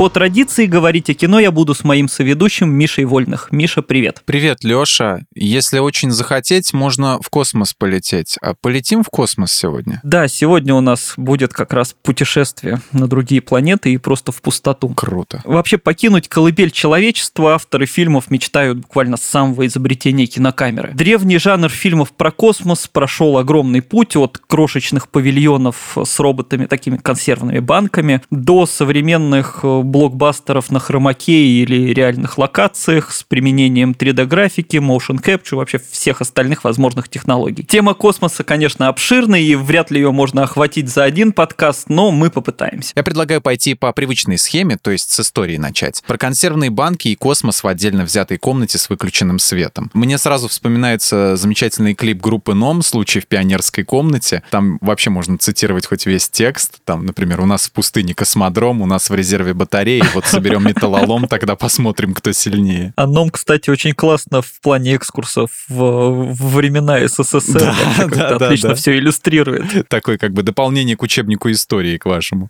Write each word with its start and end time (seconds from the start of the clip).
По 0.00 0.08
традиции 0.08 0.64
говорить 0.64 1.10
о 1.10 1.14
кино 1.14 1.38
я 1.40 1.50
буду 1.50 1.74
с 1.74 1.84
моим 1.84 2.08
соведущим 2.08 2.70
Мишей 2.70 3.04
Вольных. 3.04 3.48
Миша, 3.50 3.82
привет. 3.82 4.22
Привет, 4.24 4.64
Лёша. 4.64 5.26
Если 5.34 5.78
очень 5.78 6.10
захотеть, 6.10 6.72
можно 6.72 7.20
в 7.20 7.28
космос 7.28 7.74
полететь. 7.74 8.38
А 8.40 8.54
полетим 8.54 9.04
в 9.04 9.10
космос 9.10 9.52
сегодня? 9.52 10.00
Да, 10.02 10.26
сегодня 10.26 10.74
у 10.74 10.80
нас 10.80 11.12
будет 11.18 11.52
как 11.52 11.74
раз 11.74 11.94
путешествие 12.02 12.80
на 12.92 13.08
другие 13.08 13.42
планеты 13.42 13.92
и 13.92 13.98
просто 13.98 14.32
в 14.32 14.40
пустоту. 14.40 14.88
Круто. 14.88 15.42
Вообще 15.44 15.76
покинуть 15.76 16.28
колыбель 16.28 16.70
человечества 16.70 17.56
авторы 17.56 17.84
фильмов 17.84 18.30
мечтают 18.30 18.78
буквально 18.78 19.18
с 19.18 19.22
самого 19.22 19.66
изобретения 19.66 20.24
кинокамеры. 20.24 20.94
Древний 20.94 21.36
жанр 21.36 21.68
фильмов 21.68 22.12
про 22.12 22.30
космос 22.30 22.88
прошел 22.88 23.36
огромный 23.36 23.82
путь 23.82 24.16
от 24.16 24.38
крошечных 24.38 25.10
павильонов 25.10 25.98
с 26.02 26.18
роботами, 26.18 26.64
такими 26.64 26.96
консервными 26.96 27.58
банками, 27.58 28.22
до 28.30 28.64
современных 28.64 29.60
э, 29.62 29.89
блокбастеров 29.90 30.70
на 30.70 30.78
хромаке 30.78 31.32
или 31.32 31.92
реальных 31.92 32.38
локациях 32.38 33.12
с 33.12 33.22
применением 33.22 33.92
3D-графики, 33.92 34.76
motion 34.76 35.22
capture, 35.22 35.56
вообще 35.56 35.78
всех 35.78 36.20
остальных 36.20 36.64
возможных 36.64 37.08
технологий. 37.08 37.64
Тема 37.64 37.94
космоса, 37.94 38.44
конечно, 38.44 38.88
обширная, 38.88 39.40
и 39.40 39.54
вряд 39.54 39.90
ли 39.90 40.00
ее 40.00 40.12
можно 40.12 40.44
охватить 40.44 40.88
за 40.88 41.04
один 41.04 41.32
подкаст, 41.32 41.88
но 41.88 42.10
мы 42.10 42.30
попытаемся. 42.30 42.92
Я 42.96 43.02
предлагаю 43.02 43.40
пойти 43.40 43.74
по 43.74 43.92
привычной 43.92 44.38
схеме, 44.38 44.78
то 44.80 44.90
есть 44.90 45.10
с 45.10 45.20
истории 45.20 45.56
начать. 45.56 46.02
Про 46.06 46.16
консервные 46.16 46.70
банки 46.70 47.08
и 47.08 47.16
космос 47.16 47.62
в 47.62 47.66
отдельно 47.66 48.04
взятой 48.04 48.38
комнате 48.38 48.78
с 48.78 48.88
выключенным 48.88 49.38
светом. 49.38 49.90
Мне 49.92 50.18
сразу 50.18 50.48
вспоминается 50.48 51.36
замечательный 51.36 51.94
клип 51.94 52.20
группы 52.20 52.54
НОМ 52.54 52.82
«Случай 52.82 53.20
в 53.20 53.26
пионерской 53.26 53.84
комнате». 53.84 54.42
Там 54.50 54.78
вообще 54.80 55.10
можно 55.10 55.36
цитировать 55.36 55.86
хоть 55.86 56.06
весь 56.06 56.28
текст. 56.28 56.78
Там, 56.84 57.06
например, 57.06 57.40
у 57.40 57.46
нас 57.46 57.66
в 57.66 57.72
пустыне 57.72 58.14
космодром, 58.14 58.82
у 58.82 58.86
нас 58.86 59.10
в 59.10 59.14
резерве 59.14 59.54
батарея 59.54 59.79
батареи, 59.80 60.02
вот 60.14 60.26
соберем 60.26 60.64
металлолом, 60.66 61.26
тогда 61.26 61.56
посмотрим, 61.56 62.14
кто 62.14 62.32
сильнее. 62.32 62.92
А 62.96 63.06
ном, 63.06 63.30
кстати, 63.30 63.70
очень 63.70 63.92
классно 63.92 64.42
в 64.42 64.60
плане 64.60 64.96
экскурсов 64.96 65.50
в, 65.68 66.32
в 66.32 66.54
времена 66.54 67.06
СССР. 67.06 67.74
Да, 67.98 68.06
да, 68.06 68.38
да, 68.38 68.46
отлично 68.46 68.70
да. 68.70 68.74
все 68.74 68.98
иллюстрирует. 68.98 69.88
Такое 69.88 70.18
как 70.18 70.32
бы 70.32 70.42
дополнение 70.42 70.96
к 70.96 71.02
учебнику 71.02 71.50
истории, 71.50 71.96
к 71.96 72.04
вашему. 72.04 72.48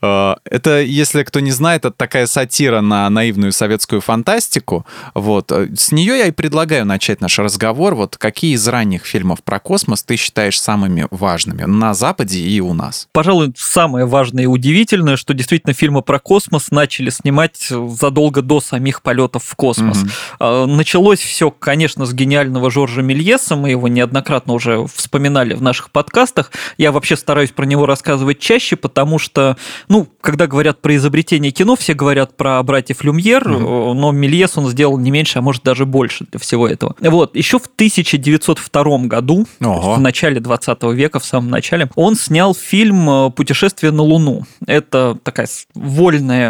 А, 0.00 0.36
это, 0.44 0.80
если 0.80 1.22
кто 1.22 1.40
не 1.40 1.50
знает, 1.50 1.84
это 1.84 1.94
такая 1.96 2.26
сатира 2.26 2.80
на 2.80 3.08
наивную 3.10 3.52
советскую 3.52 4.00
фантастику. 4.00 4.86
Вот. 5.14 5.50
С 5.50 5.92
нее 5.92 6.18
я 6.18 6.26
и 6.26 6.30
предлагаю 6.30 6.86
начать 6.86 7.20
наш 7.20 7.38
разговор. 7.38 7.94
Вот 7.94 8.16
какие 8.16 8.54
из 8.54 8.66
ранних 8.66 9.04
фильмов 9.04 9.42
про 9.42 9.58
космос 9.58 10.02
ты 10.02 10.16
считаешь 10.16 10.60
самыми 10.60 11.06
важными 11.10 11.64
на 11.64 11.94
Западе 11.94 12.40
и 12.40 12.60
у 12.60 12.72
нас? 12.72 13.08
Пожалуй, 13.12 13.52
самое 13.56 14.06
важное 14.06 14.44
и 14.44 14.46
удивительное, 14.46 15.16
что 15.16 15.34
действительно 15.34 15.74
фильмы 15.74 16.02
про 16.02 16.18
космос 16.18 16.61
космос 16.62 16.70
начали 16.70 17.10
снимать 17.10 17.68
задолго 17.88 18.42
до 18.42 18.60
самих 18.60 19.02
полетов 19.02 19.44
в 19.44 19.54
космос. 19.54 20.04
Угу. 20.38 20.66
Началось 20.66 21.20
все, 21.20 21.50
конечно, 21.50 22.06
с 22.06 22.12
гениального 22.12 22.70
Жоржа 22.70 23.02
Мельеса, 23.02 23.56
мы 23.56 23.70
его 23.70 23.88
неоднократно 23.88 24.54
уже 24.54 24.86
вспоминали 24.94 25.54
в 25.54 25.62
наших 25.62 25.90
подкастах. 25.90 26.50
Я 26.78 26.92
вообще 26.92 27.16
стараюсь 27.16 27.50
про 27.50 27.64
него 27.64 27.86
рассказывать 27.86 28.38
чаще, 28.38 28.76
потому 28.76 29.18
что, 29.18 29.56
ну, 29.88 30.06
когда 30.20 30.46
говорят 30.46 30.80
про 30.80 30.96
изобретение 30.96 31.50
кино, 31.52 31.76
все 31.76 31.94
говорят 31.94 32.36
про 32.36 32.62
братьев 32.62 33.04
Люмьер, 33.04 33.50
угу. 33.50 33.94
но 33.94 34.12
Мельес 34.12 34.56
он 34.56 34.68
сделал 34.68 34.98
не 34.98 35.10
меньше, 35.10 35.38
а 35.38 35.42
может 35.42 35.62
даже 35.62 35.86
больше 35.86 36.26
для 36.30 36.38
всего 36.38 36.68
этого. 36.68 36.94
Вот, 37.00 37.36
еще 37.36 37.58
в 37.58 37.66
1902 37.66 38.98
году, 39.06 39.46
в 39.60 40.00
начале 40.00 40.40
20 40.40 40.82
века, 40.94 41.18
в 41.18 41.24
самом 41.24 41.50
начале, 41.50 41.88
он 41.94 42.16
снял 42.16 42.54
фильм 42.54 43.32
«Путешествие 43.32 43.92
на 43.92 44.02
Луну». 44.02 44.44
Это 44.66 45.18
такая 45.22 45.48
вольная 45.74 46.41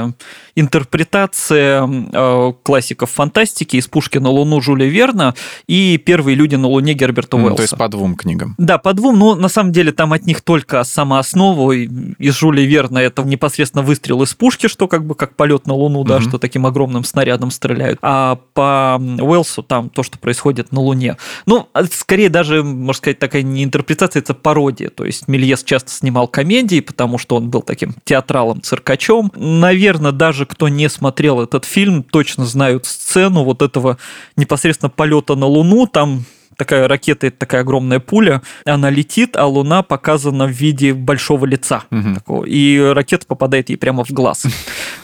интерпретация 0.54 1.88
э, 2.12 2.52
классиков 2.62 3.10
фантастики 3.10 3.76
из 3.76 3.88
«Пушки 3.88 4.18
на 4.18 4.28
Луну» 4.28 4.60
Жюля 4.60 4.86
Верна 4.86 5.34
и 5.66 5.98
«Первые 5.98 6.34
люди 6.34 6.56
на 6.56 6.68
Луне» 6.68 6.94
Герберта 6.94 7.36
Уэллса. 7.36 7.56
то 7.56 7.62
есть 7.62 7.76
по 7.76 7.88
двум 7.88 8.14
книгам. 8.16 8.54
Да, 8.58 8.78
по 8.78 8.92
двум, 8.92 9.18
но 9.18 9.34
на 9.34 9.48
самом 9.48 9.72
деле 9.72 9.92
там 9.92 10.12
от 10.12 10.26
них 10.26 10.42
только 10.42 10.84
самооснову 10.84 11.72
из 11.72 12.34
Жюля 12.38 12.64
Верна 12.64 13.02
это 13.02 13.22
непосредственно 13.22 13.82
выстрел 13.82 14.22
из 14.22 14.34
пушки, 14.34 14.66
что 14.66 14.88
как 14.88 15.04
бы 15.04 15.14
как 15.14 15.36
полет 15.36 15.66
на 15.66 15.74
Луну, 15.74 16.04
да, 16.04 16.16
угу. 16.16 16.22
что 16.22 16.38
таким 16.38 16.66
огромным 16.66 17.04
снарядом 17.04 17.50
стреляют. 17.50 17.98
А 18.02 18.38
по 18.54 19.00
Уэллсу 19.00 19.62
там 19.62 19.88
то, 19.88 20.02
что 20.02 20.18
происходит 20.18 20.72
на 20.72 20.80
Луне. 20.80 21.16
Ну, 21.46 21.68
а 21.72 21.84
скорее 21.84 22.28
даже, 22.28 22.62
можно 22.62 22.98
сказать, 22.98 23.18
такая 23.18 23.42
не 23.42 23.64
интерпретация, 23.64 24.20
это 24.20 24.34
пародия. 24.34 24.90
То 24.90 25.04
есть 25.04 25.28
Мельес 25.28 25.64
часто 25.64 25.90
снимал 25.90 26.28
комедии, 26.28 26.80
потому 26.80 27.18
что 27.18 27.36
он 27.36 27.50
был 27.50 27.62
таким 27.62 27.94
театралом-циркачом. 28.04 29.32
Наверное, 29.34 29.81
наверное, 29.82 30.12
даже 30.12 30.46
кто 30.46 30.68
не 30.68 30.88
смотрел 30.88 31.40
этот 31.40 31.64
фильм, 31.64 32.04
точно 32.04 32.44
знают 32.46 32.86
сцену 32.86 33.42
вот 33.42 33.62
этого 33.62 33.98
непосредственно 34.36 34.90
полета 34.90 35.34
на 35.34 35.46
Луну. 35.46 35.86
Там 35.86 36.24
такая 36.56 36.88
ракета, 36.88 37.26
это 37.26 37.38
такая 37.38 37.62
огромная 37.62 38.00
пуля, 38.00 38.42
она 38.64 38.90
летит, 38.90 39.36
а 39.36 39.46
Луна 39.46 39.82
показана 39.82 40.46
в 40.46 40.50
виде 40.50 40.94
большого 40.94 41.46
лица. 41.46 41.84
Угу. 41.90 42.14
Такого, 42.14 42.44
и 42.44 42.78
ракета 42.78 43.26
попадает 43.26 43.68
ей 43.70 43.76
прямо 43.76 44.04
в 44.04 44.10
глаз. 44.10 44.44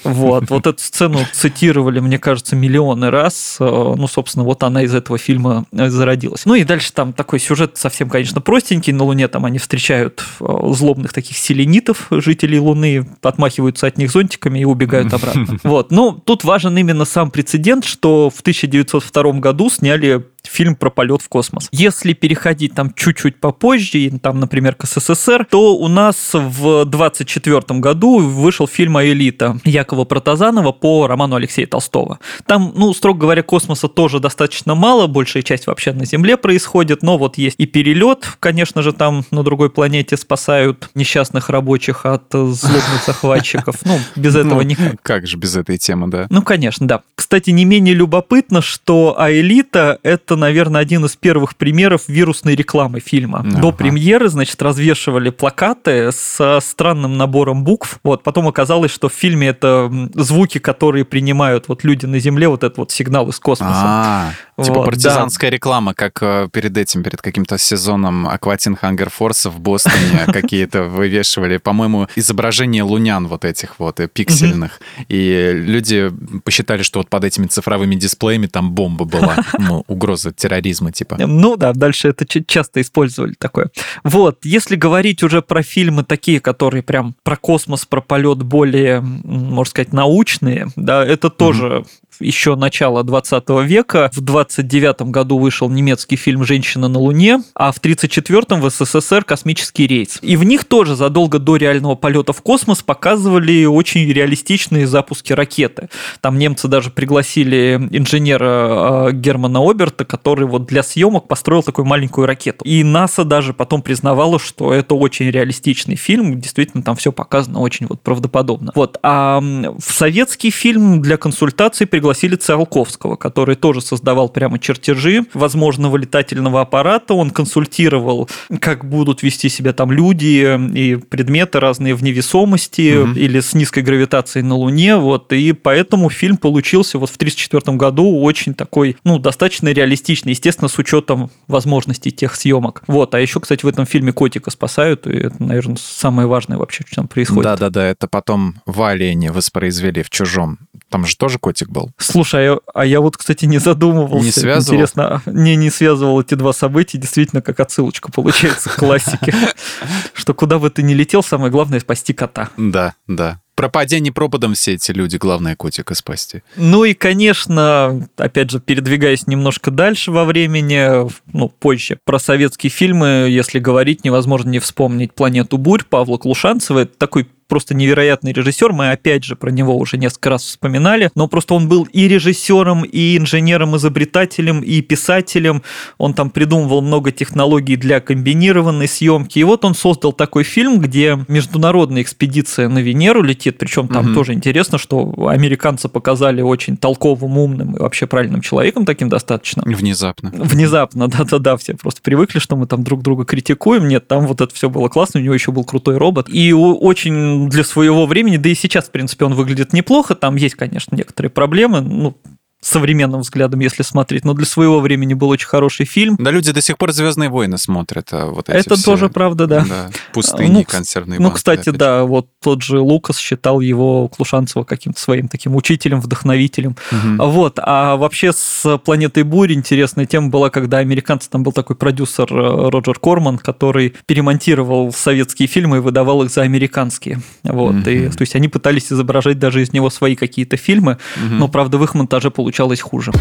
Вот, 0.04 0.48
вот 0.50 0.66
эту 0.66 0.78
сцену 0.82 1.18
цитировали, 1.32 2.00
мне 2.00 2.18
кажется, 2.18 2.56
миллионы 2.56 3.10
раз. 3.10 3.56
Э, 3.60 3.94
ну, 3.96 4.06
собственно, 4.06 4.44
вот 4.44 4.62
она 4.62 4.82
из 4.82 4.94
этого 4.94 5.18
фильма 5.18 5.66
э, 5.72 5.90
зародилась. 5.90 6.46
Ну 6.46 6.54
и 6.54 6.64
дальше 6.64 6.92
там 6.92 7.12
такой 7.12 7.40
сюжет 7.40 7.76
совсем, 7.76 8.08
конечно, 8.08 8.40
простенький. 8.40 8.92
На 8.92 9.04
Луне 9.04 9.28
там 9.28 9.44
они 9.44 9.58
встречают 9.58 10.24
э, 10.40 10.44
злобных 10.72 11.12
таких 11.12 11.36
селенитов, 11.36 12.06
жителей 12.10 12.58
Луны, 12.58 13.06
отмахиваются 13.22 13.86
от 13.86 13.98
них 13.98 14.10
зонтиками 14.10 14.60
и 14.60 14.64
убегают 14.64 15.12
обратно. 15.12 15.58
Вот, 15.68 15.90
ну, 15.90 16.12
тут 16.12 16.44
важен 16.44 16.76
именно 16.78 17.04
сам 17.04 17.30
прецедент, 17.30 17.84
что 17.84 18.30
в 18.30 18.40
1902 18.40 19.32
году 19.34 19.68
сняли 19.68 20.24
фильм 20.46 20.76
про 20.76 20.90
полет 20.90 21.22
в 21.22 21.28
космос. 21.28 21.68
Если 21.72 22.12
переходить 22.12 22.74
там 22.74 22.92
чуть-чуть 22.94 23.40
попозже, 23.40 24.10
там, 24.22 24.40
например, 24.40 24.74
к 24.74 24.86
СССР, 24.86 25.46
то 25.50 25.76
у 25.76 25.88
нас 25.88 26.30
в 26.32 26.84
24 26.84 27.62
году 27.80 28.18
вышел 28.18 28.66
фильм 28.66 28.96
«Аэлита» 28.96 29.58
Якова 29.64 30.04
Протазанова 30.04 30.72
по 30.72 31.06
роману 31.06 31.36
Алексея 31.36 31.66
Толстого. 31.66 32.18
Там, 32.46 32.72
ну, 32.74 32.92
строго 32.94 33.20
говоря, 33.20 33.42
космоса 33.42 33.88
тоже 33.88 34.20
достаточно 34.20 34.74
мало, 34.74 35.06
большая 35.06 35.42
часть 35.42 35.66
вообще 35.66 35.92
на 35.92 36.04
Земле 36.04 36.36
происходит, 36.36 37.02
но 37.02 37.18
вот 37.18 37.38
есть 37.38 37.56
и 37.58 37.66
перелет, 37.66 38.26
конечно 38.40 38.82
же, 38.82 38.92
там 38.92 39.24
на 39.30 39.42
другой 39.42 39.70
планете 39.70 40.16
спасают 40.16 40.90
несчастных 40.94 41.48
рабочих 41.48 42.06
от 42.06 42.24
злобных 42.32 43.04
захватчиков. 43.06 43.76
Ну, 43.84 43.98
без 44.16 44.36
этого 44.36 44.56
ну, 44.56 44.62
никак. 44.62 45.02
Как 45.02 45.26
же 45.26 45.36
без 45.36 45.56
этой 45.56 45.78
темы, 45.78 46.08
да? 46.08 46.26
Ну, 46.30 46.42
конечно, 46.42 46.86
да. 46.86 47.02
Кстати, 47.14 47.50
не 47.50 47.64
менее 47.64 47.94
любопытно, 47.94 48.60
что 48.60 49.18
«Аэлита»— 49.18 49.98
это 50.02 50.27
наверное, 50.36 50.80
один 50.80 51.04
из 51.04 51.16
первых 51.16 51.56
примеров 51.56 52.02
вирусной 52.08 52.54
рекламы 52.54 53.00
фильма. 53.00 53.40
Ага. 53.40 53.60
До 53.60 53.72
премьеры, 53.72 54.28
значит, 54.28 54.60
развешивали 54.62 55.30
плакаты 55.30 56.10
со 56.12 56.60
странным 56.60 57.16
набором 57.16 57.64
букв. 57.64 57.98
Вот, 58.02 58.22
потом 58.22 58.48
оказалось, 58.48 58.90
что 58.90 59.08
в 59.08 59.12
фильме 59.12 59.48
это 59.48 59.90
звуки, 60.14 60.58
которые 60.58 61.04
принимают 61.04 61.68
вот 61.68 61.84
люди 61.84 62.06
на 62.06 62.18
Земле, 62.18 62.48
вот 62.48 62.64
этот 62.64 62.78
вот 62.78 62.90
сигнал 62.90 63.28
из 63.28 63.38
космоса. 63.38 63.74
А, 63.74 64.30
типа 64.64 64.82
партизанская 64.82 65.50
реклама, 65.50 65.94
как 65.94 66.22
э, 66.22 66.48
перед 66.52 66.76
этим, 66.76 67.02
перед 67.02 67.22
каким-то 67.22 67.58
сезоном 67.58 68.26
Акватин 68.26 68.76
Хангер 68.76 69.10
Форса 69.10 69.50
в 69.50 69.60
Бостоне 69.60 70.26
какие-то 70.26 70.84
вывешивали, 70.84 71.58
по-моему, 71.58 72.08
изображение 72.16 72.82
лунян 72.82 73.26
вот 73.26 73.44
этих 73.44 73.78
вот 73.78 74.00
э, 74.00 74.08
пиксельных. 74.08 74.80
И 75.08 75.52
люди 75.54 76.10
посчитали, 76.44 76.82
что 76.82 77.00
вот 77.00 77.08
под 77.08 77.24
этими 77.24 77.46
цифровыми 77.46 77.94
дисплеями 77.94 78.46
там 78.46 78.72
бомба 78.72 79.04
была, 79.04 79.36
ну, 79.58 79.84
угроза 79.86 80.32
терроризма, 80.32 80.92
типа. 80.92 81.16
Ну 81.18 81.56
да, 81.56 81.72
дальше 81.72 82.08
это 82.08 82.26
часто 82.26 82.80
использовали 82.80 83.34
такое. 83.38 83.70
Вот, 84.04 84.44
если 84.44 84.76
говорить 84.76 85.22
уже 85.22 85.42
про 85.42 85.62
фильмы 85.62 86.04
такие, 86.04 86.40
которые 86.40 86.82
прям 86.82 87.14
про 87.22 87.36
космос, 87.36 87.86
про 87.86 88.00
полет 88.00 88.42
более, 88.42 89.00
можно 89.00 89.70
сказать, 89.70 89.92
научные, 89.92 90.68
да, 90.76 91.04
это 91.04 91.30
тоже 91.30 91.84
еще 92.20 92.56
начало 92.56 93.02
20 93.04 93.48
века. 93.64 94.10
В 94.12 94.20
29 94.20 95.02
году 95.02 95.38
вышел 95.38 95.68
немецкий 95.68 96.16
фильм 96.16 96.44
«Женщина 96.44 96.88
на 96.88 96.98
Луне», 96.98 97.42
а 97.54 97.72
в 97.72 97.78
1934 97.78 98.60
в 98.60 98.70
СССР 98.70 99.24
«Космический 99.24 99.86
рейс». 99.86 100.18
И 100.22 100.36
в 100.36 100.44
них 100.44 100.64
тоже 100.64 100.96
задолго 100.96 101.38
до 101.38 101.56
реального 101.56 101.94
полета 101.94 102.32
в 102.32 102.42
космос 102.42 102.82
показывали 102.82 103.64
очень 103.64 104.10
реалистичные 104.12 104.86
запуски 104.86 105.32
ракеты. 105.32 105.88
Там 106.20 106.38
немцы 106.38 106.68
даже 106.68 106.90
пригласили 106.90 107.88
инженера 107.90 109.08
э, 109.08 109.12
Германа 109.12 109.60
Оберта, 109.60 110.04
который 110.04 110.46
вот 110.46 110.66
для 110.66 110.82
съемок 110.82 111.28
построил 111.28 111.62
такую 111.62 111.86
маленькую 111.86 112.26
ракету. 112.26 112.64
И 112.64 112.82
НАСА 112.84 113.24
даже 113.24 113.54
потом 113.54 113.82
признавала, 113.82 114.38
что 114.38 114.72
это 114.72 114.94
очень 114.94 115.30
реалистичный 115.30 115.96
фильм, 115.96 116.40
действительно 116.40 116.82
там 116.82 116.96
все 116.96 117.12
показано 117.12 117.60
очень 117.60 117.86
вот 117.86 118.02
правдоподобно. 118.02 118.72
Вот. 118.74 118.98
А 119.02 119.40
в 119.40 119.92
советский 119.92 120.50
фильм 120.50 121.00
для 121.00 121.16
консультаций 121.16 121.86
пригласили 121.86 122.07
Циолковского, 122.36 123.16
который 123.16 123.56
тоже 123.56 123.80
создавал 123.80 124.28
прямо 124.28 124.58
чертежи 124.58 125.24
возможного 125.34 125.96
летательного 125.96 126.60
аппарата, 126.60 127.14
он 127.14 127.30
консультировал, 127.30 128.28
как 128.60 128.84
будут 128.84 129.22
вести 129.22 129.48
себя 129.48 129.72
там 129.72 129.92
люди 129.92 130.58
и 130.74 130.96
предметы 130.96 131.60
разные 131.60 131.94
в 131.94 132.02
невесомости 132.02 132.96
угу. 132.96 133.12
или 133.12 133.40
с 133.40 133.54
низкой 133.54 133.82
гравитацией 133.82 134.44
на 134.44 134.54
Луне, 134.54 134.96
вот, 134.96 135.32
и 135.32 135.52
поэтому 135.52 136.10
фильм 136.10 136.36
получился 136.36 136.98
вот 136.98 137.10
в 137.10 137.16
1934 137.16 137.76
году 137.76 138.20
очень 138.20 138.54
такой, 138.54 138.96
ну, 139.04 139.18
достаточно 139.18 139.68
реалистичный, 139.68 140.32
естественно, 140.32 140.68
с 140.68 140.78
учетом 140.78 141.30
возможностей 141.46 142.10
тех 142.10 142.34
съемок. 142.34 142.82
Вот, 142.86 143.14
а 143.14 143.20
еще, 143.20 143.40
кстати, 143.40 143.64
в 143.64 143.68
этом 143.68 143.86
фильме 143.86 144.12
котика 144.12 144.50
спасают, 144.50 145.06
и 145.06 145.16
это, 145.16 145.42
наверное, 145.42 145.76
самое 145.80 146.28
важное 146.28 146.58
вообще, 146.58 146.84
что 146.86 146.96
там 146.96 147.08
происходит. 147.08 147.44
Да-да-да, 147.44 147.86
это 147.86 148.08
потом 148.08 148.56
в 148.66 148.82
«Олене» 148.82 149.32
воспроизвели 149.32 150.02
в 150.02 150.10
«Чужом». 150.10 150.58
Там 150.88 151.06
же 151.06 151.16
тоже 151.16 151.38
котик 151.38 151.68
был. 151.68 151.90
Слушай, 151.98 152.40
а 152.40 152.52
я, 152.52 152.58
а 152.74 152.86
я 152.86 153.00
вот, 153.00 153.16
кстати, 153.16 153.44
не 153.44 153.58
задумывался. 153.58 154.24
Не 154.24 154.32
связывал? 154.32 154.76
Интересно, 154.76 155.22
не, 155.26 155.56
не 155.56 155.68
связывал 155.68 156.20
эти 156.20 156.34
два 156.34 156.52
события, 156.52 156.96
действительно, 156.96 157.42
как 157.42 157.58
отсылочка 157.58 158.12
получается 158.12 158.70
к 158.70 158.76
классике. 158.76 159.34
Что 160.14 160.32
куда 160.32 160.58
бы 160.58 160.70
ты 160.70 160.82
ни 160.82 160.94
летел, 160.94 161.24
самое 161.24 161.50
главное 161.50 161.80
спасти 161.80 162.12
кота. 162.12 162.50
Да, 162.56 162.94
да. 163.08 163.40
Пропади 163.56 163.98
не 163.98 164.12
пропадом 164.12 164.54
все 164.54 164.74
эти 164.74 164.92
люди, 164.92 165.16
главное 165.16 165.56
котика 165.56 165.96
спасти. 165.96 166.44
Ну 166.54 166.84
и, 166.84 166.94
конечно, 166.94 168.08
опять 168.16 168.52
же, 168.52 168.60
передвигаясь 168.60 169.26
немножко 169.26 169.72
дальше 169.72 170.12
во 170.12 170.24
времени, 170.24 171.10
ну, 171.32 171.48
позже, 171.48 171.98
про 172.04 172.20
советские 172.20 172.70
фильмы, 172.70 173.26
если 173.28 173.58
говорить, 173.58 174.04
невозможно 174.04 174.50
не 174.50 174.60
вспомнить 174.60 175.12
«Планету 175.12 175.58
бурь» 175.58 175.82
Павла 175.82 176.18
Клушанцева. 176.18 176.78
Это 176.78 176.96
такой 176.96 177.26
просто 177.48 177.74
невероятный 177.74 178.32
режиссер. 178.32 178.72
Мы 178.72 178.90
опять 178.90 179.24
же 179.24 179.34
про 179.34 179.50
него 179.50 179.76
уже 179.76 179.96
несколько 179.98 180.30
раз 180.30 180.42
вспоминали, 180.42 181.10
но 181.14 181.26
просто 181.28 181.54
он 181.54 181.68
был 181.68 181.84
и 181.84 182.06
режиссером, 182.06 182.84
и 182.84 183.16
инженером, 183.16 183.76
изобретателем, 183.76 184.60
и 184.60 184.80
писателем. 184.82 185.62
Он 185.96 186.14
там 186.14 186.30
придумывал 186.30 186.82
много 186.82 187.10
технологий 187.10 187.76
для 187.76 188.00
комбинированной 188.00 188.86
съемки. 188.86 189.38
И 189.38 189.44
вот 189.44 189.64
он 189.64 189.74
создал 189.74 190.12
такой 190.12 190.44
фильм, 190.44 190.78
где 190.80 191.18
международная 191.28 192.02
экспедиция 192.02 192.68
на 192.68 192.78
Венеру 192.78 193.22
летит. 193.22 193.58
Причем 193.58 193.88
там 193.88 194.06
угу. 194.06 194.14
тоже 194.14 194.34
интересно, 194.34 194.78
что 194.78 195.28
американцы 195.28 195.88
показали 195.88 196.42
очень 196.42 196.76
толковым, 196.76 197.38
умным 197.38 197.76
и 197.76 197.80
вообще 197.80 198.06
правильным 198.06 198.42
человеком 198.42 198.84
таким 198.84 199.08
достаточно. 199.08 199.62
Внезапно. 199.64 200.30
Внезапно, 200.34 201.08
да-да-да. 201.08 201.56
Все 201.56 201.74
просто 201.74 202.02
привыкли, 202.02 202.38
что 202.38 202.56
мы 202.56 202.66
там 202.66 202.84
друг 202.84 203.02
друга 203.02 203.24
критикуем. 203.24 203.88
Нет, 203.88 204.06
там 204.06 204.26
вот 204.26 204.40
это 204.40 204.54
все 204.54 204.68
было 204.68 204.88
классно. 204.88 205.20
У 205.20 205.22
него 205.22 205.34
еще 205.34 205.52
был 205.52 205.64
крутой 205.64 205.96
робот. 205.96 206.28
И 206.28 206.52
очень 206.52 207.37
для 207.46 207.64
своего 207.64 208.06
времени, 208.06 208.36
да 208.36 208.48
и 208.48 208.54
сейчас, 208.54 208.86
в 208.86 208.90
принципе, 208.90 209.24
он 209.24 209.34
выглядит 209.34 209.72
неплохо. 209.72 210.14
Там 210.14 210.36
есть, 210.36 210.54
конечно, 210.54 210.96
некоторые 210.96 211.30
проблемы. 211.30 211.80
Ну, 211.80 212.16
современным 212.60 213.20
взглядом, 213.20 213.60
если 213.60 213.82
смотреть, 213.82 214.24
но 214.24 214.34
для 214.34 214.46
своего 214.46 214.80
времени 214.80 215.14
был 215.14 215.28
очень 215.28 215.46
хороший 215.46 215.86
фильм. 215.86 216.16
Да, 216.18 216.30
люди 216.30 216.52
до 216.52 216.60
сих 216.60 216.76
пор 216.76 216.92
Звездные 216.92 217.30
войны 217.30 217.56
смотрят. 217.56 218.08
А 218.12 218.26
вот 218.26 218.48
эти 218.48 218.56
Это 218.56 218.74
все, 218.74 218.84
тоже 218.84 219.08
правда, 219.08 219.46
да. 219.46 219.64
да 219.68 219.90
пустыни, 220.12 220.58
ну, 220.58 220.64
консервные 220.64 221.20
Ну, 221.20 221.30
кстати, 221.30 221.70
да, 221.70 222.02
вот 222.04 222.28
тот 222.42 222.62
же 222.62 222.80
Лукас 222.80 223.18
считал 223.18 223.60
его 223.60 224.08
Клушанцева 224.08 224.64
каким-то 224.64 225.00
своим 225.00 225.28
таким 225.28 225.54
учителем, 225.54 226.00
вдохновителем. 226.00 226.76
Угу. 226.90 227.30
Вот, 227.30 227.58
а 227.62 227.96
вообще 227.96 228.32
с 228.32 228.78
«Планетой 228.78 229.22
Бурь» 229.22 229.52
интересная 229.52 230.06
тема 230.06 230.28
была, 230.28 230.50
когда 230.50 230.78
американцы, 230.78 231.30
там 231.30 231.44
был 231.44 231.52
такой 231.52 231.76
продюсер 231.76 232.26
э, 232.32 232.70
Роджер 232.70 232.98
Корман, 232.98 233.38
который 233.38 233.94
перемонтировал 234.06 234.92
советские 234.92 235.46
фильмы 235.46 235.76
и 235.76 235.80
выдавал 235.80 236.24
их 236.24 236.30
за 236.30 236.42
американские. 236.42 237.20
Вот, 237.44 237.76
угу. 237.76 237.90
и, 237.90 238.08
то 238.08 238.22
есть 238.22 238.34
они 238.34 238.48
пытались 238.48 238.92
изображать 238.92 239.38
даже 239.38 239.62
из 239.62 239.72
него 239.72 239.90
свои 239.90 240.16
какие-то 240.16 240.56
фильмы, 240.56 240.98
угу. 241.16 241.34
но, 241.34 241.48
правда, 241.48 241.78
в 241.78 241.84
их 241.84 241.94
монтаже 241.94 242.30
получилось 242.32 242.47
получалось 242.48 242.80
хуже 242.80 243.12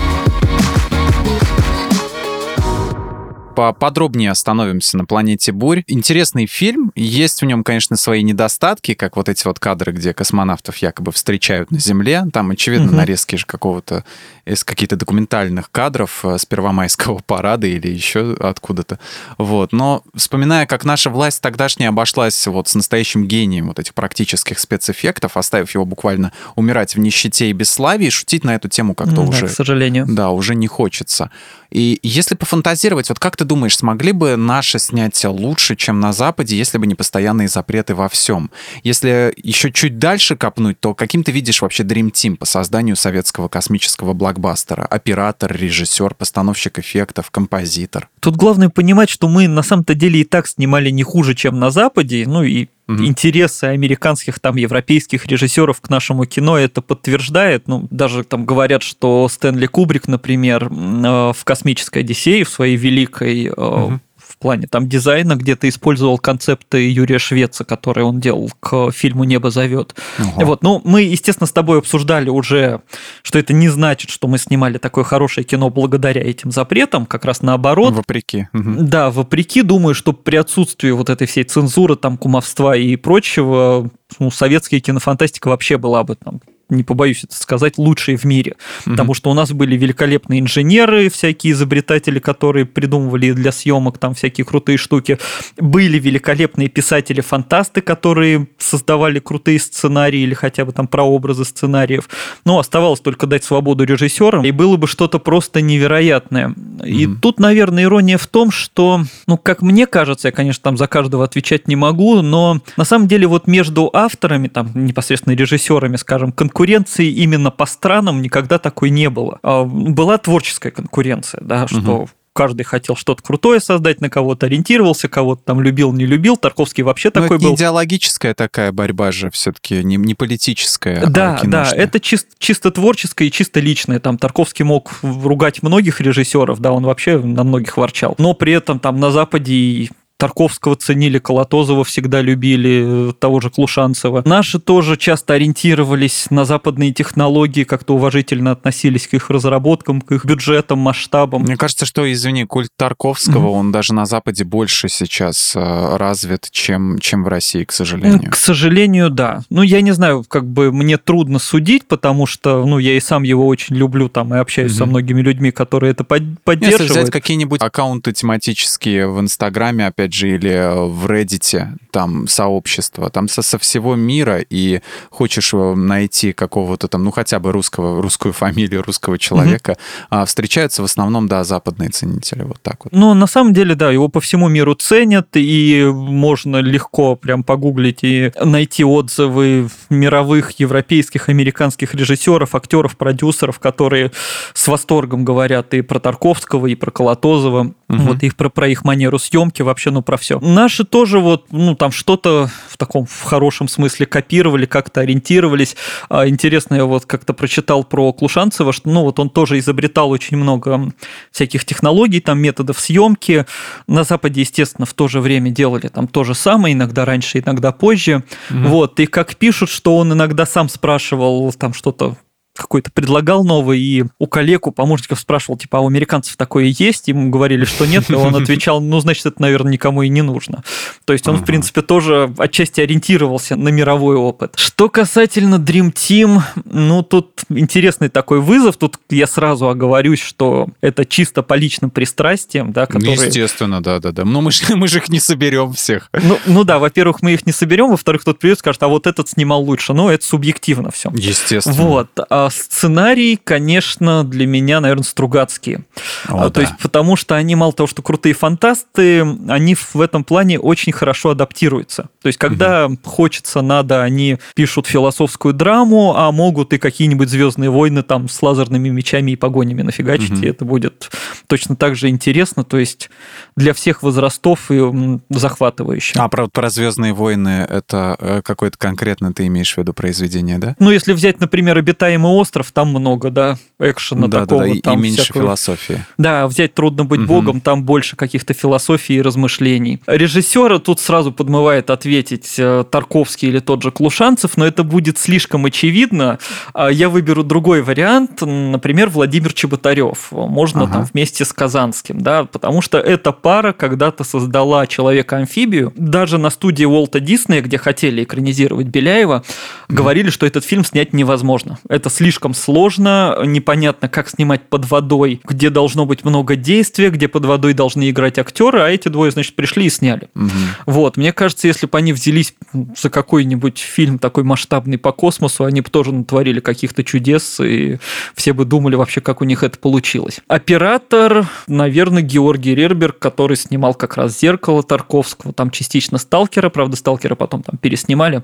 поподробнее 3.58 4.30
остановимся 4.30 4.98
на 4.98 5.06
«Планете 5.06 5.52
Бурь». 5.52 5.84
Интересный 5.88 6.46
фильм. 6.46 6.92
Есть 6.96 7.42
в 7.42 7.46
нем, 7.48 7.64
конечно, 7.64 7.98
свои 7.98 8.22
недостатки, 8.22 8.94
как 8.94 9.18
вот 9.18 9.30
эти 9.30 9.48
вот 9.48 9.58
кадры, 9.58 9.94
где 9.94 10.14
космонавтов 10.14 10.78
якобы 10.78 11.12
встречают 11.12 11.72
на 11.72 11.80
Земле. 11.80 12.26
Там, 12.32 12.52
очевидно, 12.52 12.90
угу. 12.90 12.98
нарезки 12.98 13.36
же 13.36 13.48
какого-то 13.48 14.06
из 14.46 14.64
каких-то 14.64 14.96
документальных 14.96 15.72
кадров 15.72 16.24
э, 16.24 16.38
с 16.38 16.46
Первомайского 16.46 17.20
парада 17.26 17.66
или 17.66 17.88
еще 17.88 18.38
откуда-то. 18.40 19.00
Вот. 19.40 19.74
Но 19.74 20.04
вспоминая, 20.14 20.68
как 20.68 20.86
наша 20.86 21.10
власть 21.10 21.42
тогдашняя 21.42 21.90
обошлась 21.90 22.46
вот 22.46 22.68
с 22.68 22.76
настоящим 22.76 23.26
гением 23.26 23.70
вот 23.70 23.80
этих 23.80 23.96
практических 23.96 24.60
спецэффектов, 24.60 25.36
оставив 25.36 25.74
его 25.74 25.84
буквально 25.84 26.32
умирать 26.56 26.96
в 26.96 27.00
нищете 27.00 27.50
и 27.50 27.54
бесславии, 27.54 28.12
шутить 28.12 28.44
на 28.44 28.54
эту 28.54 28.70
тему 28.70 28.94
как-то 28.94 29.16
да, 29.16 29.22
уже... 29.24 29.48
к 29.48 29.50
сожалению. 29.50 30.06
Да, 30.08 30.30
уже 30.30 30.54
не 30.54 30.68
хочется. 30.68 31.32
И 31.70 32.00
если 32.04 32.36
пофантазировать, 32.36 33.10
вот 33.10 33.20
как 33.20 33.36
ты 33.36 33.46
думаешь, 33.46 33.78
смогли 33.78 34.12
бы 34.12 34.36
наши 34.36 34.80
снять 34.80 35.24
лучше, 35.26 35.76
чем 35.76 36.00
на 36.00 36.14
Западе, 36.14 36.58
если 36.58 36.78
бы 36.78 36.88
не 36.88 36.96
постоянные 36.96 37.48
запреты 37.48 37.96
во 37.96 38.10
всем? 38.10 38.50
Если 38.84 39.34
еще 39.42 39.72
чуть 39.72 40.00
дальше 40.00 40.36
копнуть, 40.36 40.80
то 40.80 40.94
каким 40.94 41.24
ты 41.24 41.32
видишь 41.32 41.62
вообще 41.62 41.84
Dream 41.84 42.12
Team 42.12 42.38
по 42.38 42.46
созданию 42.46 42.96
советского 42.96 43.48
космического 43.48 44.14
блокбастера? 44.14 44.86
Оператор, 44.86 45.56
режиссер, 45.56 46.14
постановщик 46.14 46.80
эффектов, 46.80 47.32
композитор? 47.32 48.10
Тут 48.20 48.36
главное 48.36 48.70
понимать, 48.70 49.10
что 49.10 49.28
мы 49.28 49.48
на 49.48 49.64
самом-то 49.64 49.94
деле 49.94 50.22
и 50.22 50.24
так 50.24 50.48
снимали 50.48 50.90
не 50.90 51.04
хуже, 51.04 51.36
чем 51.36 51.60
на 51.60 51.72
Западе, 51.72 52.24
ну 52.28 52.44
и 52.44 52.68
угу. 52.88 53.04
интересы 53.04 53.66
американских, 53.66 54.40
там, 54.40 54.56
европейских 54.56 55.26
режиссеров 55.26 55.82
к 55.82 55.90
нашему 55.90 56.26
кино 56.26 56.58
это 56.58 56.82
подтверждает. 56.82 57.68
Ну, 57.68 57.88
даже 57.92 58.24
там 58.24 58.46
говорят, 58.46 58.84
что 58.84 59.28
Стэнли 59.28 59.66
Кубрик, 59.66 60.08
например, 60.08 60.66
э, 60.66 61.34
в 61.34 61.44
«Космической 61.44 62.00
Одиссее», 62.00 62.44
в 62.44 62.50
своей 62.50 62.76
великой 62.76 63.50
угу 63.50 64.00
в 64.38 64.42
плане 64.42 64.68
там 64.68 64.88
дизайна, 64.88 65.36
где-то 65.36 65.68
использовал 65.68 66.20
концепты 66.20 66.92
Юрия 66.92 67.18
Швеца, 67.18 67.66
которые 67.66 68.06
он 68.06 68.20
делал 68.20 68.52
к 68.60 68.92
фильму 68.92 69.24
«Небо 69.24 69.50
зовет». 69.50 69.96
Угу. 70.20 70.46
Вот, 70.46 70.64
ну, 70.64 70.80
мы, 70.84 71.02
естественно, 71.02 71.48
с 71.48 71.52
тобой 71.52 71.80
обсуждали 71.80 72.30
уже, 72.30 72.82
что 73.24 73.40
это 73.40 73.54
не 73.54 73.68
значит, 73.70 74.12
что 74.12 74.28
мы 74.28 74.38
снимали 74.38 74.78
такое 74.78 75.04
хорошее 75.04 75.44
кино 75.44 75.72
благодаря 75.72 76.22
этим 76.22 76.52
запретам, 76.52 77.08
как 77.08 77.26
раз 77.26 77.42
наоборот. 77.42 77.96
Вопреки. 77.96 78.48
Угу. 78.54 78.84
Да, 78.84 79.10
вопреки, 79.10 79.64
думаю, 79.64 79.96
что 79.96 80.14
при 80.14 80.36
отсутствии 80.36 80.92
вот 80.92 81.10
этой 81.10 81.26
всей 81.26 81.44
цензуры, 81.44 81.96
там, 81.96 82.18
кумовства 82.18 82.78
и 82.78 82.96
прочего, 82.96 83.90
ну, 84.20 84.30
советская 84.30 84.80
кинофантастика 84.80 85.48
вообще 85.48 85.78
была 85.78 86.04
бы 86.04 86.16
там 86.16 86.42
не 86.70 86.84
побоюсь 86.84 87.24
это 87.24 87.36
сказать, 87.36 87.78
лучшие 87.78 88.18
в 88.18 88.24
мире. 88.26 88.56
Угу. 88.86 88.92
Потому 88.92 89.14
что 89.14 89.32
у 89.32 89.34
нас 89.34 89.52
были 89.52 89.78
великолепные 89.78 90.42
инженеры, 90.42 91.10
всякие 91.10 91.54
изобретатели, 91.54 92.20
которые 92.20 92.66
придумывали 92.66 93.32
для 93.32 93.52
съемок 93.52 93.98
там 93.98 94.14
всякие 94.14 94.46
крутые 94.46 94.78
штуки. 94.78 95.18
Были 95.58 96.00
великолепные 96.00 96.70
писатели-фантасты, 96.70 97.82
которые 97.82 98.48
создавали 98.58 99.20
крутые 99.20 99.60
сценарии 99.60 100.20
или 100.20 100.34
хотя 100.34 100.66
бы 100.66 100.74
там 100.74 100.88
прообразы 100.88 101.46
сценариев. 101.46 102.10
Но 102.46 102.60
оставалось 102.60 103.00
только 103.00 103.28
дать 103.28 103.44
свободу 103.44 103.84
режиссерам, 103.84 104.44
и 104.44 104.52
было 104.52 104.78
бы 104.78 104.88
что-то 104.88 105.20
просто 105.20 105.62
невероятное. 105.62 106.50
Угу. 106.50 106.86
И 106.86 107.08
тут, 107.22 107.40
наверное, 107.40 107.84
ирония 107.84 108.18
в 108.18 108.28
том, 108.28 108.52
что, 108.52 109.04
ну, 109.26 109.38
как 109.38 109.62
мне 109.62 109.88
кажется, 109.88 110.28
я, 110.28 110.32
конечно, 110.32 110.64
там 110.64 110.78
за 110.78 110.88
каждого 110.88 111.24
отвечать 111.24 111.68
не 111.68 111.76
могу, 111.76 112.22
но 112.22 112.62
на 112.76 112.84
самом 112.84 113.08
деле 113.08 113.28
вот 113.28 113.48
между 113.48 113.90
авторами, 113.94 114.48
там, 114.48 114.72
непосредственно 114.76 115.34
режиссерами, 115.34 115.96
скажем, 115.96 116.32
конкуренция 116.32 116.57
конкуренции 116.58 117.08
именно 117.12 117.52
по 117.52 117.68
странам 117.68 118.24
никогда 118.24 118.58
такой 118.58 118.90
не 118.90 119.12
было. 119.12 119.38
А, 119.44 119.64
была 119.64 120.18
творческая 120.18 120.72
конкуренция, 120.72 121.42
да, 121.44 121.68
что 121.68 121.78
угу 121.80 122.10
каждый 122.34 122.62
хотел 122.62 122.96
что-то 122.96 123.24
крутое 123.24 123.60
создать, 123.60 124.00
на 124.00 124.12
кого-то 124.12 124.46
ориентировался, 124.46 125.10
кого-то 125.10 125.42
там 125.44 125.60
любил, 125.60 125.92
не 125.92 126.06
любил. 126.06 126.38
Тарковский 126.38 126.84
вообще 126.84 127.10
Но 127.12 127.22
такой 127.22 127.38
это 127.38 127.48
был. 127.48 127.56
идеологическая 127.56 128.36
такая 128.36 128.72
борьба 128.72 129.12
же 129.12 129.32
все-таки, 129.32 129.84
не, 129.84 129.96
не 129.96 130.14
политическая. 130.14 131.04
Да, 131.08 131.40
а 131.42 131.48
да, 131.48 131.72
это 131.74 131.98
чис- 131.98 132.28
чисто 132.38 132.70
творческое 132.70 133.30
и 133.30 133.32
чисто 133.32 133.60
личное. 133.60 134.00
Там 134.00 134.20
Тарковский 134.20 134.66
мог 134.66 134.92
ругать 135.02 135.64
многих 135.64 136.00
режиссеров, 136.00 136.60
да, 136.60 136.74
он 136.74 136.84
вообще 136.84 137.18
на 137.18 137.44
многих 137.44 137.76
ворчал. 137.76 138.14
Но 138.20 138.36
при 138.36 138.54
этом 138.54 138.80
там 138.80 139.00
на 139.00 139.10
Западе 139.10 139.90
Тарковского 140.18 140.76
ценили, 140.76 141.20
Колотозова 141.20 141.84
всегда 141.84 142.22
любили, 142.22 143.14
того 143.20 143.40
же 143.40 143.50
Клушанцева. 143.50 144.24
Наши 144.26 144.60
тоже 144.60 144.98
часто 144.98 145.36
ориентировались 145.36 146.28
на 146.32 146.44
западные 146.44 146.92
технологии, 146.92 147.64
как-то 147.64 147.96
уважительно 147.96 148.52
относились 148.52 149.08
к 149.08 149.14
их 149.14 149.30
разработкам, 149.30 150.02
к 150.02 150.12
их 150.12 150.26
бюджетам, 150.26 150.80
масштабам. 150.80 151.44
Мне 151.44 151.56
кажется, 151.56 151.86
что, 151.86 152.12
извини, 152.12 152.46
культ 152.46 152.70
Тарковского, 152.76 153.48
mm-hmm. 153.48 153.60
он 153.60 153.72
даже 153.72 153.94
на 153.94 154.06
Западе 154.06 154.44
больше 154.44 154.90
сейчас 154.90 155.56
э, 155.56 155.98
развит, 155.98 156.50
чем, 156.52 156.98
чем 157.00 157.24
в 157.24 157.28
России, 157.28 157.64
к 157.64 157.72
сожалению. 157.72 158.32
К 158.32 158.36
сожалению, 158.36 159.12
да. 159.12 159.42
Ну, 159.50 159.62
я 159.62 159.82
не 159.82 159.92
знаю, 159.92 160.26
как 160.28 160.48
бы 160.48 160.72
мне 160.72 160.98
трудно 160.98 161.38
судить, 161.38 161.88
потому 161.88 162.26
что, 162.26 162.66
ну, 162.66 162.80
я 162.80 162.98
и 162.98 163.00
сам 163.00 163.24
его 163.24 163.46
очень 163.46 163.76
люблю 163.76 164.10
там 164.10 164.34
и 164.34 164.38
общаюсь 164.38 164.72
mm-hmm. 164.72 164.78
со 164.78 164.86
многими 164.88 165.22
людьми, 165.22 165.52
которые 165.52 165.92
это 165.92 166.04
поддерживают. 166.04 166.82
Если 166.82 166.88
взять 166.88 167.12
какие-нибудь 167.12 167.62
аккаунты 167.62 168.14
тематические 168.14 169.08
в 169.08 169.20
Инстаграме, 169.20 169.86
опять 169.86 170.07
же, 170.14 170.36
или 170.36 170.88
в 170.90 171.06
Reddit, 171.06 171.78
там 171.92 172.28
сообщество, 172.28 173.10
там 173.10 173.28
со, 173.28 173.42
со 173.42 173.58
всего 173.58 173.96
мира, 173.96 174.40
и 174.50 174.82
хочешь 175.10 175.54
э, 175.54 175.74
найти 175.76 176.34
какого-то 176.34 176.88
там, 176.88 177.04
ну, 177.04 177.12
хотя 177.12 177.40
бы 177.40 177.52
русского, 177.52 178.02
русскую 178.02 178.34
фамилию 178.34 178.84
русского 178.84 179.18
человека, 179.18 179.78
mm-hmm. 180.12 180.26
встречаются 180.26 180.82
в 180.82 180.86
основном, 180.86 181.28
да, 181.28 181.44
западные 181.44 181.90
ценители, 181.90 182.44
вот 182.44 182.62
так 182.62 182.86
вот. 182.86 182.94
Ну, 182.94 183.14
на 183.14 183.28
самом 183.28 183.54
деле, 183.54 183.76
да, 183.76 183.92
его 183.92 184.10
по 184.10 184.22
всему 184.22 184.48
миру 184.48 184.76
ценят, 184.76 185.30
и 185.36 185.84
можно 185.92 186.58
легко 186.58 187.16
прям 187.16 187.44
погуглить 187.44 188.00
и 188.04 188.32
найти 188.44 188.84
отзывы 188.84 189.70
мировых, 189.90 190.52
европейских, 190.60 191.30
американских 191.30 191.94
режиссеров, 191.94 192.56
актеров, 192.56 192.98
продюсеров, 192.98 193.60
которые 193.60 194.12
с 194.54 194.68
восторгом 194.68 195.26
говорят 195.26 195.74
и 195.74 195.82
про 195.82 196.00
Тарковского, 196.00 196.68
и 196.68 196.76
про 196.76 196.92
Колотозова, 196.92 197.62
угу. 197.62 197.74
вот 197.88 198.24
их 198.24 198.36
про, 198.36 198.50
про 198.50 198.68
их 198.68 198.84
манеру 198.84 199.20
съемки, 199.20 199.62
вообще, 199.62 199.92
ну, 199.98 200.04
про 200.04 200.18
все. 200.18 200.40
Наши 200.40 200.84
тоже 200.84 201.20
вот, 201.20 201.46
ну, 201.52 201.76
там 201.76 201.92
что-то 201.92 202.52
в 202.70 202.78
таком, 202.78 203.08
в 203.08 203.24
хорошем 203.24 203.68
смысле 203.68 204.06
копировали, 204.06 204.68
как-то 204.68 205.02
ориентировались. 205.02 205.76
А, 206.08 206.28
интересно, 206.28 206.76
я 206.76 206.86
вот 206.86 207.06
как-то 207.06 207.34
прочитал 207.34 207.84
про 207.84 208.14
Клушанцева, 208.14 208.74
что, 208.74 208.90
ну, 208.90 209.02
вот 209.02 209.20
он 209.20 209.32
тоже 209.32 209.58
изобретал 209.58 210.12
очень 210.12 210.38
много 210.38 210.94
всяких 211.32 211.66
технологий, 211.66 212.20
там, 212.20 212.40
методов 212.40 212.80
съемки. 212.80 213.48
На 213.88 214.04
Западе, 214.04 214.42
естественно, 214.42 214.86
в 214.86 214.94
то 214.94 215.08
же 215.08 215.20
время 215.20 215.50
делали 215.50 215.88
там 215.88 216.08
то 216.08 216.24
же 216.24 216.36
самое, 216.36 216.76
иногда 216.76 217.04
раньше, 217.04 217.40
иногда 217.40 217.72
позже. 217.72 218.24
Mm-hmm. 218.52 218.68
Вот, 218.68 219.00
и 219.00 219.08
как 219.08 219.36
пишут, 219.36 219.70
что 219.70 219.98
он 219.98 220.14
иногда 220.14 220.46
сам 220.46 220.70
спрашивал 220.70 221.52
там 221.54 221.74
что-то 221.74 222.18
какой-то 222.58 222.92
предлагал 222.92 223.44
новый, 223.44 223.80
и 223.80 224.06
у 224.20 224.28
коллег, 224.28 224.68
у 224.68 224.72
помощников 224.72 225.20
спрашивал, 225.20 225.58
типа, 225.58 225.80
а 225.80 225.82
у 225.82 225.88
американцев 225.88 226.36
такое 226.36 226.66
есть? 226.66 227.08
Ему 227.08 227.30
говорили, 227.30 227.66
что 227.66 227.86
нет, 227.86 228.10
и 228.10 228.14
он 228.14 228.36
отвечал, 228.42 228.82
ну, 228.82 229.00
значит, 229.00 229.26
это, 229.26 229.42
наверное, 229.42 229.74
никому 229.74 230.04
и 230.04 230.10
не 230.10 230.22
нужно. 230.22 230.64
То 231.06 231.14
есть 231.14 231.28
он, 231.28 231.36
ага. 231.36 231.44
в 231.44 231.46
принципе, 231.46 231.82
тоже 231.82 232.34
отчасти 232.38 232.82
ориентировался 232.82 233.56
на 233.56 233.70
мировой 233.70 234.16
опыт. 234.16 234.54
Что 234.56 234.90
касательно 234.90 235.56
Dream 235.56 235.94
Team, 235.94 236.42
ну, 236.66 237.04
тут 237.04 237.42
интересный 237.50 238.10
такой 238.10 238.42
вызов. 238.42 238.78
Тут 238.78 238.98
я 239.10 239.28
сразу 239.28 239.70
оговорюсь, 239.70 240.22
что 240.22 240.68
это 240.82 241.06
чисто 241.06 241.44
по 241.44 241.54
личным 241.54 241.90
пристрастиям, 241.90 242.72
да, 242.72 242.86
которые... 242.86 243.14
Естественно, 243.14 243.82
да-да-да. 243.82 244.26
Но 244.26 244.42
мы 244.42 244.52
же, 244.52 244.64
мы 244.76 244.88
же 244.88 245.00
их 245.00 245.10
не 245.10 245.20
соберем 245.20 245.74
всех. 245.74 246.10
Ну, 246.14 246.38
ну 246.46 246.64
да, 246.64 246.80
во-первых, 246.80 247.22
мы 247.22 247.34
их 247.34 247.46
не 247.46 247.52
соберем, 247.52 247.90
во-вторых, 247.90 248.22
кто-то 248.22 248.40
придет 248.40 248.58
и 248.58 248.60
скажет, 248.60 248.84
а 248.84 248.88
вот 248.88 249.08
этот 249.08 249.30
снимал 249.30 249.62
лучше. 249.62 249.94
Ну, 249.94 250.10
это 250.10 250.26
субъективно 250.26 250.92
все. 250.92 251.12
Естественно. 251.14 251.76
Вот. 251.76 252.08
А 252.30 252.47
сценарий, 252.50 253.40
конечно, 253.42 254.24
для 254.24 254.46
меня, 254.48 254.80
наверное, 254.80 255.04
Стругацкие. 255.04 255.86
О, 256.28 256.46
а, 256.46 256.50
То 256.50 256.56
да. 256.56 256.62
есть 256.62 256.74
потому 256.82 257.16
что 257.16 257.36
они 257.36 257.56
мало 257.56 257.74
того, 257.74 257.88
что 257.88 258.02
крутые 258.02 258.34
фантасты, 258.34 259.22
они 259.48 259.76
в 259.76 260.00
этом 260.00 260.24
плане 260.24 260.60
очень 260.60 260.92
хорошо 260.92 261.32
адаптируются. 261.32 262.10
То 262.22 262.28
есть 262.28 262.38
когда 262.38 262.88
угу. 262.88 262.98
хочется, 263.04 263.62
надо, 263.62 264.04
они 264.04 264.38
пишут 264.56 264.88
философскую 264.88 265.54
драму, 265.54 266.16
а 266.16 266.32
могут 266.32 266.74
и 266.74 266.78
какие-нибудь 266.78 267.30
Звездные 267.30 267.70
войны 267.70 268.04
там 268.04 268.30
с 268.30 268.42
лазерными 268.42 268.90
мечами 268.90 269.32
и 269.32 269.36
погонями 269.36 269.82
нафигачить, 269.82 270.32
угу. 270.32 270.42
и 270.42 270.48
это 270.48 270.66
будет 270.66 271.10
точно 271.48 271.76
так 271.76 271.96
же 271.96 272.10
интересно. 272.10 272.64
То 272.64 272.78
есть 272.78 273.10
для 273.56 273.74
всех 273.74 274.04
возрастов 274.04 274.72
и 274.72 274.82
захватывающе. 275.30 276.20
А 276.20 276.28
про, 276.28 276.48
про 276.48 276.70
Звездные 276.70 277.14
войны 277.14 277.66
это 277.70 278.16
э, 278.20 278.42
какое-то 278.44 278.78
конкретно 278.78 279.34
ты 279.34 279.48
имеешь 279.48 279.74
в 279.74 279.78
виду 279.78 279.94
произведение, 279.94 280.58
да? 280.58 280.76
Ну, 280.80 280.92
если 280.92 281.14
взять, 281.14 281.40
например, 281.40 281.78
обитаемый 281.78 282.32
остров, 282.38 282.72
там 282.72 282.90
много, 282.90 283.30
да, 283.30 283.58
экшена 283.80 284.28
да, 284.28 284.42
такого. 284.42 284.68
Да, 284.68 284.74
да, 284.74 284.82
там 284.82 285.00
и 285.00 285.04
меньше 285.04 285.24
всякого... 285.24 285.44
философии. 285.44 286.06
Да, 286.18 286.48
взять 286.48 286.74
трудно 286.74 287.06
быть 287.06 287.22
угу. 287.22 287.28
богом, 287.28 287.62
там 287.62 287.84
больше 287.84 288.16
каких-то 288.16 288.54
философий 288.54 289.16
и 289.16 289.22
размышлений. 289.22 290.00
Режиссера 290.08 290.80
тут 290.80 291.00
сразу 291.00 291.32
подмывает 291.32 291.90
ответить 291.90 292.56
э, 292.58 292.86
Тарковский 292.90 293.50
или 293.50 293.60
тот 293.60 293.84
же 293.84 293.92
Клушанцев, 293.92 294.58
но 294.58 294.66
это 294.66 294.84
будет 294.84 295.18
слишком 295.18 295.66
очевидно. 295.66 296.40
А 296.74 296.90
я 296.90 297.10
выберу 297.10 297.44
другой 297.44 297.82
вариант, 297.82 298.42
например, 298.42 299.10
Владимир 299.10 299.54
Чеботарев. 299.54 300.32
Можно 300.32 300.84
ага. 300.84 300.94
там 300.94 301.08
вместе 301.12 301.46
с 301.46 301.54
Казанским, 301.54 302.22
да, 302.22 302.46
потому 302.46 302.82
что 302.82 302.98
эта 302.98 303.32
пара 303.32 303.74
когда-то 303.74 304.24
создала 304.24 304.88
Человека-амфибию. 304.88 305.94
Даже 305.96 306.38
на 306.38 306.50
студии 306.50 306.86
Уолта 306.86 307.20
Диснея, 307.20 307.62
где 307.62 307.78
хотели 307.78 308.24
экранизировать 308.24 308.88
Беляева, 308.88 309.44
говорили, 309.90 310.30
что 310.30 310.46
этот 310.46 310.64
фильм 310.64 310.86
снять 310.86 311.14
невозможно. 311.14 311.80
Это 311.90 312.10
слишком 312.10 312.27
сложно, 312.54 313.38
непонятно, 313.46 314.10
как 314.10 314.30
снимать 314.30 314.70
под 314.70 314.90
водой, 314.90 315.42
где 315.44 315.70
должно 315.70 316.06
быть 316.06 316.24
много 316.24 316.56
действия, 316.56 317.10
где 317.10 317.28
под 317.28 317.46
водой 317.46 317.74
должны 317.74 318.10
играть 318.10 318.40
актеры, 318.40 318.80
а 318.82 318.90
эти 318.90 319.08
двое, 319.08 319.32
значит, 319.32 319.56
пришли 319.56 319.86
и 319.86 319.90
сняли. 319.90 320.30
Угу. 320.36 320.50
Вот, 320.86 321.18
мне 321.18 321.34
кажется, 321.34 321.68
если 321.68 321.88
бы 321.88 321.98
они 321.98 322.14
взялись 322.14 322.54
за 322.74 323.10
какой-нибудь 323.10 323.80
фильм 323.80 324.20
такой 324.20 324.44
масштабный 324.44 324.98
по 324.98 325.12
космосу, 325.12 325.66
они 325.66 325.82
бы 325.82 325.90
тоже 325.90 326.12
натворили 326.12 326.60
каких-то 326.60 327.04
чудес, 327.04 327.60
и 327.60 328.00
все 328.36 328.54
бы 328.54 328.66
думали 328.66 328.96
вообще, 328.96 329.22
как 329.22 329.42
у 329.42 329.46
них 329.46 329.64
это 329.64 329.78
получилось. 329.80 330.40
Оператор, 330.48 331.48
наверное, 331.68 332.22
Георгий 332.22 332.76
Рерберг, 332.76 333.20
который 333.20 333.58
снимал 333.58 333.94
как 333.94 334.18
раз 334.18 334.40
«Зеркало» 334.40 334.84
Тарковского, 334.84 335.54
там 335.54 335.72
частично 335.72 336.18
«Сталкера», 336.18 336.70
правда, 336.70 336.96
«Сталкера» 336.96 337.36
потом 337.36 337.64
там 337.64 337.78
переснимали. 337.78 338.44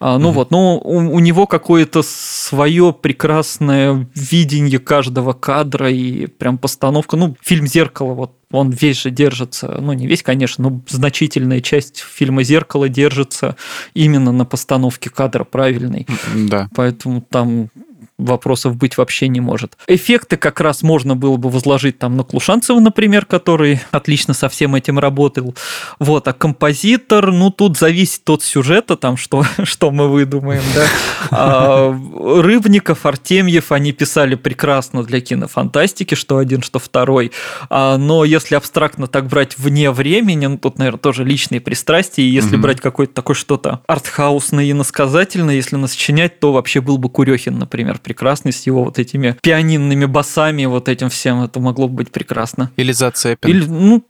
А, 0.00 0.18
ну 0.18 0.28
угу. 0.28 0.36
вот, 0.36 0.50
ну 0.50 0.80
у, 0.82 0.96
у 0.96 1.18
него 1.18 1.46
какое-то 1.46 2.02
свое 2.02 2.92
прекрасное 3.14 4.08
видение 4.16 4.80
каждого 4.80 5.34
кадра 5.34 5.88
и 5.88 6.26
прям 6.26 6.58
постановка. 6.58 7.16
Ну, 7.16 7.36
фильм 7.40 7.66
«Зеркало», 7.66 8.14
вот 8.14 8.32
он 8.50 8.70
весь 8.70 9.02
же 9.02 9.10
держится, 9.10 9.78
ну 9.80 9.92
не 9.92 10.08
весь, 10.08 10.22
конечно, 10.22 10.68
но 10.68 10.80
значительная 10.88 11.60
часть 11.60 11.98
фильма 11.98 12.42
«Зеркало» 12.42 12.88
держится 12.88 13.56
именно 13.94 14.32
на 14.32 14.44
постановке 14.44 15.10
кадра 15.10 15.44
правильной. 15.44 16.08
Да. 16.34 16.68
Поэтому 16.74 17.20
там 17.22 17.70
вопросов 18.18 18.76
быть 18.76 18.96
вообще 18.96 19.28
не 19.28 19.40
может. 19.40 19.76
Эффекты 19.86 20.36
как 20.36 20.60
раз 20.60 20.82
можно 20.82 21.16
было 21.16 21.36
бы 21.36 21.50
возложить 21.50 21.98
там 21.98 22.16
на 22.16 22.22
Клушанцева, 22.22 22.78
например, 22.78 23.26
который 23.26 23.80
отлично 23.90 24.34
со 24.34 24.48
всем 24.48 24.74
этим 24.74 24.98
работал. 24.98 25.54
Вот, 25.98 26.28
а 26.28 26.32
композитор, 26.32 27.32
ну, 27.32 27.50
тут 27.50 27.76
зависит 27.76 28.28
от 28.30 28.42
сюжета, 28.42 28.96
там, 28.96 29.16
что, 29.16 29.44
что 29.64 29.90
мы 29.90 30.08
выдумаем, 30.08 30.62
да. 30.74 30.86
А, 31.30 31.90
Рыбников, 32.40 33.04
Артемьев, 33.06 33.72
они 33.72 33.92
писали 33.92 34.36
прекрасно 34.36 35.02
для 35.02 35.20
кинофантастики, 35.20 36.14
что 36.14 36.38
один, 36.38 36.62
что 36.62 36.78
второй. 36.78 37.32
А, 37.68 37.96
но 37.96 38.24
если 38.24 38.54
абстрактно 38.54 39.08
так 39.08 39.26
брать 39.26 39.58
вне 39.58 39.90
времени, 39.90 40.46
ну, 40.46 40.58
тут, 40.58 40.78
наверное, 40.78 40.98
тоже 40.98 41.24
личные 41.24 41.60
пристрастия, 41.60 42.22
и 42.22 42.28
если 42.28 42.56
mm-hmm. 42.56 42.60
брать 42.60 42.80
какое-то 42.80 43.14
такое 43.14 43.34
что-то 43.34 43.80
артхаусное 43.88 44.64
и 44.64 44.72
насказательное, 44.72 45.56
если 45.56 45.76
насочинять, 45.76 46.38
то 46.38 46.52
вообще 46.52 46.80
был 46.80 46.98
бы 46.98 47.08
Курехин, 47.08 47.58
например, 47.58 47.98
прекрасный 48.04 48.52
с 48.52 48.66
его 48.66 48.84
вот 48.84 48.98
этими 48.98 49.36
пианинными 49.42 50.04
басами, 50.04 50.66
вот 50.66 50.88
этим 50.88 51.08
всем. 51.08 51.42
Это 51.42 51.58
могло 51.58 51.88
бы 51.88 51.94
быть 51.96 52.12
прекрасно. 52.12 52.70
Или 52.76 52.92
Зацепин. 52.92 53.50
Или, 53.50 53.64
ну, 53.64 54.04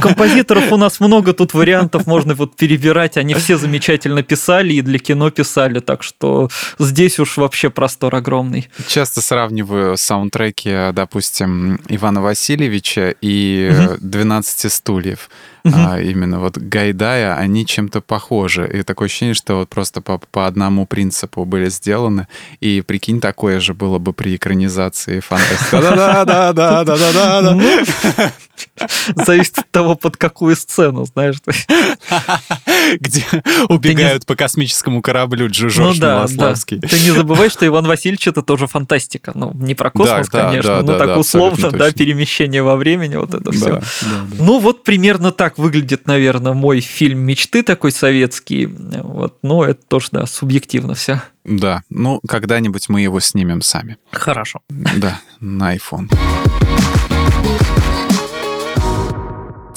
композиторов 0.00 0.72
у 0.72 0.76
нас 0.76 0.98
много 0.98 1.32
тут 1.34 1.54
вариантов, 1.54 2.06
можно 2.06 2.34
вот 2.34 2.56
перебирать. 2.56 3.16
Они 3.16 3.34
все 3.34 3.58
замечательно 3.58 4.22
писали 4.22 4.72
и 4.72 4.82
для 4.82 4.98
кино 4.98 5.30
писали, 5.30 5.78
так 5.78 6.02
что 6.02 6.48
здесь 6.78 7.18
уж 7.18 7.36
вообще 7.36 7.70
простор 7.70 8.14
огромный. 8.14 8.68
Часто 8.88 9.20
сравниваю 9.20 9.96
саундтреки, 9.96 10.92
допустим, 10.92 11.80
Ивана 11.88 12.22
Васильевича 12.22 13.14
и 13.20 13.70
«12 14.00 14.70
стульев» 14.70 15.28
а, 15.64 16.00
именно 16.00 16.40
вот 16.40 16.58
Гайдая, 16.58 17.36
они 17.36 17.66
чем-то 17.66 18.00
похожи. 18.00 18.68
И 18.72 18.82
такое 18.82 19.06
ощущение, 19.06 19.34
что 19.34 19.56
вот 19.56 19.68
просто 19.68 20.00
по, 20.00 20.18
по 20.18 20.46
одному 20.46 20.86
принципу 20.86 21.44
были 21.44 21.68
сделаны. 21.68 22.26
И 22.60 22.82
прикинь, 23.02 23.20
такое 23.20 23.58
же 23.58 23.74
было 23.74 23.98
бы 23.98 24.12
при 24.12 24.36
экранизации 24.36 25.18
фантастики. 25.20 25.72
Да-да-да-да-да-да-да. 25.72 28.32
Зависит 29.26 29.58
от 29.58 29.68
того, 29.70 29.96
под 29.96 30.16
какую 30.16 30.54
сцену, 30.54 31.04
знаешь. 31.04 31.36
где 33.00 33.24
убегают 33.68 34.24
по 34.24 34.36
космическому 34.36 35.02
кораблю 35.02 35.52
Жорж 35.52 35.78
ну. 35.78 35.94
Да. 35.98 36.28
Ты 36.28 37.00
не 37.00 37.10
забывай, 37.10 37.50
что 37.50 37.66
Иван 37.66 37.86
Васильевич 37.86 38.28
это 38.28 38.42
тоже 38.42 38.68
фантастика. 38.68 39.32
Ну, 39.34 39.50
не 39.54 39.74
про 39.74 39.90
космос, 39.90 40.28
конечно, 40.28 40.82
но 40.82 40.96
так 40.96 41.18
условно, 41.18 41.72
да, 41.72 41.90
перемещение 41.90 42.62
во 42.62 42.76
времени, 42.76 43.16
вот 43.16 43.34
это 43.34 43.50
все. 43.50 43.82
Ну, 44.38 44.60
вот 44.60 44.84
примерно 44.84 45.32
так 45.32 45.58
выглядит, 45.58 46.06
наверное, 46.06 46.52
мой 46.52 46.78
фильм 46.80 47.18
мечты 47.18 47.64
такой 47.64 47.90
советский. 47.90 48.66
Вот, 48.66 49.38
но 49.42 49.64
это 49.64 49.80
тоже, 49.88 50.06
да, 50.12 50.26
субъективно 50.26 50.94
все. 50.94 51.20
Да, 51.44 51.82
ну, 51.90 52.20
когда-нибудь 52.26 52.88
мы 52.88 53.00
его 53.00 53.20
снимем 53.20 53.62
сами. 53.62 53.98
Хорошо. 54.12 54.60
Да, 54.68 55.20
на 55.40 55.74
iPhone. 55.74 56.08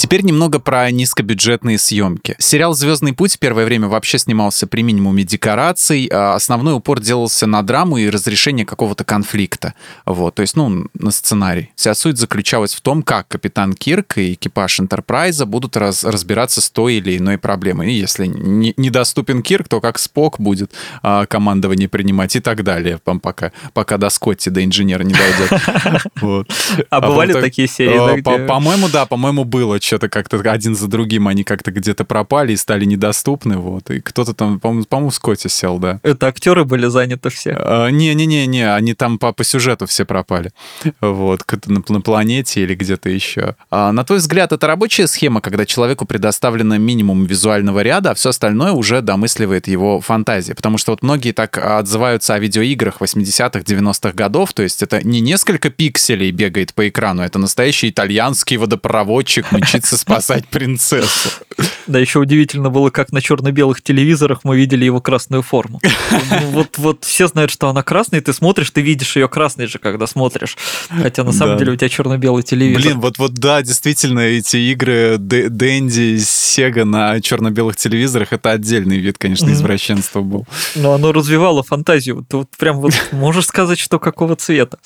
Теперь 0.05 0.21
немного 0.21 0.59
про 0.59 0.91
низкобюджетные 0.91 1.79
съемки. 1.79 2.35
Сериал 2.37 2.75
«Звездный 2.75 3.13
путь» 3.13 3.39
первое 3.39 3.65
время 3.65 3.87
вообще 3.87 4.19
снимался 4.19 4.67
при 4.67 4.83
минимуме 4.83 5.23
декораций. 5.23 6.07
а 6.13 6.35
Основной 6.35 6.75
упор 6.75 6.99
делался 6.99 7.47
на 7.47 7.63
драму 7.63 7.97
и 7.97 8.07
разрешение 8.07 8.67
какого-то 8.67 9.03
конфликта. 9.03 9.73
Вот, 10.05 10.35
то 10.35 10.43
есть, 10.43 10.55
ну, 10.55 10.85
на 10.93 11.09
сценарий. 11.09 11.71
Вся 11.75 11.95
суть 11.95 12.19
заключалась 12.19 12.75
в 12.75 12.81
том, 12.81 13.01
как 13.01 13.27
капитан 13.29 13.73
Кирк 13.73 14.19
и 14.19 14.33
экипаж 14.33 14.79
Энтерпрайза 14.79 15.47
будут 15.47 15.75
раз- 15.75 16.03
разбираться 16.03 16.61
с 16.61 16.69
той 16.69 16.97
или 16.97 17.17
иной 17.17 17.39
проблемой. 17.39 17.91
И 17.91 17.95
если 17.97 18.27
не- 18.27 18.75
недоступен 18.77 19.41
Кирк, 19.41 19.67
то 19.67 19.81
как 19.81 19.97
Спок 19.97 20.39
будет 20.39 20.71
а, 21.01 21.25
командование 21.25 21.89
принимать 21.89 22.35
и 22.35 22.41
так 22.41 22.63
далее, 22.63 22.99
пом- 23.03 23.19
пока, 23.19 23.51
пока 23.73 23.97
до 23.97 24.11
Скотти, 24.11 24.49
до 24.49 24.63
инженера 24.63 25.01
не 25.01 25.15
дойдет. 25.15 26.05
Вот. 26.21 26.47
А 26.91 27.01
бывали 27.01 27.33
такие 27.33 27.67
серии, 27.67 28.19
где- 28.19 28.45
По-моему, 28.45 28.87
да, 28.87 29.07
по-моему, 29.07 29.45
было 29.45 29.81
что-то 29.81 30.04
как-то 30.09 30.39
один 30.39 30.75
за 30.75 30.87
другим, 30.87 31.27
они 31.27 31.43
как-то 31.43 31.71
где-то 31.71 32.05
пропали 32.05 32.53
и 32.53 32.57
стали 32.57 32.85
недоступны, 32.85 33.57
вот, 33.57 33.89
и 33.89 33.99
кто-то 33.99 34.33
там, 34.33 34.59
по-моему, 34.59 35.09
в 35.09 35.15
Скотте 35.15 35.49
сел, 35.49 35.79
да. 35.79 35.99
Это 36.03 36.27
актеры 36.27 36.65
были 36.65 36.87
заняты 36.87 37.29
все. 37.29 37.55
А, 37.57 37.89
Не-не-не-не, 37.89 38.73
они 38.73 38.93
там 38.93 39.17
по, 39.17 39.31
по 39.31 39.43
сюжету 39.43 39.85
все 39.85 40.05
пропали. 40.05 40.51
Вот, 41.01 41.43
на, 41.65 41.83
на 41.87 42.01
планете 42.01 42.61
или 42.61 42.75
где-то 42.75 43.09
еще. 43.09 43.55
А, 43.69 43.91
на 43.91 44.03
твой 44.03 44.19
взгляд, 44.19 44.51
это 44.51 44.67
рабочая 44.67 45.07
схема, 45.07 45.41
когда 45.41 45.65
человеку 45.65 46.05
предоставлено 46.05 46.77
минимум 46.77 47.25
визуального 47.25 47.81
ряда, 47.81 48.11
а 48.11 48.13
все 48.15 48.29
остальное 48.29 48.71
уже 48.71 49.01
домысливает 49.01 49.67
его 49.67 50.01
фантазия? 50.01 50.55
Потому 50.55 50.77
что 50.77 50.91
вот 50.91 51.03
многие 51.03 51.31
так 51.31 51.57
отзываются 51.57 52.33
о 52.33 52.39
видеоиграх 52.39 53.01
80-х, 53.01 53.59
90-х 53.59 54.13
годов, 54.13 54.53
то 54.53 54.63
есть 54.63 54.83
это 54.83 55.05
не 55.05 55.21
несколько 55.21 55.69
пикселей 55.69 56.31
бегает 56.31 56.73
по 56.73 56.87
экрану, 56.87 57.23
это 57.23 57.39
настоящий 57.39 57.89
итальянский 57.89 58.57
водопроводчик 58.57 59.51
мчится 59.85 59.97
спасать 59.97 60.47
принцессу. 60.47 61.29
Да, 61.87 61.99
еще 61.99 62.19
удивительно 62.19 62.69
было, 62.69 62.89
как 62.89 63.11
на 63.11 63.21
черно-белых 63.21 63.81
телевизорах 63.81 64.39
мы 64.43 64.57
видели 64.57 64.85
его 64.85 64.99
красную 65.01 65.43
форму. 65.43 65.79
Ну, 66.31 66.49
Вот, 66.51 66.77
вот 66.77 67.03
все 67.05 67.27
знают, 67.27 67.51
что 67.51 67.69
она 67.69 67.83
красная, 67.83 68.19
и 68.19 68.23
ты 68.23 68.33
смотришь, 68.33 68.71
ты 68.71 68.81
видишь 68.81 69.15
ее 69.15 69.29
красной 69.29 69.67
же, 69.67 69.77
когда 69.77 70.07
смотришь. 70.07 70.57
Хотя 70.89 71.23
на 71.23 71.31
самом 71.31 71.53
Да. 71.53 71.59
деле 71.59 71.73
у 71.73 71.75
тебя 71.75 71.89
черно-белый 71.89 72.43
телевизор. 72.43 72.81
Блин, 72.81 72.99
вот, 72.99 73.17
вот 73.19 73.33
да, 73.33 73.61
действительно, 73.61 74.19
эти 74.21 74.57
игры 74.57 75.17
Дэнди, 75.19 76.17
Сега 76.19 76.85
на 76.85 77.19
черно-белых 77.21 77.75
телевизорах 77.75 78.33
это 78.33 78.51
отдельный 78.51 78.97
вид, 78.97 79.17
конечно, 79.17 79.49
извращенства 79.51 80.21
был. 80.21 80.47
Но 80.75 80.93
оно 80.93 81.11
развивало 81.11 81.63
фантазию. 81.63 82.25
Ты 82.27 82.37
вот 82.37 82.49
прям 82.57 82.77
вот 82.77 82.93
можешь 83.11 83.45
сказать, 83.45 83.77
что 83.79 83.99
какого 83.99 84.35
цвета. 84.35 84.79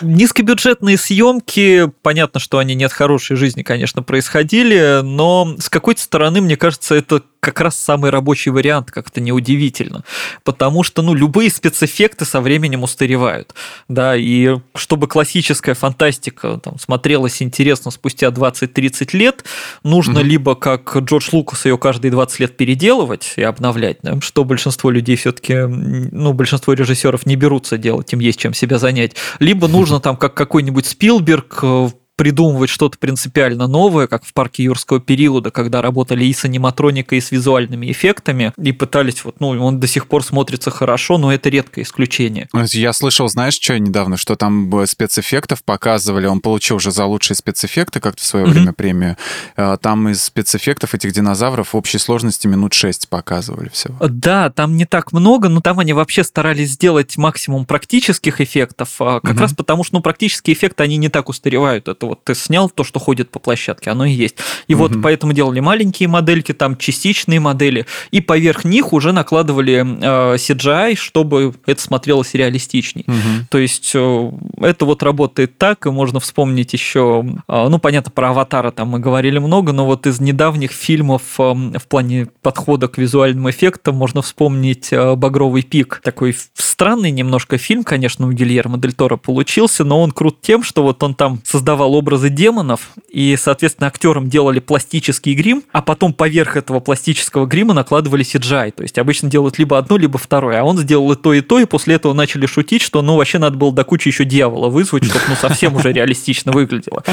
Низкобюджетные 0.00 0.96
съемки, 0.96 1.90
понятно, 2.02 2.40
что 2.40 2.58
они 2.58 2.74
не 2.74 2.84
от 2.84 2.92
хорошей 2.92 3.36
жизни, 3.36 3.62
конечно, 3.62 3.81
происходили, 3.86 5.00
но 5.02 5.56
с 5.58 5.68
какой-то 5.68 6.00
стороны, 6.00 6.40
мне 6.40 6.56
кажется, 6.56 6.94
это 6.94 7.22
как 7.42 7.60
раз 7.60 7.76
самый 7.76 8.10
рабочий 8.10 8.50
вариант, 8.50 8.92
как-то 8.92 9.20
неудивительно. 9.20 10.04
Потому 10.44 10.84
что, 10.84 11.02
ну, 11.02 11.12
любые 11.12 11.50
спецэффекты 11.50 12.24
со 12.24 12.40
временем 12.40 12.84
устаревают. 12.84 13.52
Да, 13.88 14.14
и 14.16 14.58
чтобы 14.76 15.08
классическая 15.08 15.74
фантастика 15.74 16.60
там, 16.62 16.78
смотрелась 16.78 17.42
интересно 17.42 17.90
спустя 17.90 18.28
20-30 18.28 19.12
лет, 19.12 19.44
нужно 19.82 20.20
Мгм. 20.20 20.28
либо, 20.28 20.54
как 20.54 20.96
Джордж 20.96 21.30
Лукас, 21.32 21.64
ее 21.64 21.76
каждые 21.78 22.12
20 22.12 22.38
лет 22.38 22.56
переделывать 22.56 23.32
и 23.34 23.42
обновлять, 23.42 23.98
да, 24.02 24.20
что 24.20 24.44
большинство 24.44 24.90
людей 24.90 25.16
все-таки, 25.16 25.54
ну, 25.66 26.32
большинство 26.34 26.74
режиссеров 26.74 27.26
не 27.26 27.34
берутся 27.34 27.76
делать, 27.76 28.12
им 28.12 28.20
есть 28.20 28.38
чем 28.38 28.54
себя 28.54 28.78
занять. 28.78 29.16
Либо 29.40 29.66
нужно 29.66 29.98
там, 30.00 30.16
как 30.16 30.34
какой-нибудь 30.34 30.86
Спилберг, 30.86 31.58
э, 31.64 31.88
придумывать 32.16 32.70
что-то 32.70 32.98
принципиально 32.98 33.66
новое, 33.66 34.06
как 34.06 34.24
в 34.24 34.32
парке 34.32 34.64
юрского 34.64 35.00
периода, 35.00 35.50
когда 35.50 35.82
работали 35.82 36.24
и 36.24 36.32
с 36.32 36.44
аниматроникой, 36.44 37.18
и 37.18 37.20
с 37.20 37.30
визуальными 37.30 37.90
эффектами, 37.90 38.52
и 38.62 38.72
пытались, 38.72 39.24
вот, 39.24 39.36
ну, 39.40 39.48
он 39.48 39.80
до 39.80 39.86
сих 39.86 40.06
пор 40.06 40.22
смотрится 40.24 40.70
хорошо, 40.70 41.18
но 41.18 41.32
это 41.32 41.48
редкое 41.48 41.82
исключение. 41.82 42.48
Я 42.72 42.92
слышал, 42.92 43.28
знаешь, 43.28 43.54
что 43.54 43.78
недавно, 43.78 44.16
что 44.16 44.36
там 44.36 44.74
э, 44.80 44.86
спецэффектов 44.86 45.64
показывали, 45.64 46.26
он 46.26 46.40
получил 46.40 46.76
уже 46.76 46.90
за 46.90 47.04
лучшие 47.06 47.36
спецэффекты 47.36 48.00
как-то 48.00 48.22
в 48.22 48.26
свое 48.26 48.44
Мгм. 48.44 48.52
время 48.54 48.72
премию. 48.72 49.16
Э, 49.56 49.76
Там 49.80 50.08
из 50.10 50.22
спецэффектов 50.22 50.94
этих 50.94 51.12
динозавров 51.12 51.72
в 51.72 51.76
общей 51.76 51.98
сложности 51.98 52.46
минут 52.46 52.72
6 52.74 53.08
показывали 53.08 53.68
всего. 53.70 53.96
Да, 54.00 54.50
там 54.50 54.76
не 54.76 54.84
так 54.84 55.12
много, 55.12 55.48
но 55.48 55.60
там 55.60 55.78
они 55.78 55.92
вообще 55.92 56.24
старались 56.24 56.70
сделать 56.72 57.16
максимум 57.16 57.64
практических 57.64 58.40
эффектов, 58.40 58.90
а, 59.00 59.20
как 59.20 59.32
Мгм. 59.34 59.40
раз 59.40 59.54
потому 59.54 59.82
что 59.84 59.96
ну, 59.96 60.02
практические 60.02 60.54
эффекты, 60.54 60.82
они 60.82 60.96
не 60.98 61.08
так 61.08 61.28
устаревают. 61.28 61.88
Это 61.88 62.01
вот 62.06 62.24
ты 62.24 62.34
снял 62.34 62.68
то, 62.70 62.84
что 62.84 63.00
ходит 63.00 63.30
по 63.30 63.38
площадке, 63.38 63.90
оно 63.90 64.04
и 64.04 64.12
есть. 64.12 64.36
И 64.68 64.74
вот 64.74 64.92
Мгм. 64.92 65.02
поэтому 65.02 65.32
делали 65.32 65.60
маленькие 65.60 66.08
модельки, 66.08 66.52
там 66.52 66.76
частичные 66.76 67.40
модели, 67.40 67.86
и 68.10 68.20
поверх 68.20 68.64
них 68.64 68.92
уже 68.92 69.12
накладывали 69.12 69.84
э, 69.84 70.36
CGI, 70.36 70.96
чтобы 70.96 71.54
это 71.66 71.80
смотрелось 71.80 72.34
реалистичней. 72.34 73.04
Мгм. 73.06 73.46
То 73.50 73.58
есть 73.58 73.92
э, 73.94 74.30
это 74.58 74.84
вот 74.84 75.02
работает 75.02 75.58
так, 75.58 75.86
и 75.86 75.90
можно 75.90 76.20
вспомнить 76.20 76.72
еще, 76.72 77.24
э, 77.48 77.68
ну, 77.68 77.78
понятно, 77.78 78.10
про 78.10 78.30
«Аватара» 78.30 78.70
там 78.70 78.88
мы 78.88 78.98
говорили 78.98 79.38
много, 79.38 79.72
но 79.72 79.86
вот 79.86 80.06
из 80.06 80.20
недавних 80.20 80.72
фильмов 80.72 81.22
э, 81.38 81.42
в 81.52 81.86
плане 81.88 82.28
подхода 82.42 82.88
к 82.88 82.98
визуальным 82.98 83.50
эффектам 83.50 83.96
можно 83.96 84.22
вспомнить 84.22 84.92
э, 84.92 85.14
«Багровый 85.14 85.62
пик». 85.62 86.00
Такой 86.02 86.36
странный 86.54 87.10
немножко 87.10 87.58
фильм, 87.58 87.84
конечно, 87.84 88.26
у 88.26 88.32
Гильермо 88.32 88.78
Дель 88.78 88.92
Торо 88.92 89.16
получился, 89.16 89.84
но 89.84 90.02
он 90.02 90.10
крут 90.10 90.40
тем, 90.40 90.62
что 90.62 90.82
вот 90.82 91.02
он 91.02 91.14
там 91.14 91.40
создавал 91.44 91.91
образы 91.94 92.28
демонов, 92.28 92.90
и, 93.08 93.36
соответственно, 93.38 93.88
актерам 93.88 94.28
делали 94.28 94.60
пластический 94.60 95.34
грим, 95.34 95.62
а 95.72 95.82
потом 95.82 96.12
поверх 96.12 96.56
этого 96.56 96.80
пластического 96.80 97.46
грима 97.46 97.74
накладывали 97.74 98.24
CGI. 98.24 98.72
То 98.72 98.82
есть 98.82 98.98
обычно 98.98 99.28
делают 99.28 99.58
либо 99.58 99.78
одно, 99.78 99.96
либо 99.96 100.18
второе. 100.18 100.60
А 100.60 100.64
он 100.64 100.78
сделал 100.78 101.12
и 101.12 101.16
то, 101.16 101.32
и 101.32 101.40
то, 101.40 101.58
и 101.58 101.64
после 101.64 101.96
этого 101.96 102.12
начали 102.12 102.46
шутить, 102.46 102.82
что 102.82 103.02
ну 103.02 103.16
вообще 103.16 103.38
надо 103.38 103.56
было 103.56 103.72
до 103.72 103.84
кучи 103.84 104.08
еще 104.08 104.24
дьявола 104.24 104.68
вызвать, 104.68 105.04
чтобы 105.04 105.24
ну 105.28 105.34
совсем 105.36 105.76
уже 105.76 105.92
реалистично 105.92 106.52
выглядело. 106.52 107.04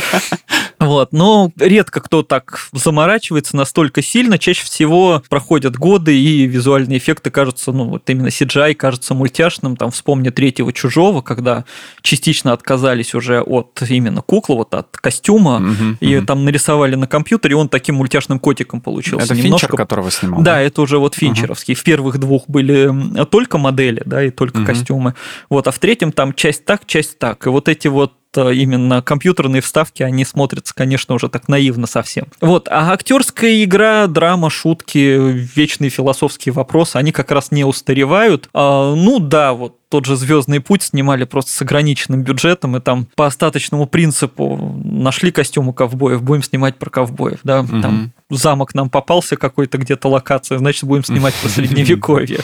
Вот, 0.80 1.12
но 1.12 1.52
редко 1.60 2.00
кто 2.00 2.24
так 2.24 2.70
заморачивается 2.72 3.58
настолько 3.58 4.02
сильно. 4.02 4.38
Чаще 4.38 4.64
всего 4.64 5.22
проходят 5.28 5.76
годы, 5.76 6.18
и 6.18 6.46
визуальные 6.46 7.00
эффекты 7.00 7.32
кажутся, 7.32 7.74
ну, 7.74 7.86
вот 7.86 8.10
именно 8.10 8.28
CGI 8.28 8.76
кажется 8.76 9.14
мультяшным. 9.14 9.76
Там 9.76 9.92
вспомни 9.92 10.30
третьего 10.30 10.72
чужого, 10.72 11.22
когда 11.22 11.66
частично 12.02 12.54
отказались 12.54 13.14
уже 13.14 13.42
от 13.42 13.82
именно 13.90 14.22
куклы, 14.22 14.56
вот 14.56 14.69
от 14.74 14.98
костюма, 14.98 15.60
Мгм. 15.60 15.98
и 16.00 16.16
Мгм. 16.18 16.26
там 16.26 16.46
нарисовали 16.46 16.96
на 16.96 17.08
компьютере, 17.08 17.56
он 17.56 17.70
таким 17.70 17.96
мультяшным 17.96 18.40
котиком 18.40 18.82
получился. 18.82 19.26
Это 19.34 19.36
Немножко 19.36 19.68
Финчер, 19.68 19.78
которого 19.78 20.12
снимал? 20.12 20.42
да, 20.42 20.60
это 20.62 20.82
уже 20.82 20.98
вот 20.98 21.16
финчеровский. 21.16 21.74
В 21.76 21.84
первых 21.84 22.18
двух 22.20 22.48
были 22.48 22.92
только 23.26 23.58
модели, 23.58 24.02
да, 24.06 24.24
и 24.24 24.30
только 24.30 24.58
Мгм. 24.60 24.66
костюмы. 24.66 25.14
Вот, 25.50 25.68
а 25.68 25.72
в 25.72 25.80
третьем 25.80 26.12
там 26.12 26.34
часть 26.34 26.66
так, 26.66 26.86
часть 26.86 27.18
так. 27.20 27.46
И 27.46 27.50
вот 27.50 27.68
эти 27.70 27.88
вот 27.88 28.14
э, 28.36 28.54
именно 28.54 29.02
компьютерные 29.02 29.62
вставки, 29.62 30.04
они 30.04 30.24
смотрятся, 30.24 30.76
конечно, 30.76 31.16
уже 31.16 31.30
так 31.30 31.48
наивно 31.48 31.88
совсем. 31.88 32.28
Вот, 32.42 32.68
а 32.70 32.92
актерская 32.94 33.64
игра, 33.64 34.06
драма, 34.06 34.52
шутки, 34.52 35.18
вечные 35.56 35.90
философские 35.90 36.54
вопросы, 36.54 36.98
они 36.98 37.12
как 37.12 37.32
раз 37.32 37.50
не 37.52 37.64
устаревают. 37.64 38.48
А, 38.54 38.94
ну 38.94 39.20
да, 39.20 39.54
вот 39.54 39.78
тот 39.90 40.06
же 40.06 40.16
Звездный 40.16 40.60
путь 40.60 40.84
снимали 40.84 41.24
просто 41.24 41.52
с 41.52 41.62
ограниченным 41.62 42.24
бюджетом, 42.24 42.78
и 42.78 42.80
там 42.80 43.08
по 43.16 43.26
остаточному 43.26 43.88
принципу 43.88 44.80
нашли 44.84 45.32
костюмы 45.32 45.74
ковбоев, 45.74 46.22
будем 46.22 46.44
снимать 46.44 46.78
про 46.78 46.90
ковбоев, 46.90 47.40
да, 47.44 47.64
Мгм. 47.64 47.82
там 47.82 48.12
замок 48.30 48.76
нам 48.76 48.92
попался 48.92 49.36
какой-то 49.36 49.80
где-то 49.80 50.08
локация, 50.08 50.60
значит, 50.60 50.84
будем 50.84 51.04
снимать 51.04 51.34
про 51.36 51.50
средневековье. 51.50 52.40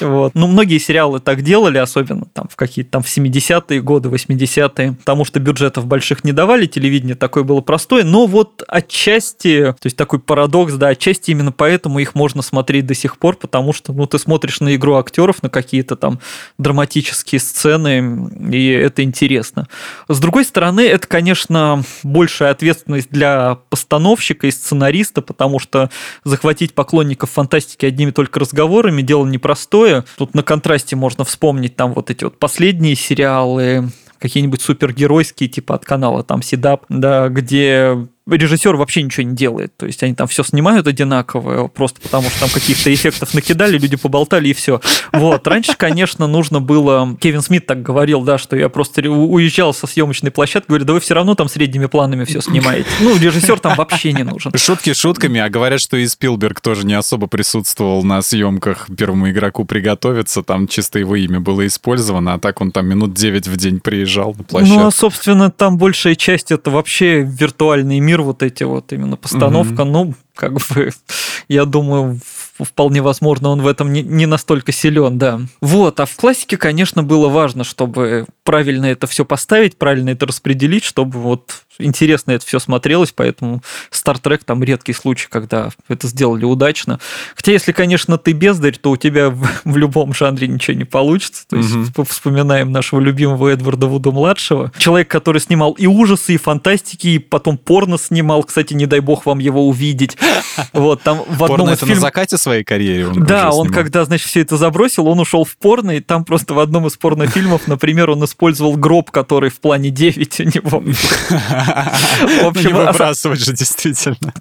Вот. 0.00 0.34
Ну, 0.34 0.48
многие 0.48 0.78
сериалы 0.78 1.20
так 1.20 1.42
делали, 1.42 1.78
особенно 1.78 2.24
там 2.32 2.48
в 2.50 2.56
какие-то 2.56 2.90
там 2.90 3.02
в 3.04 3.06
70-е 3.06 3.80
годы, 3.80 4.08
80-е, 4.08 4.94
потому 4.94 5.24
что 5.24 5.38
бюджетов 5.38 5.86
больших 5.86 6.24
не 6.24 6.32
давали, 6.32 6.66
телевидение 6.66 7.14
такое 7.14 7.44
было 7.44 7.60
простое, 7.60 8.02
но 8.02 8.26
вот 8.26 8.64
отчасти, 8.66 9.74
то 9.80 9.86
есть 9.86 9.96
такой 9.96 10.18
парадокс, 10.18 10.72
да, 10.74 10.88
отчасти 10.88 11.30
именно 11.30 11.52
поэтому 11.52 12.00
их 12.00 12.16
можно 12.16 12.42
смотреть 12.42 12.86
до 12.86 12.94
сих 12.94 13.18
пор, 13.18 13.36
потому 13.36 13.72
что, 13.72 13.92
ну, 13.92 14.06
ты 14.06 14.18
смотришь 14.18 14.58
на 14.58 14.74
игру 14.74 14.96
актеров, 14.96 15.42
на 15.44 15.48
какие-то 15.50 15.94
там 15.94 16.18
драматические 16.58 16.87
драматические 16.88 17.40
сцены, 17.40 18.30
и 18.50 18.68
это 18.68 19.02
интересно. 19.02 19.68
С 20.08 20.18
другой 20.20 20.44
стороны, 20.44 20.80
это, 20.80 21.06
конечно, 21.06 21.82
большая 22.02 22.50
ответственность 22.50 23.10
для 23.10 23.58
постановщика 23.68 24.46
и 24.46 24.50
сценариста, 24.50 25.20
потому 25.20 25.58
что 25.58 25.90
захватить 26.24 26.74
поклонников 26.74 27.30
фантастики 27.30 27.84
одними 27.84 28.10
только 28.10 28.40
разговорами 28.40 29.02
дело 29.02 29.26
непростое. 29.26 30.04
Тут 30.16 30.34
на 30.34 30.42
контрасте 30.42 30.96
можно 30.96 31.24
вспомнить 31.24 31.76
там 31.76 31.92
вот 31.92 32.10
эти 32.10 32.24
вот 32.24 32.38
последние 32.38 32.96
сериалы, 32.96 33.90
какие-нибудь 34.18 34.62
супергеройские, 34.62 35.48
типа 35.48 35.74
от 35.74 35.84
канала 35.84 36.24
там 36.24 36.42
Сидап, 36.42 36.84
да, 36.88 37.28
где 37.28 38.08
режиссер 38.36 38.76
вообще 38.76 39.02
ничего 39.02 39.24
не 39.24 39.34
делает. 39.34 39.76
То 39.76 39.86
есть 39.86 40.02
они 40.02 40.14
там 40.14 40.28
все 40.28 40.42
снимают 40.42 40.86
одинаково, 40.86 41.68
просто 41.68 42.00
потому 42.00 42.28
что 42.28 42.40
там 42.40 42.48
каких-то 42.50 42.92
эффектов 42.92 43.34
накидали, 43.34 43.78
люди 43.78 43.96
поболтали 43.96 44.48
и 44.48 44.52
все. 44.52 44.80
Вот. 45.12 45.46
Раньше, 45.46 45.74
конечно, 45.76 46.26
нужно 46.26 46.60
было... 46.60 47.16
Кевин 47.20 47.42
Смит 47.42 47.66
так 47.66 47.82
говорил, 47.82 48.22
да, 48.22 48.38
что 48.38 48.56
я 48.56 48.68
просто 48.68 49.02
уезжал 49.10 49.74
со 49.74 49.86
съемочной 49.86 50.30
площадки, 50.30 50.68
говорю, 50.68 50.84
да 50.84 50.92
вы 50.92 51.00
все 51.00 51.14
равно 51.14 51.34
там 51.34 51.48
средними 51.48 51.86
планами 51.86 52.24
все 52.24 52.40
снимаете. 52.40 52.88
Ну, 53.00 53.16
режиссер 53.16 53.60
там 53.60 53.76
вообще 53.76 54.12
не 54.12 54.24
нужен. 54.24 54.52
Шутки 54.56 54.92
шутками, 54.92 55.40
а 55.40 55.48
говорят, 55.48 55.80
что 55.80 55.96
и 55.96 56.06
Спилберг 56.06 56.60
тоже 56.60 56.86
не 56.86 56.94
особо 56.94 57.26
присутствовал 57.26 58.02
на 58.04 58.22
съемках 58.22 58.88
первому 58.96 59.30
игроку 59.30 59.64
приготовиться, 59.64 60.42
там 60.42 60.68
чисто 60.68 60.98
его 60.98 61.16
имя 61.16 61.40
было 61.40 61.66
использовано, 61.66 62.34
а 62.34 62.38
так 62.38 62.60
он 62.60 62.72
там 62.72 62.86
минут 62.86 63.14
9 63.14 63.46
в 63.46 63.56
день 63.56 63.80
приезжал 63.80 64.34
на 64.36 64.44
площадку. 64.44 64.80
Ну, 64.80 64.86
а, 64.86 64.90
собственно, 64.90 65.50
там 65.50 65.78
большая 65.78 66.14
часть 66.14 66.50
это 66.50 66.70
вообще 66.70 67.22
виртуальный 67.22 68.00
мир, 68.00 68.17
вот 68.22 68.42
эти 68.42 68.64
вот 68.64 68.92
именно 68.92 69.16
постановка, 69.16 69.82
угу. 69.82 69.90
ну, 69.90 70.14
как 70.34 70.54
бы, 70.54 70.90
я 71.48 71.64
думаю, 71.64 72.18
вполне 72.64 73.02
возможно, 73.02 73.50
он 73.50 73.62
в 73.62 73.66
этом 73.66 73.92
не, 73.92 74.02
не 74.02 74.26
настолько 74.26 74.72
силен, 74.72 75.18
да. 75.18 75.40
Вот, 75.60 76.00
а 76.00 76.06
в 76.06 76.16
классике, 76.16 76.56
конечно, 76.56 77.02
было 77.02 77.28
важно, 77.28 77.64
чтобы 77.64 78.26
правильно 78.44 78.86
это 78.86 79.06
все 79.06 79.24
поставить, 79.24 79.76
правильно 79.76 80.10
это 80.10 80.26
распределить, 80.26 80.84
чтобы 80.84 81.18
вот 81.18 81.64
интересно 81.78 82.32
это 82.32 82.46
все 82.46 82.58
смотрелось, 82.58 83.12
поэтому 83.12 83.62
Star 83.90 84.20
Trek 84.20 84.40
там 84.44 84.62
редкий 84.62 84.92
случай, 84.92 85.28
когда 85.30 85.70
это 85.88 86.06
сделали 86.08 86.44
удачно. 86.44 86.98
Хотя, 87.34 87.52
если, 87.52 87.72
конечно, 87.72 88.18
ты 88.18 88.32
бездарь, 88.32 88.76
то 88.76 88.90
у 88.90 88.96
тебя 88.96 89.30
в, 89.30 89.46
в 89.64 89.76
любом 89.76 90.14
жанре 90.14 90.48
ничего 90.48 90.76
не 90.76 90.84
получится. 90.84 91.46
То 91.48 91.56
есть 91.56 91.74
угу. 91.74 92.04
вспоминаем 92.04 92.72
нашего 92.72 93.00
любимого 93.00 93.48
Эдварда 93.48 93.86
Вуда 93.86 94.10
младшего, 94.10 94.72
человек, 94.78 95.08
который 95.08 95.40
снимал 95.40 95.72
и 95.72 95.86
ужасы, 95.86 96.34
и 96.34 96.36
фантастики, 96.36 97.08
и 97.08 97.18
потом 97.18 97.58
порно 97.58 97.98
снимал. 97.98 98.42
Кстати, 98.44 98.74
не 98.74 98.86
дай 98.86 99.00
бог 99.00 99.26
вам 99.26 99.38
его 99.38 99.66
увидеть. 99.68 100.16
Вот 100.72 101.02
там 101.02 101.22
в 101.26 101.42
одном 101.42 101.58
порно 101.58 101.70
это 101.70 101.86
фильм... 101.86 101.96
на 101.96 102.00
закате 102.00 102.36
своей 102.48 102.64
карьере. 102.64 103.08
Он 103.08 103.24
да, 103.24 103.50
он 103.50 103.68
когда, 103.68 104.04
значит, 104.04 104.26
все 104.26 104.40
это 104.40 104.56
забросил, 104.56 105.06
он 105.06 105.20
ушел 105.20 105.44
в 105.44 105.56
порно, 105.56 105.92
и 105.92 106.00
там 106.00 106.24
просто 106.24 106.54
в 106.54 106.58
одном 106.58 106.86
из 106.86 106.96
порнофильмов, 106.96 107.66
например, 107.68 108.10
он 108.10 108.24
использовал 108.24 108.76
гроб, 108.76 109.10
который 109.10 109.50
в 109.50 109.60
плане 109.60 109.90
9 109.90 110.40
у 110.40 110.44
него. 110.44 110.80
В 112.42 112.46
общем, 112.46 112.68
не 112.68 112.72
выбрасывать 112.72 113.44
же 113.44 113.52
действительно. 113.52 114.32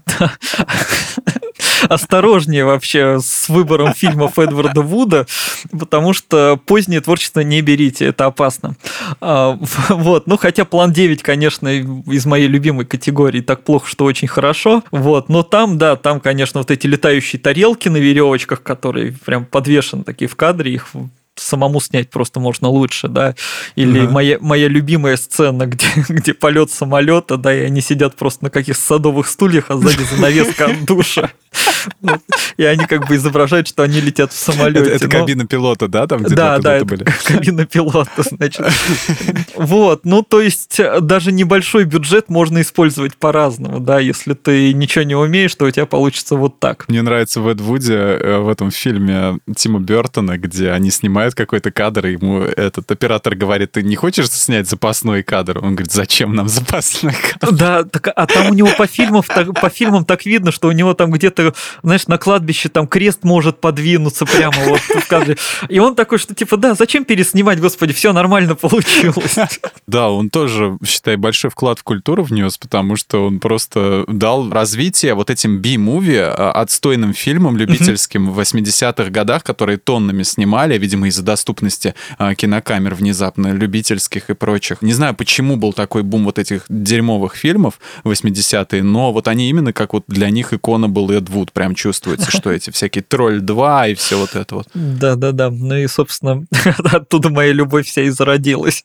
Осторожнее 1.89 2.65
вообще 2.65 3.20
с 3.20 3.50
выбором 3.50 3.93
фильмов 3.93 4.39
Эдварда 4.39 4.82
Вуда, 4.82 5.28
потому 5.72 6.13
что 6.13 6.60
позднее 6.65 7.02
творчество 7.02 7.41
не 7.41 7.62
берите, 7.62 8.06
это 8.06 8.26
опасно. 8.26 8.76
А, 9.22 9.58
вот, 9.89 10.28
ну 10.28 10.38
хотя 10.38 10.65
план 10.65 10.91
9, 10.91 11.24
конечно, 11.24 11.67
из 11.67 12.26
моей 12.26 12.48
любимой 12.48 12.86
категории 12.86 13.41
так 13.41 13.63
плохо, 13.63 13.88
что 13.88 14.06
очень 14.06 14.28
хорошо. 14.28 14.84
Вот, 14.91 15.30
но 15.30 15.43
там, 15.43 15.78
да, 15.78 15.96
там, 15.96 16.20
конечно, 16.20 16.60
вот 16.60 16.72
эти 16.72 16.88
летающие 16.88 17.39
тарелки 17.39 17.89
на 17.89 17.96
веревочках, 17.99 18.63
которые 18.63 19.13
прям 19.25 19.45
подвешены 19.45 20.03
такие 20.03 20.27
в 20.27 20.36
кадре, 20.36 20.73
их 20.73 20.88
самому 21.39 21.79
снять 21.79 22.10
просто 22.10 22.39
можно 22.39 22.67
лучше, 22.67 23.07
да, 23.07 23.36
или 23.75 24.01
uh 24.01 24.10
моя, 24.10 24.38
моя 24.39 24.67
любимая 24.67 25.17
сцена, 25.17 25.65
где, 25.67 25.88
где 26.10 26.33
полет 26.33 26.71
самолета, 26.71 27.38
да, 27.38 27.53
и 27.53 27.65
они 27.65 27.81
сидят 27.81 28.15
просто 28.15 28.45
на 28.45 28.49
каких-то 28.49 28.81
садовых 28.81 29.27
стульях, 29.27 29.65
а 29.69 29.77
сзади 29.77 30.03
занавеска 30.03 30.65
от 30.65 30.86
душа. 30.86 31.31
И 32.57 32.63
они 32.63 32.85
как 32.85 33.07
бы 33.07 33.15
изображают, 33.15 33.67
что 33.67 33.83
они 33.83 34.01
летят 34.01 34.31
в 34.31 34.37
самолете. 34.37 34.91
Это, 34.91 35.07
кабина 35.07 35.45
пилота, 35.45 35.87
да, 35.87 36.07
там 36.07 36.23
где 36.23 36.35
Да, 36.35 36.59
да, 36.59 36.83
были? 36.83 37.05
кабина 37.25 37.65
пилота, 37.65 38.23
значит. 38.23 38.65
Вот, 39.55 40.05
ну 40.05 40.23
то 40.23 40.41
есть 40.41 40.79
даже 41.01 41.31
небольшой 41.31 41.85
бюджет 41.85 42.29
можно 42.29 42.61
использовать 42.61 43.15
по-разному, 43.17 43.79
да, 43.79 43.99
если 43.99 44.33
ты 44.33 44.73
ничего 44.73 45.03
не 45.03 45.15
умеешь, 45.15 45.55
то 45.55 45.65
у 45.65 45.71
тебя 45.71 45.85
получится 45.85 46.35
вот 46.35 46.59
так. 46.59 46.87
Мне 46.87 47.01
нравится 47.01 47.41
в 47.41 47.47
Эдвуде, 47.47 47.93
э, 47.93 48.37
в 48.37 48.49
этом 48.49 48.71
фильме 48.71 49.39
Тима 49.55 49.79
Бертона, 49.79 50.37
где 50.37 50.71
они 50.71 50.91
снимают 50.91 51.35
какой-то 51.35 51.71
кадр, 51.71 52.07
и 52.07 52.11
ему 52.13 52.41
этот 52.41 52.89
оператор 52.91 53.35
говорит, 53.35 53.73
ты 53.73 53.83
не 53.83 53.95
хочешь 53.95 54.29
снять 54.29 54.69
запасной 54.69 55.23
кадр? 55.23 55.59
Он 55.59 55.75
говорит, 55.75 55.91
зачем 55.91 56.35
нам 56.35 56.47
запасной 56.47 57.13
кадр? 57.13 57.55
Да, 57.55 57.83
так, 57.83 58.09
а 58.15 58.25
там 58.27 58.49
у 58.51 58.53
него 58.53 58.69
по, 58.77 58.87
фильмам, 58.87 59.23
так, 59.23 59.59
по 59.59 59.69
фильмам 59.69 60.05
так 60.05 60.25
видно, 60.25 60.51
что 60.51 60.67
у 60.67 60.71
него 60.71 60.93
там 60.93 61.11
где-то 61.11 61.53
знаешь, 61.84 62.08
на 62.08 62.17
кладбище 62.17 62.69
там 62.69 62.88
крест 62.88 63.23
может 63.23 63.62
подвинуться 63.62 64.25
прямо 64.25 64.58
вот 64.65 64.80
в 64.80 65.08
кадре. 65.08 65.38
И 65.69 65.80
он 65.80 65.95
такой, 65.95 66.17
что 66.17 66.36
типа, 66.36 66.58
да, 66.58 66.75
зачем 66.75 67.06
переснимать, 67.06 67.60
господи, 67.60 67.93
все 67.93 68.13
нормально 68.13 68.56
получилось. 68.56 69.36
Да, 69.88 70.10
он 70.10 70.30
тоже, 70.30 70.77
считай, 70.86 71.15
большой 71.15 71.49
вклад 71.49 71.80
в 71.80 71.84
культуру 71.84 72.23
внес, 72.23 72.58
потому 72.58 72.95
что 72.95 73.25
он 73.25 73.39
просто 73.39 74.03
дал 74.08 74.49
развитие 74.49 75.13
вот 75.13 75.30
этим 75.30 75.60
би-муви, 75.60 76.17
а, 76.17 76.51
отстойным 76.51 77.13
фильмам 77.13 77.58
любительским 77.58 78.32
в 78.32 78.39
80-х 78.39 79.10
годах, 79.10 79.43
которые 79.43 79.77
тоннами 79.77 80.23
снимали, 80.23 80.77
видимо, 80.77 81.08
из-за 81.08 81.23
доступности 81.23 81.95
а, 82.17 82.36
кинокамер 82.36 82.95
внезапно, 82.95 83.53
любительских 83.53 84.30
и 84.30 84.34
прочих. 84.34 84.82
Не 84.82 84.93
знаю, 84.93 85.15
почему 85.15 85.56
был 85.56 85.73
такой 85.73 86.03
бум 86.03 86.25
вот 86.25 86.39
этих 86.39 86.65
дерьмовых 86.69 87.36
фильмов 87.36 87.80
в 88.03 88.12
80-е, 88.12 88.84
но 88.84 89.13
вот 89.13 89.27
они 89.27 89.49
именно 89.49 89.73
как 89.73 89.93
вот 89.93 90.03
для 90.08 90.30
них 90.30 90.53
икона 90.53 90.89
был 90.89 91.12
Эд 91.12 91.30
Вуд, 91.30 91.51
прям 91.58 91.74
чувствуется, 91.74 92.30
что 92.30 92.52
эти 92.52 92.70
всякие 92.70 93.04
Тролль 93.04 93.41
2 93.41 93.88
и 93.88 93.96
все 93.96 94.15
вот 94.15 94.36
это 94.36 94.54
вот. 94.58 94.67
Да-да-да, 94.76 95.50
ну 95.50 95.74
и, 95.74 95.88
собственно, 95.88 96.46
оттуда 96.93 97.32
моя 97.32 97.52
любовь 97.52 97.88
вся 97.88 98.04
и 98.04 98.10
зародилась. 98.10 98.84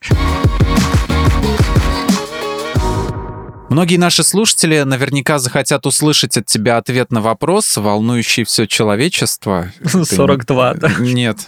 Многие 3.73 3.97
наши 3.97 4.23
слушатели 4.23 4.83
наверняка 4.83 5.39
захотят 5.39 5.87
услышать 5.87 6.37
от 6.37 6.45
тебя 6.45 6.77
ответ 6.77 7.11
на 7.11 7.21
вопрос, 7.21 7.75
волнующий 7.75 8.43
все 8.43 8.67
человечество. 8.67 9.73
42, 9.83 10.73
Ты... 10.73 10.79
да? 10.79 10.91
Нет. 10.99 11.39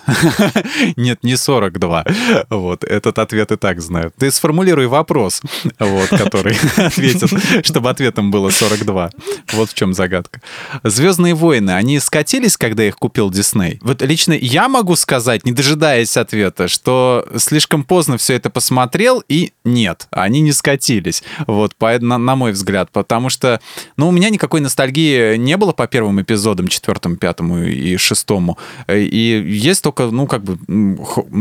Нет, 0.96 1.20
не 1.22 1.38
42. 1.38 2.06
Вот, 2.50 2.84
этот 2.84 3.20
ответ 3.20 3.52
и 3.52 3.58
так 3.58 3.80
знают. 3.80 4.16
Ты 4.18 4.32
сформулируй 4.32 4.88
вопрос, 4.88 5.44
вот, 5.78 6.10
который 6.10 6.58
ответит, 6.78 7.30
чтобы 7.64 7.92
ответом 7.92 8.32
было 8.32 8.50
42. 8.50 9.12
Вот 9.54 9.70
в 9.70 9.76
чем 9.76 9.94
загадка. 9.94 10.42
Звездные 10.84 11.36
войны, 11.36 11.76
они 11.76 12.00
скатились, 12.00 12.58
когда 12.58 12.88
их 12.88 12.96
купил 12.96 13.30
Дисней? 13.30 13.78
Вот 13.84 14.02
лично 14.02 14.34
я 14.34 14.68
могу 14.68 14.96
сказать, 14.96 15.46
не 15.46 15.52
дожидаясь 15.52 16.18
ответа, 16.18 16.70
что 16.70 17.28
слишком 17.38 17.84
поздно 17.84 18.18
все 18.18 18.34
это 18.34 18.50
посмотрел, 18.50 19.24
и 19.30 19.54
нет, 19.64 20.08
они 20.10 20.42
не 20.42 20.54
скатились. 20.54 21.22
Вот, 21.46 21.76
поэтому 21.78 22.15
на, 22.18 22.26
на 22.26 22.36
мой 22.36 22.52
взгляд, 22.52 22.90
потому 22.92 23.30
что, 23.30 23.60
ну, 23.98 24.08
у 24.08 24.12
меня 24.12 24.30
никакой 24.30 24.62
ностальгии 24.62 25.38
не 25.38 25.58
было 25.58 25.72
по 25.72 25.88
первым 25.88 26.22
эпизодам, 26.22 26.68
четвертому, 26.68 27.18
пятому 27.18 27.64
и 27.64 27.98
шестому, 27.98 28.58
и 28.90 29.44
есть 29.48 29.84
только, 29.84 30.04
ну, 30.06 30.28
как 30.28 30.44
бы, 30.44 30.58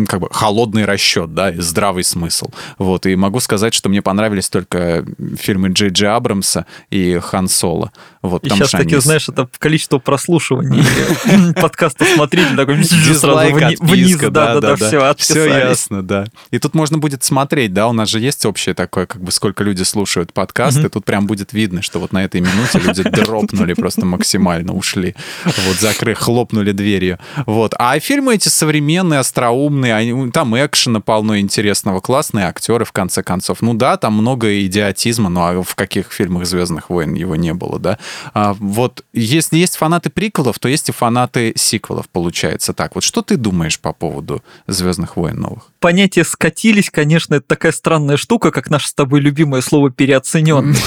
как 0.06 0.20
бы 0.20 0.28
холодный 0.30 0.84
расчет, 0.84 1.34
да, 1.34 1.50
и 1.50 1.60
здравый 1.60 2.04
смысл, 2.04 2.48
вот, 2.78 3.06
и 3.06 3.16
могу 3.16 3.40
сказать, 3.40 3.74
что 3.74 3.88
мне 3.88 4.02
понравились 4.02 4.48
только 4.48 5.04
фильмы 5.38 5.68
Джей 5.68 5.90
Джей 5.90 6.10
Абрамса 6.10 6.66
и 6.90 7.18
Хан 7.18 7.48
Соло, 7.48 7.92
вот, 8.28 8.44
и 8.46 8.50
сейчас 8.50 8.74
они... 8.74 8.96
знаешь, 8.96 9.28
это 9.28 9.48
количество 9.58 9.98
прослушиваний 9.98 10.84
подкаста 11.60 12.04
смотрите, 12.14 12.56
такой 12.56 12.78
дизлайк, 12.78 13.80
вниз, 13.80 14.18
да, 14.18 14.60
да, 14.60 14.60
да, 14.60 14.76
все, 14.76 15.14
все 15.18 15.46
ясно, 15.46 16.02
да. 16.02 16.26
И 16.50 16.58
тут 16.58 16.74
можно 16.74 16.98
будет 16.98 17.24
смотреть, 17.24 17.72
да, 17.72 17.88
у 17.88 17.92
нас 17.92 18.08
же 18.08 18.20
есть 18.20 18.44
общее 18.44 18.74
такое, 18.74 19.06
как 19.06 19.22
бы, 19.22 19.30
сколько 19.30 19.62
люди 19.62 19.82
слушают 19.82 20.32
подкаст, 20.32 20.54
подкаст, 20.54 20.78
и 20.84 20.88
тут 20.88 21.04
прям 21.04 21.26
будет 21.26 21.52
видно, 21.52 21.82
что 21.82 21.98
вот 21.98 22.12
на 22.12 22.24
этой 22.24 22.40
минуте 22.40 22.78
люди 22.78 23.02
дропнули 23.10 23.74
просто 23.74 24.06
максимально, 24.06 24.72
ушли. 24.72 25.14
Вот, 25.44 25.76
закрыли, 25.76 26.14
хлопнули 26.14 26.72
дверью. 26.72 27.18
Вот. 27.46 27.74
А 27.78 27.98
фильмы 27.98 28.34
эти 28.34 28.48
современные, 28.48 29.20
остроумные, 29.20 29.94
они, 29.94 30.30
там 30.30 30.56
экшена 30.56 31.00
полно 31.00 31.38
интересного, 31.38 32.00
классные 32.00 32.46
актеры, 32.46 32.84
в 32.84 32.92
конце 32.92 33.22
концов. 33.22 33.62
Ну 33.62 33.74
да, 33.74 33.96
там 33.96 34.14
много 34.14 34.60
идиотизма, 34.64 35.28
ну 35.28 35.40
а 35.40 35.62
в 35.62 35.74
каких 35.74 36.12
фильмах 36.12 36.46
«Звездных 36.46 36.90
войн» 36.90 37.14
его 37.14 37.36
не 37.36 37.52
было, 37.54 37.78
да? 37.78 37.98
А, 38.32 38.54
вот 38.54 39.04
если 39.12 39.58
есть 39.58 39.76
фанаты 39.76 40.10
приквелов, 40.10 40.58
то 40.58 40.68
есть 40.68 40.88
и 40.88 40.92
фанаты 40.92 41.52
сиквелов, 41.56 42.08
получается 42.08 42.72
так. 42.72 42.94
Вот 42.94 43.04
что 43.04 43.22
ты 43.22 43.36
думаешь 43.36 43.78
по 43.78 43.92
поводу 43.92 44.42
«Звездных 44.66 45.16
войн» 45.16 45.40
новых? 45.40 45.70
Понятие 45.80 46.24
«скатились», 46.24 46.90
конечно, 46.90 47.34
это 47.34 47.46
такая 47.46 47.72
странная 47.72 48.16
штука, 48.16 48.50
как 48.50 48.70
наше 48.70 48.88
с 48.88 48.94
тобой 48.94 49.20
любимое 49.20 49.60
слово 49.60 49.90
«переоцененный». 49.90 50.78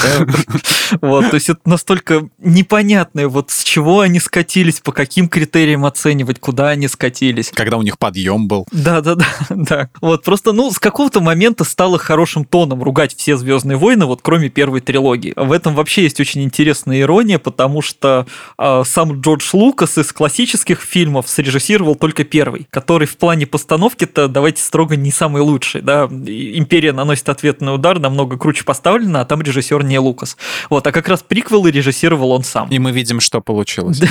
Вот, 1.02 1.30
то 1.30 1.36
есть 1.36 1.50
это 1.50 1.60
настолько 1.66 2.30
непонятное, 2.38 3.28
вот 3.28 3.52
с 3.52 3.64
чего 3.64 4.00
они 4.00 4.20
скатились, 4.20 4.80
по 4.80 4.92
каким 4.94 5.28
критериям 5.28 5.86
оценивать, 5.86 6.40
куда 6.40 6.70
они 6.70 6.88
скатились. 6.88 7.52
Когда 7.54 7.78
у 7.78 7.82
них 7.82 7.98
подъем 7.98 8.48
был. 8.48 8.66
Да, 8.72 9.02
да, 9.02 9.16
да, 9.16 9.28
да. 9.50 9.90
Вот 10.02 10.24
просто, 10.24 10.54
ну, 10.54 10.72
с 10.72 10.80
какого-то 10.80 11.20
момента 11.20 11.64
стало 11.64 11.98
хорошим 11.98 12.46
тоном 12.46 12.84
ругать 12.84 13.16
все 13.16 13.38
Звездные 13.38 13.78
войны, 13.78 14.06
вот 14.06 14.22
кроме 14.24 14.50
первой 14.50 14.82
трилогии. 14.82 15.34
В 15.36 15.52
этом 15.52 15.76
вообще 15.76 16.04
есть 16.04 16.20
очень 16.20 16.44
интересная 16.44 17.02
ирония, 17.02 17.17
потому 17.40 17.82
что 17.82 18.26
э, 18.58 18.84
сам 18.86 19.22
Джордж 19.22 19.50
Лукас 19.54 19.98
из 19.98 20.12
классических 20.12 20.82
фильмов 20.82 21.28
срежиссировал 21.30 21.96
только 21.96 22.24
первый, 22.24 22.68
который 22.70 23.08
в 23.08 23.18
плане 23.18 23.46
постановки-то, 23.46 24.28
давайте 24.28 24.62
строго, 24.62 24.96
не 24.96 25.12
самый 25.12 25.42
лучший. 25.42 25.82
Да? 25.82 26.06
Империя 26.06 26.94
наносит 26.94 27.30
ответный 27.30 27.74
удар, 27.74 28.00
намного 28.00 28.38
круче 28.38 28.64
поставлена, 28.64 29.22
а 29.22 29.26
там 29.26 29.42
режиссер 29.42 29.84
не 29.84 30.00
Лукас. 30.00 30.38
Вот, 30.70 30.86
а 30.86 30.92
как 30.92 31.08
раз 31.08 31.24
приквелы 31.24 31.72
режиссировал 31.72 32.32
он 32.32 32.44
сам. 32.44 32.70
И 32.70 32.80
мы 32.80 32.92
видим, 32.92 33.20
что 33.20 33.42
получилось. 33.42 34.02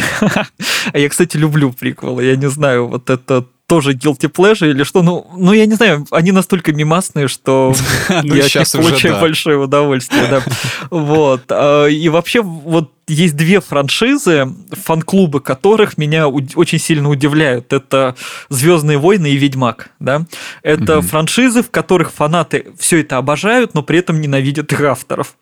А 0.93 0.99
я, 0.99 1.09
кстати, 1.09 1.37
люблю 1.37 1.73
приквелы. 1.73 2.25
Я 2.25 2.37
не 2.37 2.49
знаю, 2.49 2.87
вот 2.87 3.11
это 3.11 3.45
тоже 3.67 3.93
guilty 3.93 4.31
pleasure 4.31 4.71
или 4.71 4.85
что. 4.85 5.03
Ну, 5.03 5.27
ну, 5.37 5.53
я 5.53 5.67
не 5.67 5.75
знаю, 5.75 6.07
они 6.11 6.33
настолько 6.33 6.73
мимасные, 6.73 7.29
что 7.29 7.75
ну, 8.23 8.35
я 8.35 8.45
от 8.45 8.73
получаю 8.73 9.21
большое 9.21 9.59
удовольствие. 9.59 10.27
Да. 10.29 10.43
Вот. 10.91 11.43
А, 11.51 11.87
и 11.87 12.09
вообще, 12.09 12.43
вот 12.43 12.93
есть 13.09 13.37
две 13.37 13.61
франшизы, 13.61 14.53
фан-клубы 14.73 15.41
которых 15.41 15.97
меня 15.97 16.29
очень 16.29 16.79
сильно 16.79 17.09
удивляют. 17.09 17.73
Это 17.73 18.17
Звездные 18.49 18.99
войны 18.99 19.31
и 19.31 19.37
Ведьмак. 19.37 19.91
Да? 20.01 20.27
Это 20.63 20.99
угу. 20.99 21.07
франшизы, 21.07 21.63
в 21.63 21.71
которых 21.71 22.13
фанаты 22.13 22.67
все 22.79 23.01
это 23.01 23.19
обожают, 23.19 23.75
но 23.75 23.83
при 23.83 24.01
этом 24.01 24.21
ненавидят 24.21 24.73
их 24.73 24.81
авторов. 24.81 25.37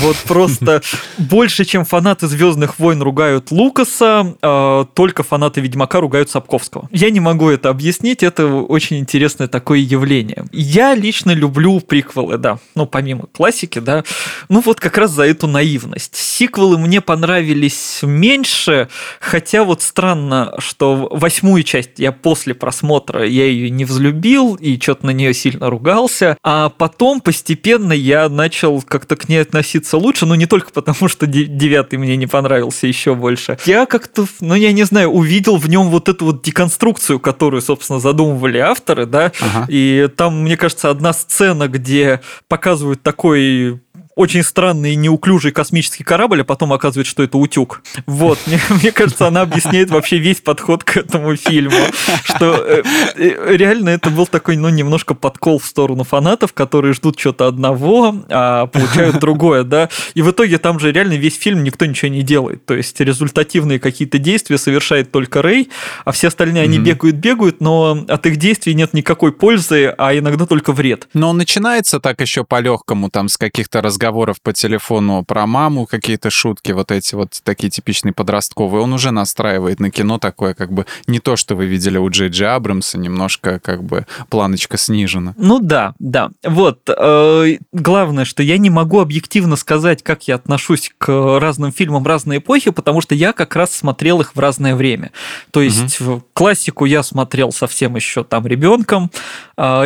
Вот 0.00 0.16
просто 0.26 0.82
больше, 1.16 1.64
чем 1.64 1.84
фанаты 1.84 2.26
Звездных 2.26 2.78
войн 2.78 3.00
ругают 3.00 3.50
Лукаса, 3.50 4.36
а, 4.42 4.84
только 4.84 5.22
фанаты 5.22 5.60
Ведьмака 5.60 6.00
ругают 6.00 6.30
Сапковского. 6.30 6.88
Я 6.92 7.10
не 7.10 7.20
могу 7.20 7.48
это 7.48 7.70
объяснить, 7.70 8.22
это 8.22 8.46
очень 8.46 8.98
интересное 8.98 9.48
такое 9.48 9.78
явление. 9.78 10.44
Я 10.52 10.94
лично 10.94 11.30
люблю 11.30 11.80
приквелы, 11.80 12.38
да, 12.38 12.58
ну 12.74 12.86
помимо 12.86 13.26
классики, 13.26 13.78
да, 13.78 14.04
ну 14.48 14.60
вот 14.60 14.80
как 14.80 14.98
раз 14.98 15.12
за 15.12 15.24
эту 15.24 15.46
наивность. 15.46 16.16
Сиквелы 16.16 16.78
мне 16.78 16.97
мне 16.98 17.02
понравились 17.02 18.00
меньше, 18.02 18.88
хотя 19.20 19.62
вот 19.62 19.82
странно, 19.82 20.54
что 20.58 21.08
восьмую 21.12 21.62
часть 21.62 21.98
я 21.98 22.10
после 22.10 22.54
просмотра, 22.54 23.24
я 23.24 23.44
ее 23.44 23.70
не 23.70 23.84
взлюбил 23.84 24.56
и 24.56 24.80
что-то 24.80 25.06
на 25.06 25.10
нее 25.10 25.32
сильно 25.32 25.70
ругался, 25.70 26.36
а 26.42 26.70
потом 26.70 27.20
постепенно 27.20 27.92
я 27.92 28.28
начал 28.28 28.82
как-то 28.82 29.14
к 29.14 29.28
ней 29.28 29.42
относиться 29.42 29.96
лучше, 29.96 30.26
но 30.26 30.34
не 30.34 30.46
только 30.46 30.72
потому, 30.72 31.08
что 31.08 31.26
девятый 31.26 32.00
мне 32.00 32.16
не 32.16 32.26
понравился 32.26 32.88
еще 32.88 33.14
больше. 33.14 33.58
Я 33.64 33.86
как-то, 33.86 34.26
ну 34.40 34.54
я 34.54 34.72
не 34.72 34.82
знаю, 34.82 35.10
увидел 35.10 35.56
в 35.56 35.68
нем 35.68 35.90
вот 35.90 36.08
эту 36.08 36.24
вот 36.24 36.42
деконструкцию, 36.42 37.20
которую, 37.20 37.62
собственно, 37.62 38.00
задумывали 38.00 38.58
авторы, 38.58 39.06
да, 39.06 39.30
ага. 39.40 39.66
и 39.68 40.08
там, 40.16 40.42
мне 40.42 40.56
кажется, 40.56 40.90
одна 40.90 41.12
сцена, 41.12 41.68
где 41.68 42.20
показывают 42.48 43.02
такой 43.02 43.80
очень 44.18 44.42
странный 44.42 44.96
неуклюжий 44.96 45.52
космический 45.52 46.02
корабль, 46.02 46.40
а 46.40 46.44
потом 46.44 46.72
оказывается, 46.72 47.08
что 47.08 47.22
это 47.22 47.38
утюг. 47.38 47.82
Вот, 48.06 48.36
мне, 48.46 48.58
мне 48.82 48.90
кажется, 48.90 49.28
она 49.28 49.42
объясняет 49.42 49.90
вообще 49.90 50.18
весь 50.18 50.40
подход 50.40 50.82
к 50.82 50.96
этому 50.96 51.36
фильму, 51.36 51.78
что 52.24 52.56
э, 52.56 52.82
э, 53.14 53.56
реально 53.56 53.90
это 53.90 54.10
был 54.10 54.26
такой, 54.26 54.56
ну, 54.56 54.70
немножко 54.70 55.14
подкол 55.14 55.60
в 55.60 55.64
сторону 55.64 56.02
фанатов, 56.02 56.52
которые 56.52 56.94
ждут 56.94 57.16
что-то 57.18 57.46
одного, 57.46 58.24
а 58.28 58.66
получают 58.66 59.18
другое, 59.20 59.62
да, 59.62 59.88
и 60.14 60.22
в 60.22 60.32
итоге 60.32 60.58
там 60.58 60.80
же 60.80 60.90
реально 60.90 61.12
весь 61.12 61.38
фильм 61.38 61.62
никто 61.62 61.86
ничего 61.86 62.10
не 62.10 62.22
делает, 62.22 62.66
то 62.66 62.74
есть 62.74 63.00
результативные 63.00 63.78
какие-то 63.78 64.18
действия 64.18 64.58
совершает 64.58 65.12
только 65.12 65.42
Рэй, 65.42 65.68
а 66.04 66.10
все 66.10 66.26
остальные, 66.26 66.64
они 66.64 66.80
бегают-бегают, 66.80 67.60
но 67.60 68.04
от 68.08 68.26
их 68.26 68.36
действий 68.36 68.74
нет 68.74 68.94
никакой 68.94 69.30
пользы, 69.30 69.94
а 69.96 70.12
иногда 70.18 70.44
только 70.44 70.72
вред. 70.72 71.06
Но 71.14 71.30
он 71.30 71.36
начинается 71.36 72.00
так 72.00 72.20
еще 72.20 72.42
по-легкому, 72.42 73.10
там, 73.10 73.28
с 73.28 73.36
каких-то 73.36 73.80
разговоров 73.80 74.07
разговоров 74.08 74.40
по 74.40 74.52
телефону 74.52 75.22
про 75.22 75.46
маму, 75.46 75.86
какие-то 75.86 76.30
шутки, 76.30 76.72
вот 76.72 76.90
эти 76.90 77.14
вот 77.14 77.40
такие 77.44 77.70
типичные 77.70 78.12
подростковые, 78.12 78.82
он 78.82 78.92
уже 78.92 79.10
настраивает 79.10 79.80
на 79.80 79.90
кино 79.90 80.18
такое, 80.18 80.54
как 80.54 80.72
бы 80.72 80.86
не 81.06 81.20
то, 81.20 81.36
что 81.36 81.54
вы 81.54 81.66
видели 81.66 81.98
у 81.98 82.08
Джей 82.08 82.28
Джи 82.28 82.46
Абрамса, 82.46 82.98
немножко 82.98 83.60
как 83.60 83.84
бы 83.84 84.06
планочка 84.30 84.78
снижена. 84.78 85.34
Ну 85.36 85.60
да, 85.60 85.94
да. 85.98 86.30
Вот. 86.42 86.88
Э, 86.88 87.58
главное, 87.72 88.24
что 88.24 88.42
я 88.42 88.56
не 88.58 88.70
могу 88.70 89.00
объективно 89.00 89.56
сказать, 89.56 90.02
как 90.02 90.26
я 90.26 90.36
отношусь 90.36 90.90
к 90.96 91.38
разным 91.38 91.70
фильмам 91.72 92.06
разной 92.06 92.38
эпохи, 92.38 92.70
потому 92.70 93.00
что 93.02 93.14
я 93.14 93.32
как 93.32 93.56
раз 93.56 93.74
смотрел 93.74 94.20
их 94.20 94.34
в 94.34 94.38
разное 94.38 94.74
время. 94.74 95.10
То 95.50 95.60
есть 95.60 96.00
угу. 96.00 96.22
классику 96.32 96.86
я 96.86 97.02
смотрел 97.02 97.52
совсем 97.52 97.96
еще 97.96 98.24
там 98.24 98.46
ребенком, 98.46 99.10
а, 99.56 99.84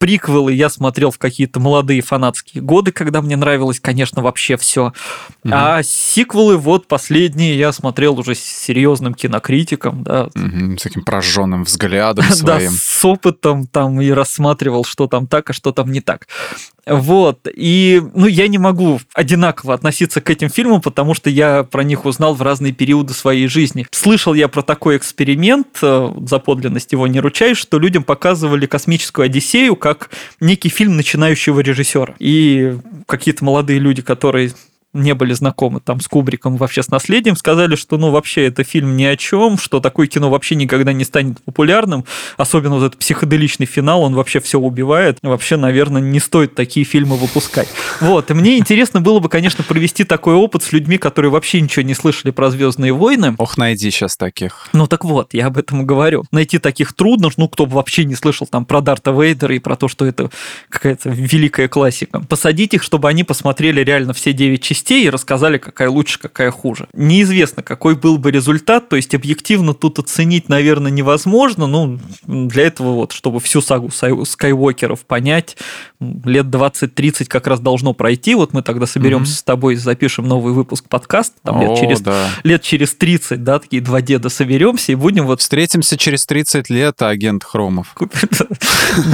приквелы 0.00 0.54
я 0.54 0.70
смотрел 0.70 1.10
в 1.10 1.18
какие-то 1.18 1.60
молодые 1.60 2.00
фанатские 2.00 2.62
годы, 2.62 2.90
когда 2.90 3.20
мне 3.20 3.36
нравилось, 3.36 3.80
конечно, 3.80 4.22
вообще 4.22 4.56
все. 4.56 4.94
Угу. 5.44 5.52
А 5.52 5.82
сиквелы 5.82 6.56
вот 6.56 6.88
последние 6.88 7.56
я 7.58 7.70
смотрел 7.70 8.18
уже 8.18 8.34
с 8.34 8.40
серьезным 8.40 9.12
кинокритиком, 9.12 10.02
да. 10.02 10.30
Угу, 10.34 10.78
с 10.78 10.82
таким 10.82 11.04
прожженным 11.04 11.64
взглядом 11.64 12.24
своим. 12.30 12.70
Да, 12.70 12.76
с 12.76 13.04
опытом 13.04 13.66
там 13.66 14.00
и 14.00 14.08
рассматривал, 14.10 14.84
что 14.84 15.06
там 15.06 15.26
так, 15.26 15.50
а 15.50 15.52
что 15.52 15.70
там 15.70 15.92
не 15.92 16.00
так. 16.00 16.26
Вот. 16.86 17.46
И, 17.54 18.02
ну, 18.14 18.26
я 18.26 18.48
не 18.48 18.58
могу 18.58 19.00
одинаково 19.14 19.74
относиться 19.74 20.20
к 20.20 20.30
этим 20.30 20.48
фильмам, 20.48 20.80
потому 20.80 21.14
что 21.14 21.30
я 21.30 21.62
про 21.62 21.84
них 21.84 22.04
узнал 22.04 22.34
в 22.34 22.42
разные 22.42 22.72
периоды 22.72 23.12
своей 23.12 23.48
жизни. 23.48 23.86
Слышал 23.90 24.34
я 24.34 24.48
про 24.48 24.62
такой 24.62 24.96
эксперимент, 24.96 25.78
э, 25.82 26.12
за 26.26 26.38
подлинность 26.38 26.92
его 26.92 27.06
не 27.06 27.20
ручаюсь, 27.20 27.58
что 27.58 27.78
людям 27.78 28.02
показывали 28.02 28.66
«Космическую 28.66 29.26
Одиссею» 29.26 29.76
как 29.76 29.89
некий 30.40 30.68
фильм 30.68 30.96
начинающего 30.96 31.60
режиссера. 31.60 32.14
И 32.18 32.76
какие-то 33.06 33.44
молодые 33.44 33.78
люди, 33.78 34.02
которые 34.02 34.52
не 34.92 35.14
были 35.14 35.32
знакомы 35.32 35.80
там 35.80 36.00
с 36.00 36.08
Кубриком, 36.08 36.56
вообще 36.56 36.82
с 36.82 36.88
наследием, 36.88 37.36
сказали, 37.36 37.76
что 37.76 37.96
ну 37.96 38.10
вообще 38.10 38.46
это 38.46 38.64
фильм 38.64 38.96
ни 38.96 39.04
о 39.04 39.16
чем, 39.16 39.56
что 39.56 39.80
такое 39.80 40.06
кино 40.06 40.30
вообще 40.30 40.56
никогда 40.56 40.92
не 40.92 41.04
станет 41.04 41.42
популярным, 41.42 42.04
особенно 42.36 42.76
вот 42.76 42.84
этот 42.84 42.98
психоделичный 42.98 43.66
финал, 43.66 44.02
он 44.02 44.14
вообще 44.14 44.40
все 44.40 44.58
убивает. 44.58 45.18
Вообще, 45.22 45.56
наверное, 45.56 46.02
не 46.02 46.18
стоит 46.18 46.54
такие 46.54 46.84
фильмы 46.84 47.16
выпускать. 47.16 47.68
Вот, 48.00 48.30
и 48.30 48.34
мне 48.34 48.58
интересно 48.58 49.00
было 49.00 49.20
бы, 49.20 49.28
конечно, 49.28 49.62
провести 49.62 50.04
такой 50.04 50.34
опыт 50.34 50.62
с 50.62 50.72
людьми, 50.72 50.98
которые 50.98 51.30
вообще 51.30 51.60
ничего 51.60 51.82
не 51.82 51.94
слышали 51.94 52.32
про 52.32 52.50
Звездные 52.50 52.92
войны. 52.92 53.34
Ох, 53.38 53.56
найди 53.56 53.90
сейчас 53.90 54.16
таких. 54.16 54.68
Ну 54.72 54.86
так 54.86 55.04
вот, 55.04 55.34
я 55.34 55.46
об 55.46 55.58
этом 55.58 55.82
и 55.82 55.84
говорю. 55.84 56.24
Найти 56.32 56.58
таких 56.58 56.94
трудно, 56.94 57.30
ну 57.36 57.48
кто 57.48 57.66
бы 57.66 57.76
вообще 57.76 58.04
не 58.04 58.16
слышал 58.16 58.46
там 58.46 58.64
про 58.64 58.80
Дарта 58.80 59.12
Вейдера 59.12 59.54
и 59.54 59.60
про 59.60 59.76
то, 59.76 59.86
что 59.86 60.04
это 60.04 60.30
какая-то 60.68 61.10
великая 61.10 61.68
классика. 61.68 62.20
Посадить 62.20 62.74
их, 62.74 62.82
чтобы 62.82 63.08
они 63.08 63.22
посмотрели 63.22 63.82
реально 63.82 64.12
все 64.12 64.32
девять 64.32 64.62
частей 64.62 64.79
частей 64.80 65.04
и 65.04 65.10
рассказали, 65.10 65.58
какая 65.58 65.90
лучше, 65.90 66.18
какая 66.18 66.50
хуже. 66.50 66.88
Неизвестно, 66.94 67.62
какой 67.62 67.96
был 67.96 68.18
бы 68.18 68.30
результат, 68.30 68.88
то 68.88 68.96
есть 68.96 69.14
объективно 69.14 69.74
тут 69.74 69.98
оценить, 69.98 70.48
наверное, 70.48 70.90
невозможно, 70.90 71.66
ну, 71.66 71.98
для 72.26 72.66
этого 72.66 72.92
вот, 72.92 73.12
чтобы 73.12 73.40
всю 73.40 73.60
сагу 73.60 73.90
Скайуокеров 73.90 75.00
понять, 75.00 75.56
лет 76.00 76.46
20-30 76.46 77.26
как 77.26 77.46
раз 77.46 77.60
должно 77.60 77.92
пройти, 77.92 78.34
вот 78.34 78.52
мы 78.52 78.62
тогда 78.62 78.86
соберемся 78.86 79.32
mm-hmm. 79.32 79.38
с 79.38 79.42
тобой, 79.42 79.76
запишем 79.76 80.26
новый 80.26 80.54
выпуск 80.54 80.88
подкаста, 80.88 81.36
там 81.42 81.58
О, 81.58 81.62
лет, 81.62 81.78
через, 81.78 82.00
да. 82.00 82.28
лет 82.42 82.62
через 82.62 82.94
30, 82.94 83.44
да, 83.44 83.58
такие 83.58 83.82
два 83.82 84.00
деда 84.00 84.28
соберемся 84.28 84.92
и 84.92 84.94
будем 84.94 85.26
вот... 85.26 85.40
Встретимся 85.40 85.96
через 85.96 86.26
30 86.26 86.70
лет, 86.70 87.02
агент 87.02 87.44
Хромов. 87.44 87.94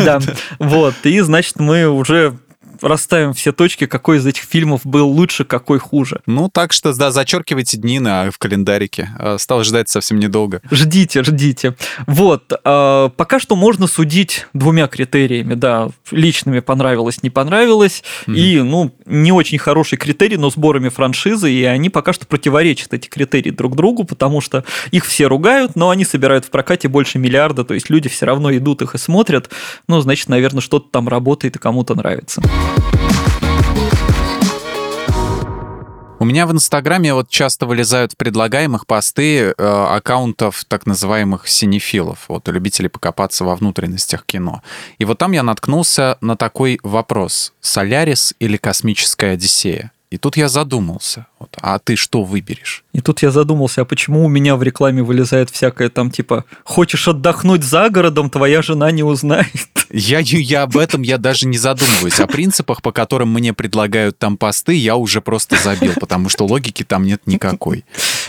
Да, 0.04 0.20
вот, 0.58 0.94
и, 1.04 1.20
значит, 1.20 1.58
мы 1.58 1.88
уже 1.88 2.38
расставим 2.80 3.32
все 3.32 3.52
точки, 3.52 3.86
какой 3.86 4.18
из 4.18 4.26
этих 4.26 4.42
фильмов 4.42 4.82
был 4.84 5.08
лучше, 5.08 5.44
какой 5.44 5.78
хуже. 5.78 6.20
Ну, 6.26 6.48
так 6.48 6.72
что, 6.72 6.92
да, 6.94 7.10
зачеркивайте 7.10 7.76
дни 7.76 7.98
на, 7.98 8.30
в 8.30 8.38
календарике. 8.38 9.10
Осталось 9.18 9.66
ждать 9.66 9.88
совсем 9.88 10.18
недолго. 10.18 10.60
Ждите, 10.70 11.22
ждите. 11.22 11.74
Вот, 12.06 12.52
э, 12.52 13.10
пока 13.16 13.40
что 13.40 13.56
можно 13.56 13.86
судить 13.86 14.46
двумя 14.52 14.86
критериями, 14.86 15.54
да, 15.54 15.88
личными 16.10 16.60
понравилось, 16.60 17.22
не 17.22 17.30
понравилось, 17.30 18.02
mm-hmm. 18.26 18.34
и, 18.34 18.60
ну, 18.62 18.94
не 19.06 19.32
очень 19.32 19.58
хороший 19.58 19.98
критерий, 19.98 20.36
но 20.36 20.50
сборами 20.50 20.88
франшизы, 20.88 21.50
и 21.52 21.64
они 21.64 21.90
пока 21.90 22.12
что 22.12 22.26
противоречат 22.26 22.94
эти 22.94 23.08
критерии 23.08 23.50
друг 23.50 23.76
другу, 23.76 24.04
потому 24.04 24.40
что 24.40 24.64
их 24.90 25.04
все 25.04 25.26
ругают, 25.26 25.76
но 25.76 25.90
они 25.90 26.04
собирают 26.04 26.44
в 26.44 26.50
прокате 26.50 26.88
больше 26.88 27.18
миллиарда, 27.18 27.64
то 27.64 27.74
есть 27.74 27.90
люди 27.90 28.08
все 28.08 28.26
равно 28.26 28.54
идут 28.56 28.82
их 28.82 28.94
и 28.94 28.98
смотрят, 28.98 29.50
ну, 29.88 30.00
значит, 30.00 30.28
наверное, 30.28 30.60
что-то 30.60 30.88
там 30.90 31.08
работает 31.08 31.56
и 31.56 31.58
кому-то 31.58 31.94
нравится. 31.94 32.42
У 36.18 36.24
меня 36.24 36.46
в 36.46 36.52
Инстаграме 36.52 37.14
вот 37.14 37.28
часто 37.28 37.66
вылезают 37.66 38.12
в 38.12 38.16
предлагаемых 38.16 38.86
посты 38.86 39.38
э, 39.38 39.52
аккаунтов 39.58 40.64
так 40.66 40.84
называемых 40.86 41.46
синефилов, 41.46 42.24
вот 42.28 42.48
любителей 42.48 42.88
покопаться 42.88 43.44
во 43.44 43.54
внутренностях 43.54 44.24
кино. 44.24 44.62
И 44.98 45.04
вот 45.04 45.18
там 45.18 45.32
я 45.32 45.42
наткнулся 45.42 46.18
на 46.20 46.36
такой 46.36 46.80
вопрос: 46.82 47.52
Солярис 47.60 48.34
или 48.40 48.56
космическая 48.56 49.34
Одиссея? 49.34 49.92
И 50.10 50.18
тут 50.18 50.36
я 50.36 50.48
задумался, 50.48 51.26
вот, 51.38 51.54
а 51.60 51.78
ты 51.78 51.96
что 51.96 52.22
выберешь? 52.22 52.82
И 52.94 53.00
тут 53.00 53.22
я 53.22 53.30
задумался, 53.30 53.82
а 53.82 53.84
почему 53.84 54.24
у 54.24 54.28
меня 54.28 54.56
в 54.56 54.62
рекламе 54.62 55.02
вылезает 55.02 55.50
всякое 55.50 55.90
там 55.90 56.10
типа 56.10 56.46
«Хочешь 56.64 57.08
отдохнуть 57.08 57.62
за 57.62 57.90
городом, 57.90 58.30
твоя 58.30 58.62
жена 58.62 58.90
не 58.90 59.02
узнает». 59.02 59.46
Я, 59.90 60.18
я 60.20 60.62
об 60.62 60.76
этом 60.76 61.02
я 61.02 61.18
даже 61.18 61.46
не 61.46 61.58
задумываюсь. 61.58 62.18
О 62.18 62.26
принципах, 62.26 62.82
по 62.82 62.90
которым 62.90 63.32
мне 63.32 63.52
предлагают 63.52 64.18
там 64.18 64.36
посты, 64.36 64.74
я 64.74 64.96
уже 64.96 65.20
просто 65.20 65.56
забил, 65.62 65.92
потому 66.00 66.28
что 66.28 66.44
логики 66.46 66.82
там 66.82 67.04
нет 67.04 67.22
никакой. 67.26 67.84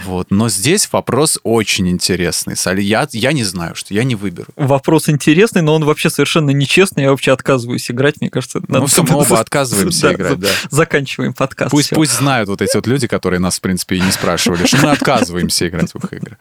Вот. 0.06 0.30
Но 0.30 0.50
здесь 0.50 0.88
вопрос 0.92 1.40
очень 1.44 1.90
интересный. 1.90 2.56
Я, 2.82 3.08
я 3.12 3.32
не 3.32 3.44
знаю, 3.44 3.74
что 3.76 3.94
я 3.94 4.04
не 4.04 4.16
выберу. 4.16 4.48
Вопрос 4.56 5.10
интересный, 5.10 5.62
но 5.62 5.74
он 5.76 5.84
вообще 5.84 6.10
совершенно 6.10 6.52
нечестный. 6.52 7.04
Я 7.04 7.12
вообще 7.12 7.32
отказываюсь 7.32 7.90
играть, 7.90 8.22
мне 8.22 8.30
кажется. 8.30 8.60
Надо... 8.68 8.82
Ну 8.82 8.86
все, 8.86 9.04
мы 9.04 9.16
оба 9.16 9.40
отказываемся 9.40 10.14
играть, 10.14 10.40
да. 10.40 10.50
Заканчиваем 10.70 11.34
подкаст. 11.34 11.72
Пусть, 11.72 11.90
пусть 11.92 12.14
знают 12.14 12.50
вот 12.50 12.62
эти 12.62 12.76
вот 12.76 12.86
люди, 12.86 12.97
которые 13.06 13.40
нас, 13.40 13.58
в 13.58 13.62
принципе, 13.62 13.98
и 13.98 14.02
не 14.02 14.12
спрашивали, 14.12 14.66
что 14.66 14.78
мы 14.78 14.92
отказываемся 14.92 15.68
играть 15.68 15.94
в 15.94 15.98
их 15.98 16.14
игры. 16.14 16.38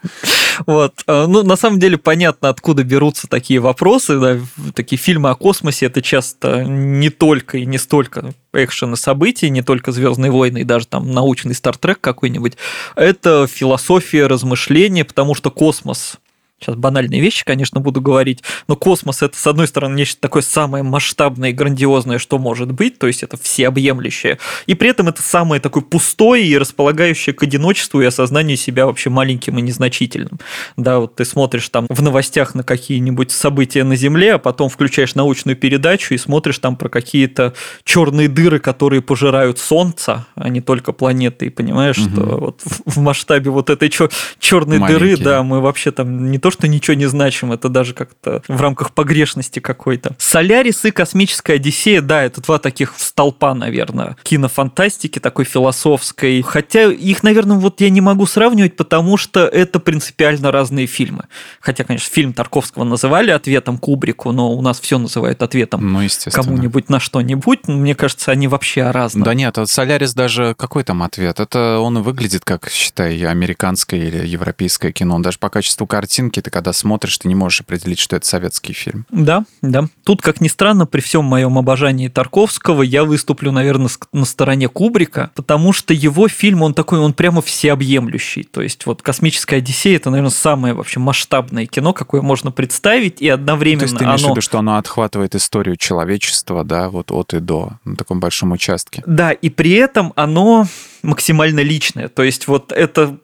Вот. 0.66 0.94
А, 1.06 1.26
ну, 1.26 1.42
на 1.42 1.56
самом 1.56 1.78
деле, 1.78 1.98
понятно, 1.98 2.48
откуда 2.48 2.84
берутся 2.84 3.26
такие 3.28 3.60
вопросы, 3.60 4.18
да, 4.18 4.38
такие 4.74 4.98
фильмы 4.98 5.28
о 5.28 5.34
космосе 5.34 5.86
это 5.86 6.00
часто 6.00 6.64
не 6.64 7.10
только 7.10 7.58
и 7.58 7.66
не 7.66 7.76
столько 7.76 8.32
экшен 8.54 8.94
и 8.94 8.96
событий, 8.96 9.50
не 9.50 9.62
только 9.62 9.92
Звездные 9.92 10.30
войны 10.30 10.58
и 10.58 10.64
даже 10.64 10.86
там 10.86 11.10
научный 11.12 11.54
Стартрек 11.54 12.00
какой-нибудь. 12.00 12.56
Это 12.94 13.46
философия, 13.46 14.26
размышления, 14.26 15.04
потому 15.04 15.34
что 15.34 15.50
космос 15.50 16.18
сейчас 16.58 16.76
банальные 16.76 17.20
вещи, 17.20 17.44
конечно, 17.44 17.80
буду 17.80 18.00
говорить, 18.00 18.42
но 18.66 18.76
космос 18.76 19.22
это, 19.22 19.36
с 19.36 19.46
одной 19.46 19.68
стороны, 19.68 19.94
нечто 19.94 20.20
такое 20.20 20.42
самое 20.42 20.82
масштабное 20.82 21.50
и 21.50 21.52
грандиозное, 21.52 22.18
что 22.18 22.38
может 22.38 22.72
быть, 22.72 22.98
то 22.98 23.06
есть 23.06 23.22
это 23.22 23.36
всеобъемлющее, 23.36 24.38
и 24.66 24.74
при 24.74 24.90
этом 24.90 25.08
это 25.08 25.22
самое 25.22 25.60
такое 25.60 25.82
пустое 25.82 26.46
и 26.46 26.56
располагающее 26.56 27.34
к 27.34 27.42
одиночеству 27.42 28.00
и 28.00 28.06
осознанию 28.06 28.56
себя 28.56 28.86
вообще 28.86 29.10
маленьким 29.10 29.58
и 29.58 29.62
незначительным. 29.62 30.38
Да, 30.76 31.00
вот 31.00 31.16
ты 31.16 31.24
смотришь 31.24 31.68
там 31.68 31.86
в 31.88 32.02
новостях 32.02 32.54
на 32.54 32.62
какие-нибудь 32.62 33.30
события 33.30 33.84
на 33.84 33.96
Земле, 33.96 34.34
а 34.34 34.38
потом 34.38 34.70
включаешь 34.70 35.14
научную 35.14 35.56
передачу 35.56 36.14
и 36.14 36.18
смотришь 36.18 36.58
там 36.58 36.76
про 36.76 36.88
какие-то 36.88 37.54
черные 37.84 38.28
дыры, 38.28 38.60
которые 38.60 39.02
пожирают 39.02 39.58
Солнце, 39.58 40.26
а 40.34 40.48
не 40.48 40.60
только 40.60 40.92
планеты, 40.92 41.46
и 41.46 41.50
понимаешь, 41.50 41.98
угу. 41.98 42.10
что 42.10 42.22
вот 42.22 42.62
в 42.64 42.98
масштабе 42.98 43.50
вот 43.50 43.68
этой 43.68 43.90
черной 44.38 44.78
дыры, 44.78 45.16
да, 45.18 45.42
мы 45.42 45.60
вообще 45.60 45.90
там 45.90 46.30
не 46.30 46.38
то, 46.46 46.52
что 46.52 46.68
ничего 46.68 46.94
не 46.94 47.06
значим, 47.06 47.50
это 47.50 47.68
даже 47.68 47.92
как-то 47.92 48.40
в 48.46 48.60
рамках 48.60 48.92
погрешности 48.92 49.58
какой-то. 49.58 50.14
Солярис 50.16 50.84
и 50.84 50.92
Космическая 50.92 51.54
Одиссея, 51.54 52.00
да, 52.00 52.22
это 52.22 52.40
два 52.40 52.60
таких 52.60 52.94
столпа, 52.98 53.52
наверное, 53.52 54.16
кинофантастики 54.22 55.18
такой 55.18 55.44
философской. 55.44 56.40
Хотя 56.42 56.84
их, 56.84 57.24
наверное, 57.24 57.56
вот 57.56 57.80
я 57.80 57.90
не 57.90 58.00
могу 58.00 58.26
сравнивать, 58.26 58.76
потому 58.76 59.16
что 59.16 59.44
это 59.44 59.80
принципиально 59.80 60.52
разные 60.52 60.86
фильмы. 60.86 61.24
Хотя, 61.58 61.82
конечно, 61.82 62.08
фильм 62.14 62.32
Тарковского 62.32 62.84
называли 62.84 63.32
ответом 63.32 63.76
Кубрику, 63.76 64.30
но 64.30 64.52
у 64.52 64.62
нас 64.62 64.78
все 64.78 64.98
называют 64.98 65.42
ответом 65.42 65.94
ну, 65.94 66.06
кому-нибудь 66.30 66.88
на 66.88 67.00
что-нибудь. 67.00 67.66
Мне 67.66 67.96
кажется, 67.96 68.30
они 68.30 68.46
вообще 68.46 68.88
разные. 68.92 69.24
Да 69.24 69.34
нет, 69.34 69.58
а 69.58 69.66
Солярис 69.66 70.14
даже 70.14 70.54
какой 70.56 70.84
там 70.84 71.02
ответ? 71.02 71.40
Это 71.40 71.80
он 71.80 72.02
выглядит 72.02 72.44
как, 72.44 72.70
считай, 72.70 73.20
американское 73.24 73.98
или 73.98 74.24
европейское 74.24 74.92
кино. 74.92 75.16
Он 75.16 75.22
даже 75.22 75.40
по 75.40 75.48
качеству 75.48 75.88
картинки 75.88 76.35
картинки, 76.36 76.40
ты 76.40 76.50
когда 76.50 76.72
смотришь, 76.72 77.18
ты 77.18 77.28
не 77.28 77.34
можешь 77.34 77.60
определить, 77.60 77.98
что 77.98 78.16
это 78.16 78.26
советский 78.26 78.72
фильм. 78.72 79.06
Да, 79.10 79.44
да. 79.62 79.88
Тут, 80.04 80.22
как 80.22 80.40
ни 80.40 80.48
странно, 80.48 80.86
при 80.86 81.00
всем 81.00 81.24
моем 81.24 81.58
обожании 81.58 82.08
Тарковского, 82.08 82.82
я 82.82 83.04
выступлю, 83.04 83.52
наверное, 83.52 83.90
на 84.12 84.24
стороне 84.24 84.68
Кубрика, 84.68 85.30
потому 85.34 85.72
что 85.72 85.94
его 85.94 86.28
фильм, 86.28 86.62
он 86.62 86.74
такой, 86.74 86.98
он 86.98 87.12
прямо 87.12 87.40
всеобъемлющий. 87.42 88.44
То 88.44 88.62
есть 88.62 88.86
вот 88.86 89.02
«Космическая 89.02 89.56
Одиссея»— 89.56 89.96
это, 89.98 90.10
наверное, 90.10 90.30
самое 90.30 90.74
вообще 90.74 91.00
масштабное 91.00 91.66
кино, 91.66 91.92
какое 91.92 92.22
можно 92.22 92.50
представить, 92.50 93.20
и 93.22 93.28
одновременно 93.28 93.80
То 93.80 93.84
есть 93.86 93.98
ты 93.98 94.04
имеешь 94.04 94.20
оно... 94.20 94.28
в 94.28 94.30
виду, 94.32 94.40
что 94.40 94.58
оно 94.58 94.76
отхватывает 94.76 95.34
историю 95.34 95.76
человечества, 95.76 96.64
да, 96.64 96.88
вот 96.88 97.10
от 97.10 97.34
и 97.34 97.40
до, 97.40 97.72
на 97.84 97.96
таком 97.96 98.20
большом 98.20 98.52
участке. 98.52 99.02
Да, 99.06 99.32
и 99.32 99.50
при 99.50 99.72
этом 99.72 100.12
оно 100.16 100.66
максимально 101.02 101.60
личное. 101.60 102.08
То 102.08 102.22
есть 102.22 102.48
вот 102.48 102.72
это 102.72 103.18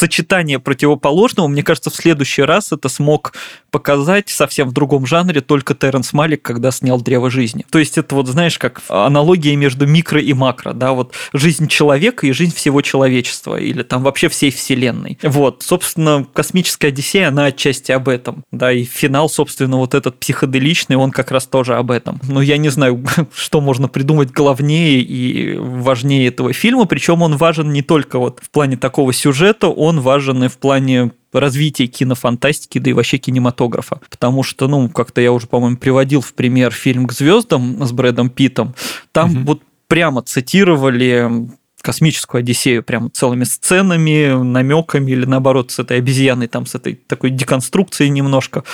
сочетание 0.00 0.58
противоположного, 0.58 1.46
мне 1.46 1.62
кажется, 1.62 1.90
в 1.90 1.94
следующий 1.94 2.40
раз 2.42 2.72
это 2.72 2.88
смог 2.88 3.34
показать 3.70 4.30
совсем 4.30 4.68
в 4.68 4.72
другом 4.72 5.04
жанре 5.04 5.42
только 5.42 5.74
Терренс 5.74 6.14
Малик, 6.14 6.40
когда 6.40 6.70
снял 6.70 7.00
«Древо 7.00 7.30
жизни». 7.30 7.66
То 7.70 7.78
есть 7.78 7.98
это 7.98 8.14
вот, 8.14 8.26
знаешь, 8.26 8.58
как 8.58 8.80
аналогия 8.88 9.54
между 9.56 9.86
микро 9.86 10.20
и 10.20 10.32
макро, 10.32 10.72
да, 10.72 10.92
вот 10.92 11.12
жизнь 11.34 11.68
человека 11.68 12.26
и 12.26 12.32
жизнь 12.32 12.54
всего 12.54 12.80
человечества, 12.80 13.60
или 13.60 13.82
там 13.82 14.02
вообще 14.02 14.30
всей 14.30 14.50
вселенной. 14.50 15.18
Вот, 15.22 15.62
собственно, 15.62 16.26
«Космическая 16.32 16.88
Одиссея», 16.88 17.28
она 17.28 17.44
отчасти 17.46 17.92
об 17.92 18.08
этом, 18.08 18.42
да, 18.50 18.72
и 18.72 18.84
финал, 18.84 19.28
собственно, 19.28 19.76
вот 19.76 19.94
этот 19.94 20.18
психоделичный, 20.18 20.96
он 20.96 21.10
как 21.10 21.30
раз 21.30 21.46
тоже 21.46 21.74
об 21.74 21.90
этом. 21.90 22.20
Но 22.22 22.40
я 22.40 22.56
не 22.56 22.70
знаю, 22.70 23.04
что 23.34 23.60
можно 23.60 23.86
придумать 23.86 24.30
главнее 24.30 25.02
и 25.02 25.56
важнее 25.58 26.28
этого 26.28 26.54
фильма, 26.54 26.86
причем 26.86 27.20
он 27.20 27.36
важен 27.36 27.70
не 27.70 27.82
только 27.82 28.18
вот 28.18 28.40
в 28.42 28.48
плане 28.48 28.78
такого 28.78 29.12
сюжета, 29.12 29.68
он 29.68 29.89
важен 29.98 30.44
и 30.44 30.48
в 30.48 30.58
плане 30.58 31.10
развития 31.32 31.86
кинофантастики, 31.86 32.78
да 32.78 32.90
и 32.90 32.92
вообще 32.92 33.18
кинематографа. 33.18 34.00
Потому 34.08 34.42
что, 34.42 34.68
ну, 34.68 34.88
как-то 34.88 35.20
я 35.20 35.32
уже, 35.32 35.46
по-моему, 35.46 35.76
приводил 35.76 36.20
в 36.20 36.34
пример 36.34 36.70
фильм 36.70 37.06
«К 37.06 37.12
звездам» 37.12 37.84
с 37.84 37.92
Брэдом 37.92 38.30
Питтом. 38.30 38.74
Там 39.12 39.30
угу. 39.30 39.40
вот 39.40 39.62
прямо 39.88 40.22
цитировали 40.22 41.48
космическую 41.82 42.40
Одиссею 42.40 42.82
прям 42.82 43.10
целыми 43.12 43.44
сценами, 43.44 44.42
намеками 44.42 45.10
или 45.12 45.24
наоборот 45.24 45.70
с 45.70 45.78
этой 45.78 45.98
обезьяной, 45.98 46.46
там 46.48 46.66
с 46.66 46.74
этой 46.74 46.94
такой 46.94 47.30
деконструкцией 47.30 48.10
немножко. 48.10 48.64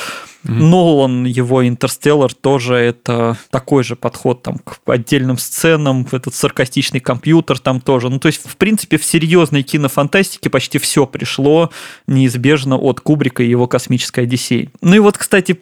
Mm-hmm. 0.45 0.63
Нолан, 0.63 1.25
его 1.25 1.67
Интерстеллар 1.67 2.33
тоже 2.33 2.77
это 2.77 3.37
такой 3.51 3.83
же 3.83 3.97
подход 3.97 4.43
там 4.43 4.59
к 4.59 4.79
отдельным 4.87 5.39
сценам, 5.39 6.07
этот 6.13 6.35
саркастичный 6.35 7.01
компьютер 7.01 7.59
там 7.59 7.81
тоже. 7.81 8.11
Ну, 8.11 8.21
то 8.21 8.27
есть, 8.27 8.41
в 8.45 8.57
принципе, 8.57 8.97
в 8.97 9.05
серьезной 9.05 9.63
кинофантастике 9.63 10.49
почти 10.49 10.79
все 10.79 11.05
пришло 11.07 11.71
неизбежно 12.07 12.77
от 12.77 13.01
Кубрика 13.01 13.43
и 13.43 13.49
его 13.49 13.67
космической 13.67 14.21
Одиссеи. 14.21 14.71
Ну 14.83 14.95
и 14.95 14.99
вот, 15.01 15.19
кстати, 15.19 15.53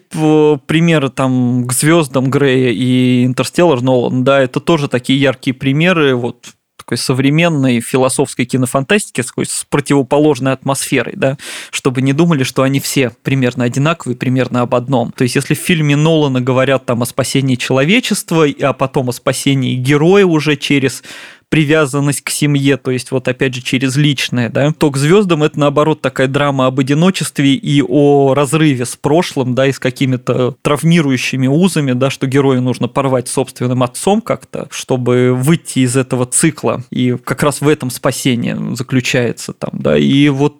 примеры 0.66 1.08
там 1.08 1.66
к 1.66 1.72
звездам 1.72 2.30
Грея 2.30 2.70
и 2.70 3.24
Интерстеллар 3.24 3.80
Нолан, 3.80 4.22
да, 4.22 4.40
это 4.40 4.60
тоже 4.60 4.88
такие 4.88 5.18
яркие 5.18 5.54
примеры, 5.54 6.14
вот 6.14 6.52
такой 6.84 6.98
современной 6.98 7.80
философской 7.80 8.44
кинофантастики 8.44 9.22
с 9.22 9.64
противоположной 9.68 10.52
атмосферой, 10.52 11.14
да, 11.16 11.38
чтобы 11.70 12.02
не 12.02 12.12
думали, 12.12 12.42
что 12.42 12.62
они 12.62 12.78
все 12.78 13.10
примерно 13.22 13.64
одинаковые, 13.64 14.16
примерно 14.16 14.60
об 14.60 14.74
одном. 14.74 15.10
То 15.12 15.22
есть, 15.22 15.34
если 15.34 15.54
в 15.54 15.58
фильме 15.58 15.96
Нолана 15.96 16.42
говорят 16.42 16.84
там 16.84 17.02
о 17.02 17.06
спасении 17.06 17.54
человечества, 17.54 18.46
а 18.60 18.74
потом 18.74 19.08
о 19.08 19.12
спасении 19.12 19.76
героя 19.76 20.26
уже 20.26 20.56
через 20.56 21.02
привязанность 21.48 22.22
к 22.22 22.30
семье, 22.30 22.76
то 22.76 22.90
есть 22.90 23.10
вот 23.10 23.28
опять 23.28 23.54
же 23.54 23.62
через 23.62 23.96
личное, 23.96 24.48
да, 24.48 24.72
то 24.72 24.90
к 24.90 24.96
звездам 24.96 25.42
это 25.42 25.58
наоборот 25.58 26.00
такая 26.00 26.26
драма 26.26 26.66
об 26.66 26.80
одиночестве 26.80 27.54
и 27.54 27.82
о 27.82 28.34
разрыве 28.34 28.84
с 28.84 28.96
прошлым, 28.96 29.54
да, 29.54 29.66
и 29.66 29.72
с 29.72 29.78
какими-то 29.78 30.56
травмирующими 30.62 31.46
узами, 31.46 31.92
да, 31.92 32.10
что 32.10 32.26
герою 32.26 32.62
нужно 32.62 32.88
порвать 32.88 33.28
собственным 33.28 33.82
отцом 33.82 34.20
как-то, 34.20 34.68
чтобы 34.70 35.34
выйти 35.34 35.80
из 35.80 35.96
этого 35.96 36.26
цикла. 36.26 36.82
И 36.90 37.16
как 37.24 37.42
раз 37.42 37.60
в 37.60 37.68
этом 37.68 37.90
спасение 37.90 38.58
заключается 38.74 39.52
там, 39.52 39.72
да, 39.74 39.96
и 39.96 40.28
вот 40.28 40.56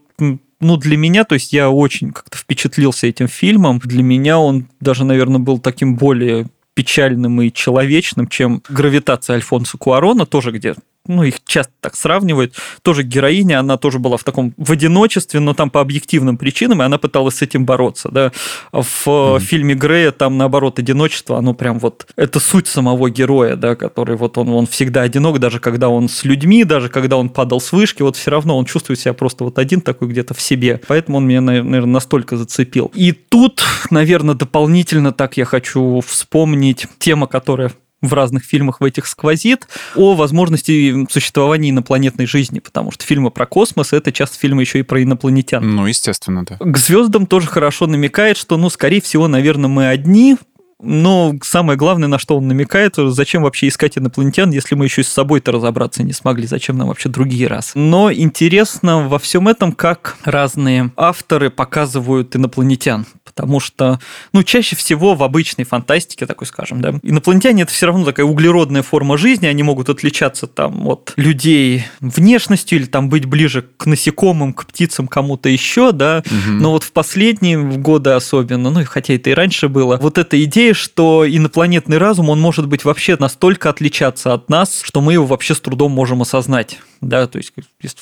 ну, 0.61 0.77
для 0.77 0.97
меня, 0.97 1.25
то 1.25 1.35
есть 1.35 1.53
я 1.53 1.69
очень 1.69 2.11
как-то 2.11 2.39
впечатлился 2.39 3.07
этим 3.07 3.29
фильмом. 3.29 3.81
Для 3.85 4.03
меня 4.03 4.39
он 4.39 4.69
даже, 4.81 5.05
наверное, 5.05 5.39
был 5.41 5.59
таким 5.59 5.97
более 5.97 6.47
печальным 6.75 7.41
и 7.41 7.53
человечным, 7.53 8.27
чем 8.29 8.63
гравитация 8.69 9.35
Альфонса 9.35 9.79
Куарона, 9.79 10.27
тоже 10.27 10.51
где 10.51 10.75
ну, 11.07 11.23
их 11.23 11.45
часто 11.45 11.73
так 11.81 11.97
сравнивают. 11.97 12.55
Тоже 12.83 13.03
героиня, 13.03 13.61
она 13.61 13.77
тоже 13.77 13.99
была 13.99 14.17
в 14.17 14.25
таком 14.25 14.55
в 14.57 14.73
одиночестве, 14.73 15.41
но 15.41 15.53
там 15.55 15.71
по 15.71 15.81
объективным 15.81 16.39
причинам, 16.39 16.83
и 16.83 16.85
она 16.85 16.99
пыталась 16.99 17.37
с 17.37 17.43
этим 17.43 17.67
бороться, 17.67 18.09
да. 18.11 18.33
В 18.73 19.07
mm-hmm. 19.07 19.41
фильме 19.41 19.75
Грея 19.75 20.13
там, 20.13 20.39
наоборот, 20.39 20.79
одиночество, 20.79 21.39
оно 21.39 21.55
прям 21.55 21.79
вот, 21.79 22.07
это 22.17 22.41
суть 22.41 22.69
самого 22.69 23.11
героя, 23.11 23.57
да, 23.57 23.77
который 23.77 24.17
вот 24.17 24.39
он, 24.39 24.49
он 24.49 24.67
всегда 24.67 25.03
одинок, 25.03 25.39
даже 25.41 25.61
когда 25.61 25.89
он 25.89 26.09
с 26.09 26.25
людьми, 26.25 26.65
даже 26.65 26.89
когда 26.89 27.17
он 27.17 27.29
падал 27.29 27.61
с 27.61 27.73
вышки, 27.73 28.03
вот 28.03 28.17
все 28.17 28.31
равно 28.31 28.57
он 28.57 28.65
чувствует 28.65 28.99
себя 28.99 29.13
просто 29.13 29.45
вот 29.45 29.59
один 29.59 29.81
такой 29.81 30.09
где-то 30.09 30.35
в 30.35 30.41
себе. 30.41 30.81
Поэтому 30.89 31.19
он 31.19 31.27
меня, 31.27 31.41
наверное, 31.41 31.85
настолько 31.85 32.37
зацепил. 32.37 32.91
И 32.95 33.13
тут, 33.13 33.63
наверное, 33.91 34.35
дополнительно 34.35 35.13
так 35.13 35.37
я 35.37 35.45
хочу 35.45 36.01
вспомнить 36.01 36.87
тема, 36.99 37.27
которая 37.27 37.73
в 38.07 38.15
разных 38.15 38.45
фильмах 38.45 38.81
в 38.81 38.85
этих 38.85 39.07
сквозит, 39.07 39.69
о 39.95 40.15
возможности 40.15 41.07
существования 41.11 41.71
инопланетной 41.71 42.27
жизни, 42.27 42.59
потому 42.59 42.91
что 42.91 43.05
фильмы 43.05 43.31
про 43.31 43.47
космос– 43.47 43.93
это 43.93 44.13
часто 44.13 44.39
фильмы 44.39 44.63
еще 44.63 44.81
и 44.81 44.83
про 44.83 45.03
инопланетян. 45.03 45.69
Ну, 45.75 45.87
естественно, 45.87 46.45
да. 46.45 46.57
К 46.59 46.77
звездам 46.77 47.27
тоже 47.27 47.47
хорошо 47.47 47.87
намекает, 47.87 48.37
что, 48.37 48.57
ну, 48.57 48.71
скорее 48.71 49.01
всего, 49.01 49.29
наверное, 49.29 49.69
мы 49.69 49.89
одни, 49.89 50.37
но 50.85 51.35
самое 51.43 51.79
главное, 51.79 52.09
на 52.09 52.19
что 52.19 52.37
он 52.37 52.49
намекает, 52.49 52.95
зачем 52.97 53.43
вообще 53.43 53.69
искать 53.69 53.97
инопланетян, 53.97 54.51
если 54.51 54.75
мы 54.75 54.85
еще 54.85 55.01
и 55.01 55.05
с 55.05 55.09
собой-то 55.09 55.53
разобраться 55.53 56.03
не 56.03 56.13
смогли, 56.13 56.47
зачем 56.47 56.77
нам 56.77 56.89
вообще 56.89 57.09
другие 57.09 57.47
раз. 57.47 57.73
Но 57.75 58.13
интересно 58.13 59.09
во 59.09 59.19
всем 59.19 59.49
этом, 59.49 59.73
как 59.73 60.17
разные 60.25 60.93
авторы 60.97 61.51
показывают 61.51 62.37
инопланетян, 62.37 63.07
потому 63.35 63.61
что, 63.61 63.99
ну, 64.33 64.43
чаще 64.43 64.77
всего 64.77 65.15
в 65.15 65.23
обычной 65.23 65.65
фантастике, 65.65 66.27
такой 66.27 66.47
скажем, 66.47 66.81
да, 66.81 66.95
инопланетяне 67.03 67.63
это 67.63 67.73
все 67.73 67.87
равно 67.87 68.05
такая 68.05 68.25
углеродная 68.25 68.83
форма 68.83 69.19
жизни, 69.19 69.47
они 69.47 69.63
могут 69.63 69.89
отличаться 69.89 70.47
там 70.47 70.87
от 70.87 71.13
людей 71.17 71.85
внешностью 72.01 72.79
или 72.79 72.87
там 72.87 73.09
быть 73.09 73.25
ближе 73.25 73.65
к 73.77 73.87
насекомым, 73.87 74.53
к 74.53 74.67
птицам, 74.67 75.09
кому-то 75.09 75.49
еще, 75.49 75.93
да, 75.93 76.23
угу. 76.25 76.53
но 76.53 76.71
вот 76.71 76.85
в 76.85 76.93
последние 76.93 77.59
годы 77.59 78.11
особенно, 78.11 78.71
ну, 78.71 78.85
хотя 78.85 79.15
это 79.15 79.31
и 79.31 79.35
раньше 79.35 79.69
было, 79.69 79.97
вот 79.97 80.19
эта 80.19 80.43
идея, 80.45 80.75
что 80.75 81.25
инопланетный 81.27 81.99
разум, 81.99 82.31
он 82.31 82.41
может 82.41 82.69
быть 82.69 82.85
вообще 82.85 83.17
настолько 83.19 83.71
отличаться 83.71 84.33
от 84.33 84.49
нас, 84.49 84.81
что 84.83 85.01
мы 85.01 85.15
его 85.15 85.27
вообще 85.27 85.55
с 85.55 85.61
трудом 85.61 85.93
можем 85.93 86.23
осознать. 86.23 86.79
Да, 87.01 87.27
то 87.27 87.39
есть, 87.39 87.53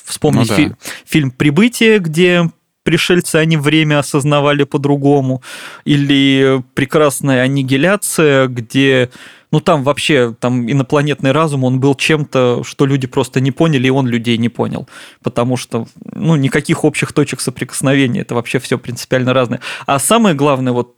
вспомнить 0.05 0.49
ну, 0.49 0.55
да. 0.55 0.55
фи- 0.55 0.75
фильм 1.05 1.31
«Прибытие», 1.31 1.99
где 1.99 2.49
пришельцы, 2.83 3.37
они 3.37 3.57
время 3.57 3.99
осознавали 3.99 4.63
по-другому, 4.63 5.41
или 5.85 6.63
прекрасная 6.73 7.41
аннигиляция, 7.43 8.47
где 8.47 9.09
ну 9.51 9.59
там 9.59 9.83
вообще 9.83 10.35
там 10.39 10.69
инопланетный 10.69 11.31
разум, 11.31 11.63
он 11.63 11.79
был 11.79 11.95
чем-то, 11.95 12.63
что 12.63 12.85
люди 12.85 13.07
просто 13.07 13.39
не 13.39 13.51
поняли, 13.51 13.87
и 13.87 13.91
он 13.91 14.07
людей 14.07 14.37
не 14.37 14.49
понял, 14.49 14.87
потому 15.21 15.57
что 15.57 15.87
ну 16.13 16.35
никаких 16.35 16.83
общих 16.83 17.13
точек 17.13 17.39
соприкосновения, 17.39 18.21
это 18.21 18.35
вообще 18.35 18.59
все 18.59 18.77
принципиально 18.77 19.33
разное. 19.33 19.59
А 19.85 19.99
самое 19.99 20.35
главное 20.35 20.73
вот 20.73 20.95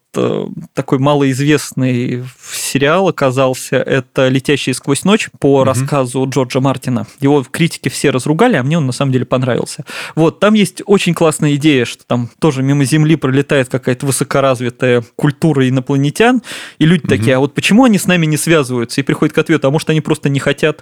такой 0.73 0.99
малоизвестный 0.99 2.23
сериал 2.51 3.07
оказался. 3.07 3.77
Это 3.77 4.27
«Летящий 4.27 4.73
сквозь 4.73 5.03
ночь» 5.03 5.29
по 5.39 5.59
угу. 5.59 5.63
рассказу 5.63 6.25
Джорджа 6.29 6.59
Мартина. 6.59 7.07
Его 7.19 7.43
критики 7.49 7.89
все 7.89 8.09
разругали, 8.09 8.55
а 8.55 8.63
мне 8.63 8.77
он 8.77 8.85
на 8.85 8.91
самом 8.91 9.11
деле 9.11 9.25
понравился. 9.25 9.85
Вот, 10.15 10.39
там 10.39 10.53
есть 10.53 10.81
очень 10.85 11.13
классная 11.13 11.55
идея, 11.55 11.85
что 11.85 12.05
там 12.05 12.29
тоже 12.39 12.63
мимо 12.63 12.83
Земли 12.85 13.15
пролетает 13.15 13.69
какая-то 13.69 14.05
высокоразвитая 14.05 15.03
культура 15.15 15.67
инопланетян, 15.67 16.41
и 16.79 16.85
люди 16.85 17.03
угу. 17.03 17.09
такие, 17.09 17.35
а 17.35 17.39
вот 17.39 17.53
почему 17.53 17.83
они 17.83 17.97
с 17.97 18.07
нами 18.07 18.25
не 18.25 18.37
связываются? 18.37 19.01
И 19.01 19.03
приходят 19.03 19.33
к 19.33 19.37
ответу, 19.37 19.67
а 19.67 19.71
может 19.71 19.89
они 19.89 20.01
просто 20.01 20.29
не 20.29 20.39
хотят. 20.39 20.81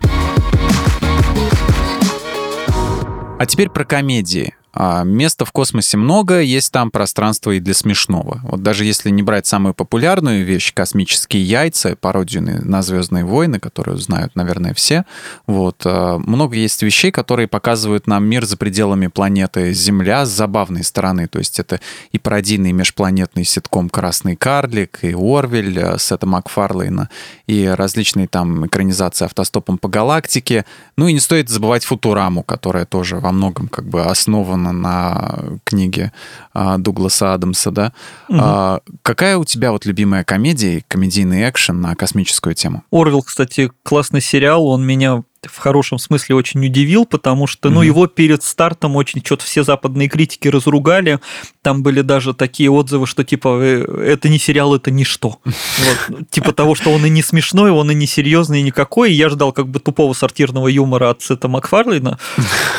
А 3.39 3.45
теперь 3.45 3.69
про 3.69 3.84
комедии. 3.84 4.55
А, 4.76 5.03
места 5.03 5.45
в 5.45 5.51
космосе 5.51 5.97
много, 5.97 6.41
есть 6.41 6.71
там 6.71 6.89
пространство 6.89 7.51
и 7.51 7.59
для 7.59 7.76
смешного. 7.76 8.39
Вот 8.43 8.63
даже 8.63 8.86
если 8.86 9.11
не 9.11 9.21
брать 9.21 9.45
самую 9.45 9.76
популярную 9.76 10.43
вещь, 10.43 10.74
космические 10.74 11.43
яйца, 11.43 11.95
пародию 11.95 12.43
на 12.43 12.82
Звездные 12.82 13.24
войны, 13.24 13.59
которую 13.59 13.97
знают, 13.97 14.36
наверное, 14.36 14.74
все, 14.74 15.05
вот, 15.45 15.84
а, 15.86 16.17
много 16.17 16.55
есть 16.55 16.82
вещей, 16.82 17.11
которые 17.11 17.47
показывают 17.47 18.07
нам 18.07 18.26
мир 18.26 18.45
за 18.45 18.57
пределами 18.57 19.07
планеты 19.07 19.74
Земля 19.74 20.26
с 20.26 20.30
забавной 20.30 20.84
стороны. 20.84 21.28
То 21.28 21.38
есть 21.38 21.59
это 21.59 21.80
и 22.11 22.17
пародийный 22.17 22.71
межпланетный 22.71 23.45
ситком 23.45 23.89
«Красный 23.89 24.36
карлик», 24.36 24.99
и 25.03 25.13
Орвель 25.13 25.80
а, 25.80 25.99
Сета 25.99 26.26
Макфарлейна, 26.26 27.09
и 27.45 27.67
различные 27.67 28.28
там 28.28 28.65
экранизации 28.65 29.26
автостопом 29.26 29.78
по 29.78 29.88
галактике. 29.88 30.65
Ну 30.97 31.07
и 31.07 31.13
не 31.13 31.19
стоит 31.19 31.49
забывать 31.49 31.86
Футураму, 31.86 32.41
которая 32.41 32.86
тоже 32.86 33.17
во 33.17 33.32
многом 33.32 33.67
как 33.67 33.86
бы 33.86 34.01
основана 34.01 34.62
основана 34.64 34.72
на 34.72 35.59
книге 35.64 36.11
а, 36.53 36.78
Дугласа 36.78 37.34
Адамса, 37.34 37.72
да. 37.72 37.93
Угу. 38.30 38.38
А, 38.41 38.80
какая 39.01 39.38
у 39.38 39.45
тебя 39.45 39.72
вот 39.72 39.86
любимая 39.86 40.24
комедия, 40.24 40.84
комедийный 40.88 41.49
экшен 41.49 41.82
на 41.82 41.95
космическую 41.95 42.55
тему? 42.55 42.84
Орвел, 42.91 43.22
кстати, 43.22 43.72
классный 43.84 44.22
сериал, 44.22 44.66
он 44.68 44.86
меня 44.86 45.24
в 45.47 45.57
хорошем 45.57 45.99
смысле 45.99 46.35
очень 46.35 46.65
удивил, 46.65 47.05
потому 47.05 47.47
что, 47.47 47.69
ну, 47.69 47.81
mm-hmm. 47.81 47.85
его 47.85 48.07
перед 48.07 48.43
стартом 48.43 48.95
очень 48.95 49.23
что-то 49.23 49.45
все 49.45 49.63
западные 49.63 50.09
критики 50.09 50.47
разругали. 50.47 51.19
Там 51.61 51.83
были 51.83 52.01
даже 52.01 52.33
такие 52.33 52.69
отзывы, 52.69 53.07
что 53.07 53.23
типа 53.23 53.59
«Э, 53.61 54.05
это 54.07 54.29
не 54.29 54.39
сериал, 54.39 54.75
это 54.75 54.91
ничто. 54.91 55.39
Вот. 55.43 56.29
Типа 56.29 56.51
того, 56.51 56.75
что 56.75 56.91
он 56.91 57.05
и 57.05 57.09
не 57.09 57.21
смешной, 57.21 57.71
он 57.71 57.91
и 57.91 57.95
не 57.95 58.07
серьезный, 58.07 58.59
и 58.59 58.63
никакой. 58.63 59.11
И 59.11 59.15
я 59.15 59.29
ждал 59.29 59.51
как 59.51 59.67
бы 59.67 59.79
тупого 59.79 60.13
сортирного 60.13 60.67
юмора 60.67 61.09
от 61.09 61.21
Сета 61.21 61.47
Макфарлейна. 61.47 62.19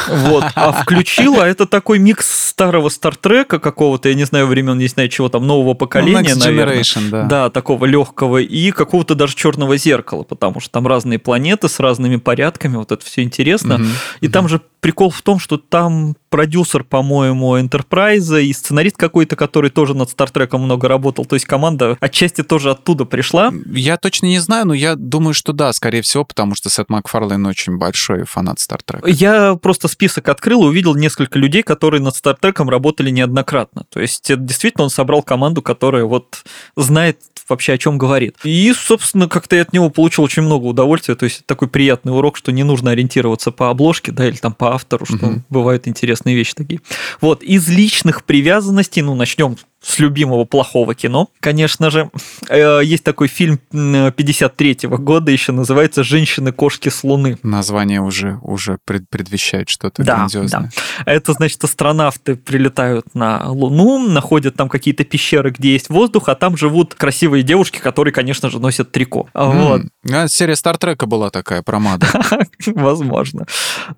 Вот. 0.09 0.45
А 0.55 0.73
включила 0.73 1.43
это 1.43 1.67
такой 1.67 1.99
микс 1.99 2.27
старого 2.55 2.89
Стартрека 2.89 3.59
какого-то, 3.59 4.09
я 4.09 4.15
не 4.15 4.25
знаю 4.25 4.47
времен, 4.47 4.79
не 4.79 4.87
знаю 4.87 5.09
чего 5.09 5.29
там, 5.29 5.47
нового 5.47 5.75
поколения, 5.75 6.35
ну, 6.35 6.45
наверное. 6.45 6.85
Да. 7.11 7.25
да, 7.25 7.51
такого 7.51 7.85
легкого, 7.85 8.39
и 8.39 8.71
какого-то 8.71 9.15
даже 9.15 9.35
черного 9.35 9.77
зеркала, 9.77 10.23
потому 10.23 10.61
что 10.61 10.71
там 10.71 10.87
разные 10.87 11.19
планеты 11.19 11.69
с 11.69 11.81
разными 11.81 12.17
порядками 12.17 12.54
загадками, 12.55 12.77
вот 12.77 12.93
это 12.93 13.05
все 13.05 13.23
интересно. 13.23 13.77
Угу, 13.77 13.85
и 14.21 14.27
угу. 14.27 14.33
там 14.33 14.49
же 14.49 14.61
прикол 14.81 15.11
в 15.11 15.23
том, 15.23 15.39
что 15.39 15.57
там 15.57 16.15
продюсер, 16.29 16.85
по-моему, 16.85 17.57
Enterprise 17.59 18.43
и 18.43 18.53
сценарист 18.53 18.97
какой-то, 18.97 19.35
который 19.35 19.71
тоже 19.71 19.95
над 19.95 20.11
Стартреком 20.11 20.63
много 20.63 20.89
работал. 20.89 21.25
То 21.25 21.37
есть 21.37 21.47
команда 21.47 21.97
отчасти 22.01 22.43
тоже 22.43 22.71
оттуда 22.71 23.07
пришла. 23.07 23.51
Я 23.67 23.97
точно 23.97 24.27
не 24.27 24.41
знаю, 24.41 24.67
но 24.67 24.75
я 24.75 24.95
думаю, 24.95 25.33
что 25.33 25.53
да, 25.53 25.73
скорее 25.73 26.03
всего, 26.03 26.25
потому 26.25 26.55
что 26.55 26.69
Сет 26.69 26.91
Макфарлейн 26.91 27.47
очень 27.47 27.79
большой 27.79 28.25
фанат 28.25 28.61
Стартрека. 28.61 29.09
Я 29.09 29.55
просто 29.55 29.89
список 29.89 30.29
открыл 30.29 30.65
и 30.65 30.67
увидел 30.67 30.95
несколько 30.95 31.39
людей, 31.39 31.63
которые 31.63 32.03
над 32.03 32.15
Стартреком 32.15 32.69
работали 32.69 33.11
неоднократно. 33.11 33.85
То 33.91 34.01
есть 34.01 34.37
действительно 34.37 34.85
он 34.85 34.91
собрал 34.91 35.23
команду, 35.23 35.63
которая 35.63 36.05
вот 36.05 36.45
знает 36.77 37.21
вообще 37.49 37.75
о 37.75 37.79
чем 37.79 37.99
говорит. 37.99 38.37
И, 38.45 38.73
собственно, 38.77 39.29
как-то 39.29 39.57
я 39.57 39.63
от 39.63 39.73
него 39.73 39.91
получил 39.91 40.25
очень 40.25 40.43
много 40.43 40.65
удовольствия. 40.65 41.15
То 41.15 41.25
есть 41.25 41.45
такой 41.47 41.69
приятный 41.69 42.13
урок, 42.13 42.37
что 42.37 42.53
не 42.53 42.63
нужно 42.63 42.91
ориентироваться 42.91 43.51
по 43.51 43.71
обложке, 43.71 44.13
да, 44.13 44.27
или 44.27 44.37
там 44.37 44.53
по 44.53 44.75
автору, 44.75 45.07
что 45.07 45.27
угу. 45.27 45.43
бывают 45.51 45.89
интересные 45.89 46.35
вещи 46.35 46.55
такие. 46.55 46.81
Вот, 47.21 47.43
из 47.43 47.69
личных 47.69 48.25
привязанностей, 48.25 49.03
ну, 49.03 49.15
начнем 49.15 49.57
с 49.85 49.99
любимого 49.99 50.45
плохого 50.45 50.95
кино. 50.95 51.29
Конечно 51.41 51.91
же, 51.91 52.11
э, 52.49 52.81
есть 52.83 53.05
такой 53.05 53.29
фильм 53.29 53.61
53-го 53.73 54.97
года, 54.97 55.31
еще 55.31 55.53
называется 55.53 56.03
«Женщины-кошки 56.03 56.89
с 56.89 57.05
Луны». 57.05 57.39
Название 57.43 58.01
уже, 58.01 58.39
уже 58.43 58.79
предвещает 58.85 59.69
что-то 59.69 60.03
да, 60.03 60.17
грандиозное. 60.17 60.71
Да. 61.05 61.13
Это, 61.13 61.33
значит, 61.35 61.63
астронавты 61.63 62.37
прилетают 62.37 63.15
на 63.15 63.51
Луну, 63.51 63.99
находят 64.09 64.57
там 64.57 64.69
какие-то 64.69 65.05
пещеры, 65.05 65.51
где 65.51 65.73
есть 65.73 65.91
воздух, 65.91 66.29
а 66.29 66.35
там 66.35 66.57
живут 66.57 66.95
красивые 66.95 67.43
девушки, 67.43 67.79
которые, 67.79 68.13
конечно 68.13 68.49
же, 68.51 68.59
носят 68.59 68.91
трико. 68.91 69.29
Вот. 69.35 69.83
А, 70.11 70.29
серия 70.29 70.57
Стартрека 70.57 71.07
была 71.07 71.31
такая, 71.31 71.63
про 71.63 71.79
Маду. 71.79 72.07
Возможно. 72.67 73.47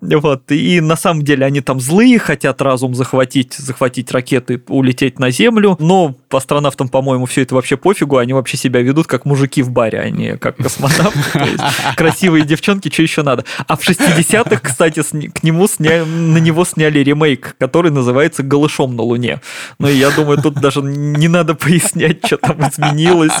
Вот. 0.01 0.51
И 0.51 0.81
на 0.81 0.97
самом 0.97 1.23
деле 1.23 1.45
они 1.45 1.61
там 1.61 1.79
злые, 1.79 2.19
хотят 2.19 2.61
разум 2.61 2.93
захватить, 2.93 3.53
захватить 3.53 4.11
ракеты, 4.11 4.61
улететь 4.67 5.19
на 5.19 5.31
Землю, 5.31 5.76
но 5.79 6.15
астронавтам, 6.29 6.89
по-моему, 6.89 7.25
все 7.25 7.41
это 7.43 7.55
вообще 7.55 7.77
пофигу, 7.77 8.17
они 8.17 8.33
вообще 8.33 8.57
себя 8.57 8.81
ведут 8.81 9.07
как 9.07 9.25
мужики 9.25 9.61
в 9.61 9.71
баре, 9.71 9.99
а 9.99 10.09
не 10.09 10.37
как 10.37 10.57
космонавты. 10.57 11.57
Красивые 11.95 12.43
девчонки, 12.45 12.89
что 12.91 13.01
еще 13.01 13.23
надо? 13.23 13.45
А 13.67 13.75
в 13.77 13.87
60-х, 13.87 14.59
кстати, 14.61 15.01
к 15.01 15.43
нему 15.43 15.67
на 15.79 16.37
него 16.37 16.65
сняли 16.65 16.99
ремейк, 16.99 17.55
который 17.59 17.91
называется 17.91 18.43
«Голышом 18.43 18.95
на 18.95 19.03
Луне». 19.03 19.41
Ну, 19.79 19.87
я 19.87 20.11
думаю, 20.11 20.41
тут 20.41 20.55
даже 20.55 20.81
не 20.81 21.27
надо 21.27 21.55
пояснять, 21.55 22.25
что 22.25 22.37
там 22.37 22.67
изменилось. 22.67 23.33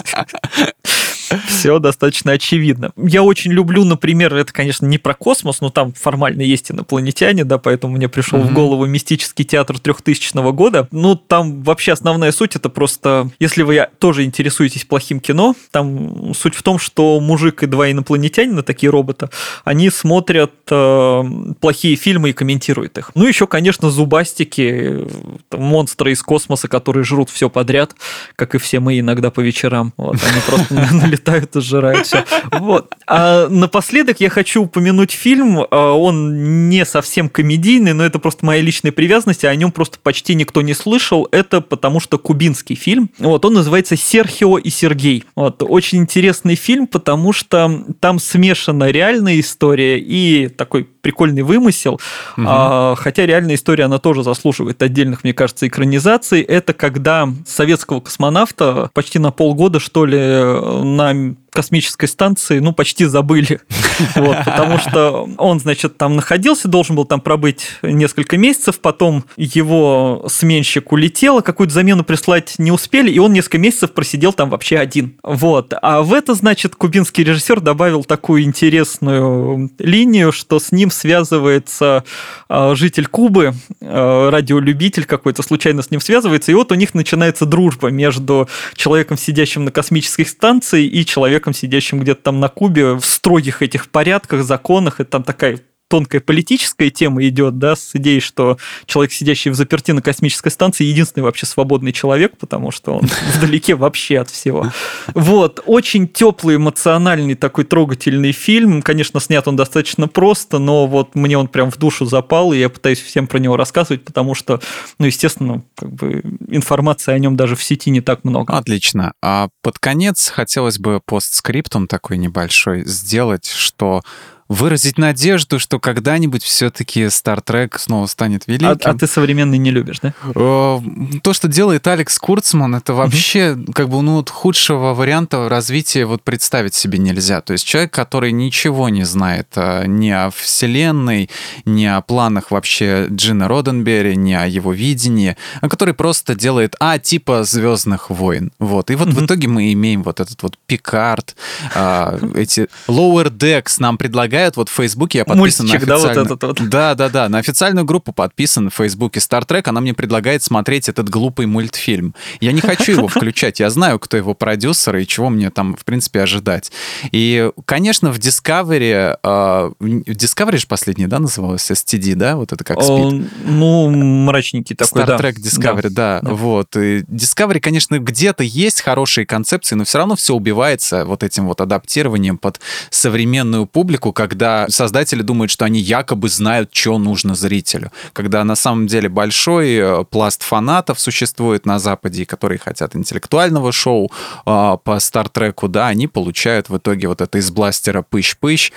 Все 1.47 1.79
достаточно 1.79 2.33
очевидно. 2.33 2.91
Я 2.97 3.23
очень 3.23 3.51
люблю, 3.51 3.83
например, 3.83 4.35
это, 4.35 4.53
конечно, 4.53 4.85
не 4.85 4.97
про 4.97 5.13
космос, 5.13 5.61
но 5.61 5.69
там 5.69 5.93
формально 5.93 6.41
есть 6.41 6.71
инопланетяне, 6.71 7.43
да, 7.43 7.57
поэтому 7.57 7.95
мне 7.95 8.09
пришел 8.09 8.39
mm-hmm. 8.39 8.49
в 8.49 8.53
голову 8.53 8.85
мистический 8.85 9.45
театр 9.45 9.79
3000 9.79 10.51
года. 10.51 10.87
Ну, 10.91 11.15
там 11.15 11.63
вообще 11.63 11.93
основная 11.93 12.31
суть 12.31 12.55
это 12.55 12.69
просто, 12.69 13.29
если 13.39 13.63
вы 13.63 13.87
тоже 13.99 14.23
интересуетесь 14.23 14.85
плохим 14.85 15.19
кино, 15.19 15.55
там 15.71 16.33
суть 16.33 16.55
в 16.55 16.63
том, 16.63 16.79
что 16.79 17.19
мужик 17.19 17.63
и 17.63 17.65
два 17.65 17.91
инопланетянина, 17.91 18.63
такие 18.63 18.89
роботы, 18.89 19.29
они 19.63 19.89
смотрят 19.89 20.51
э, 20.69 21.23
плохие 21.59 21.95
фильмы 21.95 22.29
и 22.29 22.33
комментируют 22.33 22.97
их. 22.97 23.11
Ну, 23.15 23.27
еще, 23.27 23.47
конечно, 23.47 23.89
зубастики, 23.89 25.07
монстры 25.51 26.11
из 26.11 26.21
космоса, 26.21 26.67
которые 26.67 27.03
жрут 27.03 27.29
все 27.29 27.49
подряд, 27.49 27.95
как 28.35 28.55
и 28.55 28.57
все 28.57 28.79
мы 28.79 28.99
иногда 28.99 29.31
по 29.31 29.41
вечерам. 29.41 29.93
Вот, 29.97 30.17
они 30.23 30.41
просто 30.45 30.75
прилетают 31.17 31.55
и 31.55 31.61
сжирают 31.61 32.05
все. 32.05 32.23
Вот. 32.51 32.93
А 33.07 33.47
напоследок 33.49 34.19
я 34.19 34.29
хочу 34.29 34.63
упомянуть 34.63 35.11
фильм. 35.11 35.65
А, 35.69 35.93
он 35.93 36.69
не 36.69 36.85
совсем 36.85 37.29
комедийный, 37.29 37.93
но 37.93 38.03
это 38.03 38.19
просто 38.19 38.45
моя 38.45 38.61
личная 38.61 38.91
привязанность, 38.91 39.45
а 39.45 39.49
о 39.49 39.55
нем 39.55 39.71
просто 39.71 39.97
почти 40.01 40.35
никто 40.35 40.61
не 40.61 40.73
слышал. 40.73 41.27
Это 41.31 41.61
потому 41.61 41.99
что 41.99 42.17
кубинский 42.17 42.75
фильм. 42.75 43.09
Вот, 43.19 43.45
он 43.45 43.53
называется 43.53 43.95
«Серхио 43.95 44.57
и 44.57 44.69
Сергей». 44.69 45.23
Вот, 45.35 45.63
очень 45.63 45.99
интересный 45.99 46.55
фильм, 46.55 46.87
потому 46.87 47.33
что 47.33 47.83
там 47.99 48.19
смешана 48.19 48.89
реальная 48.89 49.39
история 49.39 49.99
и 49.99 50.47
такой 50.47 50.83
прикольный 50.83 51.43
вымысел. 51.43 51.99
Угу. 52.37 52.45
А, 52.47 52.95
хотя 52.97 53.25
реальная 53.25 53.55
история, 53.55 53.85
она 53.85 53.97
тоже 53.97 54.23
заслуживает 54.23 54.81
отдельных, 54.81 55.23
мне 55.23 55.33
кажется, 55.33 55.67
экранизаций. 55.67 56.41
Это 56.41 56.73
когда 56.73 57.29
советского 57.45 58.01
космонавта 58.01 58.89
почти 58.93 59.19
на 59.19 59.31
полгода, 59.31 59.79
что 59.79 60.05
ли, 60.05 60.17
на 60.17 61.06
time 61.07 61.46
космической 61.51 62.07
станции, 62.07 62.59
ну, 62.59 62.73
почти 62.73 63.05
забыли. 63.05 63.61
Вот, 64.15 64.37
потому 64.45 64.77
что 64.77 65.27
он, 65.37 65.59
значит, 65.59 65.97
там 65.97 66.15
находился, 66.15 66.67
должен 66.67 66.95
был 66.95 67.05
там 67.05 67.19
пробыть 67.19 67.71
несколько 67.81 68.37
месяцев, 68.37 68.79
потом 68.79 69.25
его 69.37 70.25
сменщик 70.29 70.91
улетел, 70.91 71.39
а 71.39 71.41
какую-то 71.41 71.73
замену 71.73 72.03
прислать 72.03 72.55
не 72.59 72.71
успели, 72.71 73.09
и 73.09 73.17
он 73.17 73.33
несколько 73.33 73.57
месяцев 73.57 73.93
просидел 73.93 74.33
там 74.33 74.51
вообще 74.51 74.77
один. 74.77 75.17
Вот. 75.23 75.73
А 75.81 76.03
в 76.03 76.13
это, 76.13 76.35
значит, 76.35 76.75
кубинский 76.75 77.23
режиссер 77.23 77.59
добавил 77.59 78.03
такую 78.03 78.43
интересную 78.43 79.71
линию, 79.79 80.31
что 80.31 80.59
с 80.59 80.71
ним 80.71 80.91
связывается 80.91 82.03
а, 82.49 82.75
житель 82.75 83.07
Кубы, 83.07 83.53
а, 83.81 84.29
радиолюбитель 84.29 85.05
какой-то, 85.05 85.41
случайно 85.41 85.81
с 85.81 85.89
ним 85.89 86.01
связывается, 86.01 86.51
и 86.51 86.55
вот 86.55 86.71
у 86.71 86.75
них 86.75 86.93
начинается 86.93 87.45
дружба 87.45 87.87
между 87.89 88.47
человеком, 88.75 89.17
сидящим 89.17 89.65
на 89.65 89.71
космической 89.71 90.25
станции, 90.25 90.85
и 90.85 91.05
человеком, 91.05 91.36
человеком, 91.37 91.53
сидящим 91.53 91.99
где-то 91.99 92.23
там 92.23 92.39
на 92.39 92.49
Кубе, 92.49 92.93
в 92.93 93.05
строгих 93.05 93.61
этих 93.61 93.89
порядках, 93.89 94.43
законах, 94.43 94.99
и 94.99 95.03
там 95.03 95.23
такая 95.23 95.59
тонкая 95.87 96.21
политическая 96.21 96.89
тема 96.89 97.25
идет, 97.27 97.57
да, 97.57 97.75
с 97.75 97.91
идеей, 97.95 98.19
что 98.19 98.57
человек, 98.85 99.13
сидящий 99.13 99.51
в 99.51 99.55
заперти 99.55 99.91
на 99.91 100.01
космической 100.01 100.49
станции, 100.49 100.83
единственный 100.83 101.23
вообще 101.23 101.45
свободный 101.45 101.93
человек, 101.93 102.37
потому 102.37 102.71
что 102.71 102.95
он 102.95 103.09
вдалеке 103.35 103.75
вообще 103.75 104.19
от 104.19 104.29
всего. 104.29 104.71
Вот, 105.13 105.61
очень 105.65 106.07
теплый, 106.07 106.57
эмоциональный 106.57 107.35
такой 107.35 107.63
трогательный 107.63 108.31
фильм. 108.31 108.81
Конечно, 108.81 109.19
снят 109.19 109.47
он 109.47 109.55
достаточно 109.55 110.07
просто, 110.07 110.59
но 110.59 110.87
вот 110.87 111.15
мне 111.15 111.37
он 111.37 111.47
прям 111.47 111.71
в 111.71 111.77
душу 111.77 112.05
запал, 112.05 112.53
и 112.53 112.59
я 112.59 112.69
пытаюсь 112.69 113.01
всем 113.01 113.27
про 113.27 113.39
него 113.39 113.55
рассказывать, 113.57 114.03
потому 114.03 114.35
что, 114.35 114.61
ну, 114.99 115.05
естественно, 115.05 115.63
как 115.75 115.91
бы 115.91 116.21
информации 116.47 117.13
о 117.13 117.19
нем 117.19 117.35
даже 117.35 117.55
в 117.55 117.63
сети 117.63 117.89
не 117.89 118.01
так 118.01 118.23
много. 118.23 118.57
Отлично. 118.57 119.13
А 119.21 119.49
под 119.61 119.79
конец 119.79 120.29
хотелось 120.29 120.79
бы 120.79 121.01
постскриптум 121.05 121.87
такой 121.87 122.17
небольшой 122.17 122.85
сделать, 122.85 123.47
что 123.47 124.01
выразить 124.49 124.97
надежду, 124.97 125.59
что 125.59 125.79
когда-нибудь 125.79 126.43
все-таки 126.43 127.03
Star 127.05 127.43
Trek 127.43 127.77
снова 127.77 128.05
станет 128.05 128.47
великим. 128.47 128.67
А, 128.67 128.77
а 128.91 128.93
ты 128.93 129.07
современный 129.07 129.57
не 129.57 129.71
любишь, 129.71 129.99
да? 130.01 130.13
Э, 130.35 130.79
то, 131.21 131.33
что 131.33 131.47
делает 131.47 131.85
Алекс 131.87 132.17
Курцман, 132.17 132.75
это 132.75 132.93
вообще 132.93 133.51
угу. 133.51 133.73
как 133.73 133.89
бы 133.89 134.01
ну 134.01 134.15
вот 134.15 134.29
худшего 134.29 134.93
варианта 134.93 135.49
развития 135.49 136.05
вот 136.05 136.23
представить 136.23 136.73
себе 136.73 136.97
нельзя. 136.97 137.41
То 137.41 137.53
есть 137.53 137.65
человек, 137.65 137.91
который 137.91 138.31
ничего 138.31 138.89
не 138.89 139.03
знает 139.03 139.47
а, 139.55 139.85
ни 139.85 140.09
о 140.09 140.29
вселенной, 140.29 141.29
ни 141.65 141.85
о 141.85 142.01
планах 142.01 142.51
вообще 142.51 143.07
Джина 143.09 143.47
Роденберри, 143.47 144.15
ни 144.15 144.33
о 144.33 144.45
его 144.45 144.71
видении, 144.71 145.35
а 145.59 145.67
который 145.67 145.93
просто 145.93 146.35
делает, 146.35 146.75
а, 146.79 146.99
типа 146.99 147.43
Звездных 147.43 148.09
войн. 148.09 148.51
Вот. 148.59 148.91
И 148.91 148.95
вот 148.95 149.09
угу. 149.09 149.17
в 149.17 149.25
итоге 149.25 149.47
мы 149.49 149.73
имеем 149.73 150.03
вот 150.03 150.21
этот 150.21 150.41
вот 150.41 150.57
Пикард, 150.67 151.35
а, 151.75 152.17
эти 152.35 152.67
Lower 152.87 153.29
Decks 153.29 153.75
нам 153.79 153.97
предлагают 153.97 154.36
предлагают, 154.37 154.57
вот 154.57 154.69
в 154.69 154.73
Фейсбуке 154.73 155.19
я 155.19 155.25
подписан 155.25 155.67
Мультичек, 155.67 155.87
на 155.87 155.95
официальную... 155.95 156.25
да, 156.25 156.31
вот 156.31 156.43
этот 156.43 156.59
вот. 156.59 156.69
Да, 156.69 156.95
да, 156.95 157.09
да, 157.09 157.29
на 157.29 157.37
официальную 157.39 157.85
группу 157.85 158.11
подписан 158.11 158.69
в 158.69 158.73
Фейсбуке 158.75 159.19
Star 159.19 159.45
Trek, 159.45 159.63
она 159.65 159.81
мне 159.81 159.93
предлагает 159.93 160.43
смотреть 160.43 160.89
этот 160.89 161.09
глупый 161.09 161.45
мультфильм. 161.45 162.13
Я 162.39 162.51
не 162.51 162.61
хочу 162.61 162.91
его 162.91 163.07
включать, 163.07 163.59
я 163.59 163.69
знаю, 163.69 163.99
кто 163.99 164.17
его 164.17 164.33
продюсер 164.33 164.95
и 164.97 165.07
чего 165.07 165.29
мне 165.29 165.49
там, 165.49 165.75
в 165.75 165.85
принципе, 165.85 166.21
ожидать. 166.21 166.71
И, 167.11 167.51
конечно, 167.65 168.11
в 168.11 168.19
Discovery, 168.19 169.17
э, 169.23 169.71
Discovery 169.79 170.57
же 170.57 170.67
последний, 170.67 171.07
да, 171.07 171.19
называлось? 171.19 171.69
STD, 171.69 172.15
да, 172.15 172.37
вот 172.37 172.53
это 172.53 172.63
как 172.63 172.81
спид? 172.81 173.29
Ну, 173.43 173.89
мрачненький 173.89 174.75
такой, 174.75 175.03
Star 175.03 175.19
Trek 175.19 175.35
Discovery, 175.35 175.89
да, 175.89 176.19
да, 176.21 176.33
вот. 176.33 176.75
И 176.75 176.99
Discovery, 177.01 177.59
конечно, 177.59 177.99
где-то 177.99 178.43
есть 178.43 178.81
хорошие 178.81 179.25
концепции, 179.25 179.75
но 179.75 179.83
все 179.83 179.97
равно 179.97 180.15
все 180.15 180.33
убивается 180.33 181.05
вот 181.05 181.23
этим 181.23 181.47
вот 181.47 181.61
адаптированием 181.61 182.37
под 182.37 182.59
современную 182.89 183.65
публику, 183.65 184.13
как 184.13 184.26
когда 184.27 184.67
создатели 184.69 185.21
думают, 185.21 185.51
что 185.51 185.65
они 185.65 185.79
якобы 185.79 186.29
знают, 186.29 186.69
что 186.73 186.97
нужно 186.97 187.35
зрителю. 187.35 187.91
Когда 188.13 188.43
на 188.43 188.55
самом 188.55 188.87
деле 188.87 189.09
большой 189.09 189.75
э, 189.75 190.03
пласт 190.03 190.43
фанатов 190.43 190.99
существует 190.99 191.65
на 191.65 191.79
Западе, 191.79 192.25
которые 192.25 192.59
хотят 192.59 192.95
интеллектуального 192.95 193.71
шоу 193.71 194.11
э, 194.45 194.77
по 194.83 194.99
Стартреку, 194.99 195.67
да, 195.67 195.87
они 195.87 196.07
получают 196.07 196.69
в 196.69 196.77
итоге 196.77 197.07
вот 197.07 197.21
это 197.21 197.37
из 197.37 197.49
бластера 197.51 198.03
пыщ-пыщ. 198.03 198.71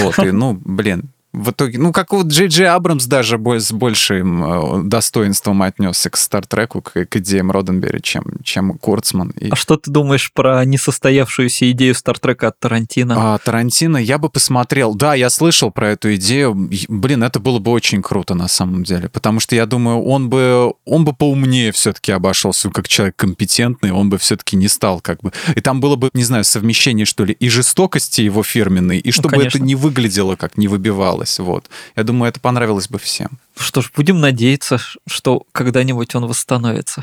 Вот, 0.00 0.18
и, 0.18 0.30
ну, 0.32 0.58
блин, 0.64 1.10
в 1.36 1.50
итоге, 1.50 1.78
ну, 1.78 1.92
как 1.92 2.12
вот 2.12 2.28
Джей 2.28 2.48
Джей 2.48 2.68
Абрамс 2.68 3.04
даже 3.04 3.38
с 3.38 3.70
большим 3.70 4.42
э, 4.42 4.82
достоинством 4.84 5.62
отнесся 5.62 6.08
к 6.08 6.16
Стартреку, 6.16 6.80
к, 6.80 7.04
к 7.04 7.16
идеям 7.16 7.50
Роденберри, 7.50 8.00
чем, 8.00 8.24
чем 8.42 8.78
Курцман. 8.78 9.30
И... 9.38 9.50
А 9.50 9.56
что 9.56 9.76
ты 9.76 9.90
думаешь 9.90 10.32
про 10.32 10.64
несостоявшуюся 10.64 11.70
идею 11.72 11.94
Стартрека 11.94 12.48
от 12.48 12.58
Тарантино? 12.58 13.34
А, 13.34 13.38
Тарантино 13.38 13.98
я 13.98 14.16
бы 14.16 14.30
посмотрел. 14.30 14.94
Да, 14.94 15.14
я 15.14 15.28
слышал 15.28 15.70
про 15.70 15.90
эту 15.90 16.14
идею. 16.14 16.54
Блин, 16.88 17.22
это 17.22 17.38
было 17.38 17.58
бы 17.58 17.70
очень 17.70 18.00
круто 18.00 18.34
на 18.34 18.48
самом 18.48 18.82
деле, 18.82 19.10
потому 19.10 19.38
что 19.38 19.54
я 19.54 19.66
думаю, 19.66 20.02
он 20.02 20.30
бы, 20.30 20.72
он 20.86 21.04
бы 21.04 21.12
поумнее 21.12 21.70
все-таки 21.72 22.12
обошелся, 22.12 22.70
как 22.70 22.88
человек 22.88 23.14
компетентный, 23.16 23.90
он 23.90 24.08
бы 24.08 24.16
все-таки 24.16 24.56
не 24.56 24.68
стал 24.68 25.00
как 25.00 25.20
бы... 25.20 25.32
И 25.54 25.60
там 25.60 25.80
было 25.80 25.96
бы, 25.96 26.08
не 26.14 26.24
знаю, 26.24 26.44
совмещение, 26.44 27.04
что 27.04 27.24
ли, 27.24 27.34
и 27.34 27.50
жестокости 27.50 28.22
его 28.22 28.42
фирменной, 28.42 28.98
и 28.98 29.08
ну, 29.08 29.12
чтобы 29.12 29.36
ну, 29.36 29.42
это 29.42 29.58
не 29.58 29.74
выглядело, 29.74 30.36
как 30.36 30.56
не 30.56 30.66
выбивалось 30.66 31.25
понравилось. 31.26 31.42
Вот. 31.42 31.68
Я 31.96 32.04
думаю, 32.04 32.30
это 32.30 32.40
понравилось 32.40 32.88
бы 32.88 32.98
всем. 32.98 33.38
Что 33.56 33.82
ж, 33.82 33.90
будем 33.94 34.20
надеяться, 34.20 34.78
что 35.06 35.42
когда-нибудь 35.52 36.14
он 36.14 36.26
восстановится. 36.26 37.02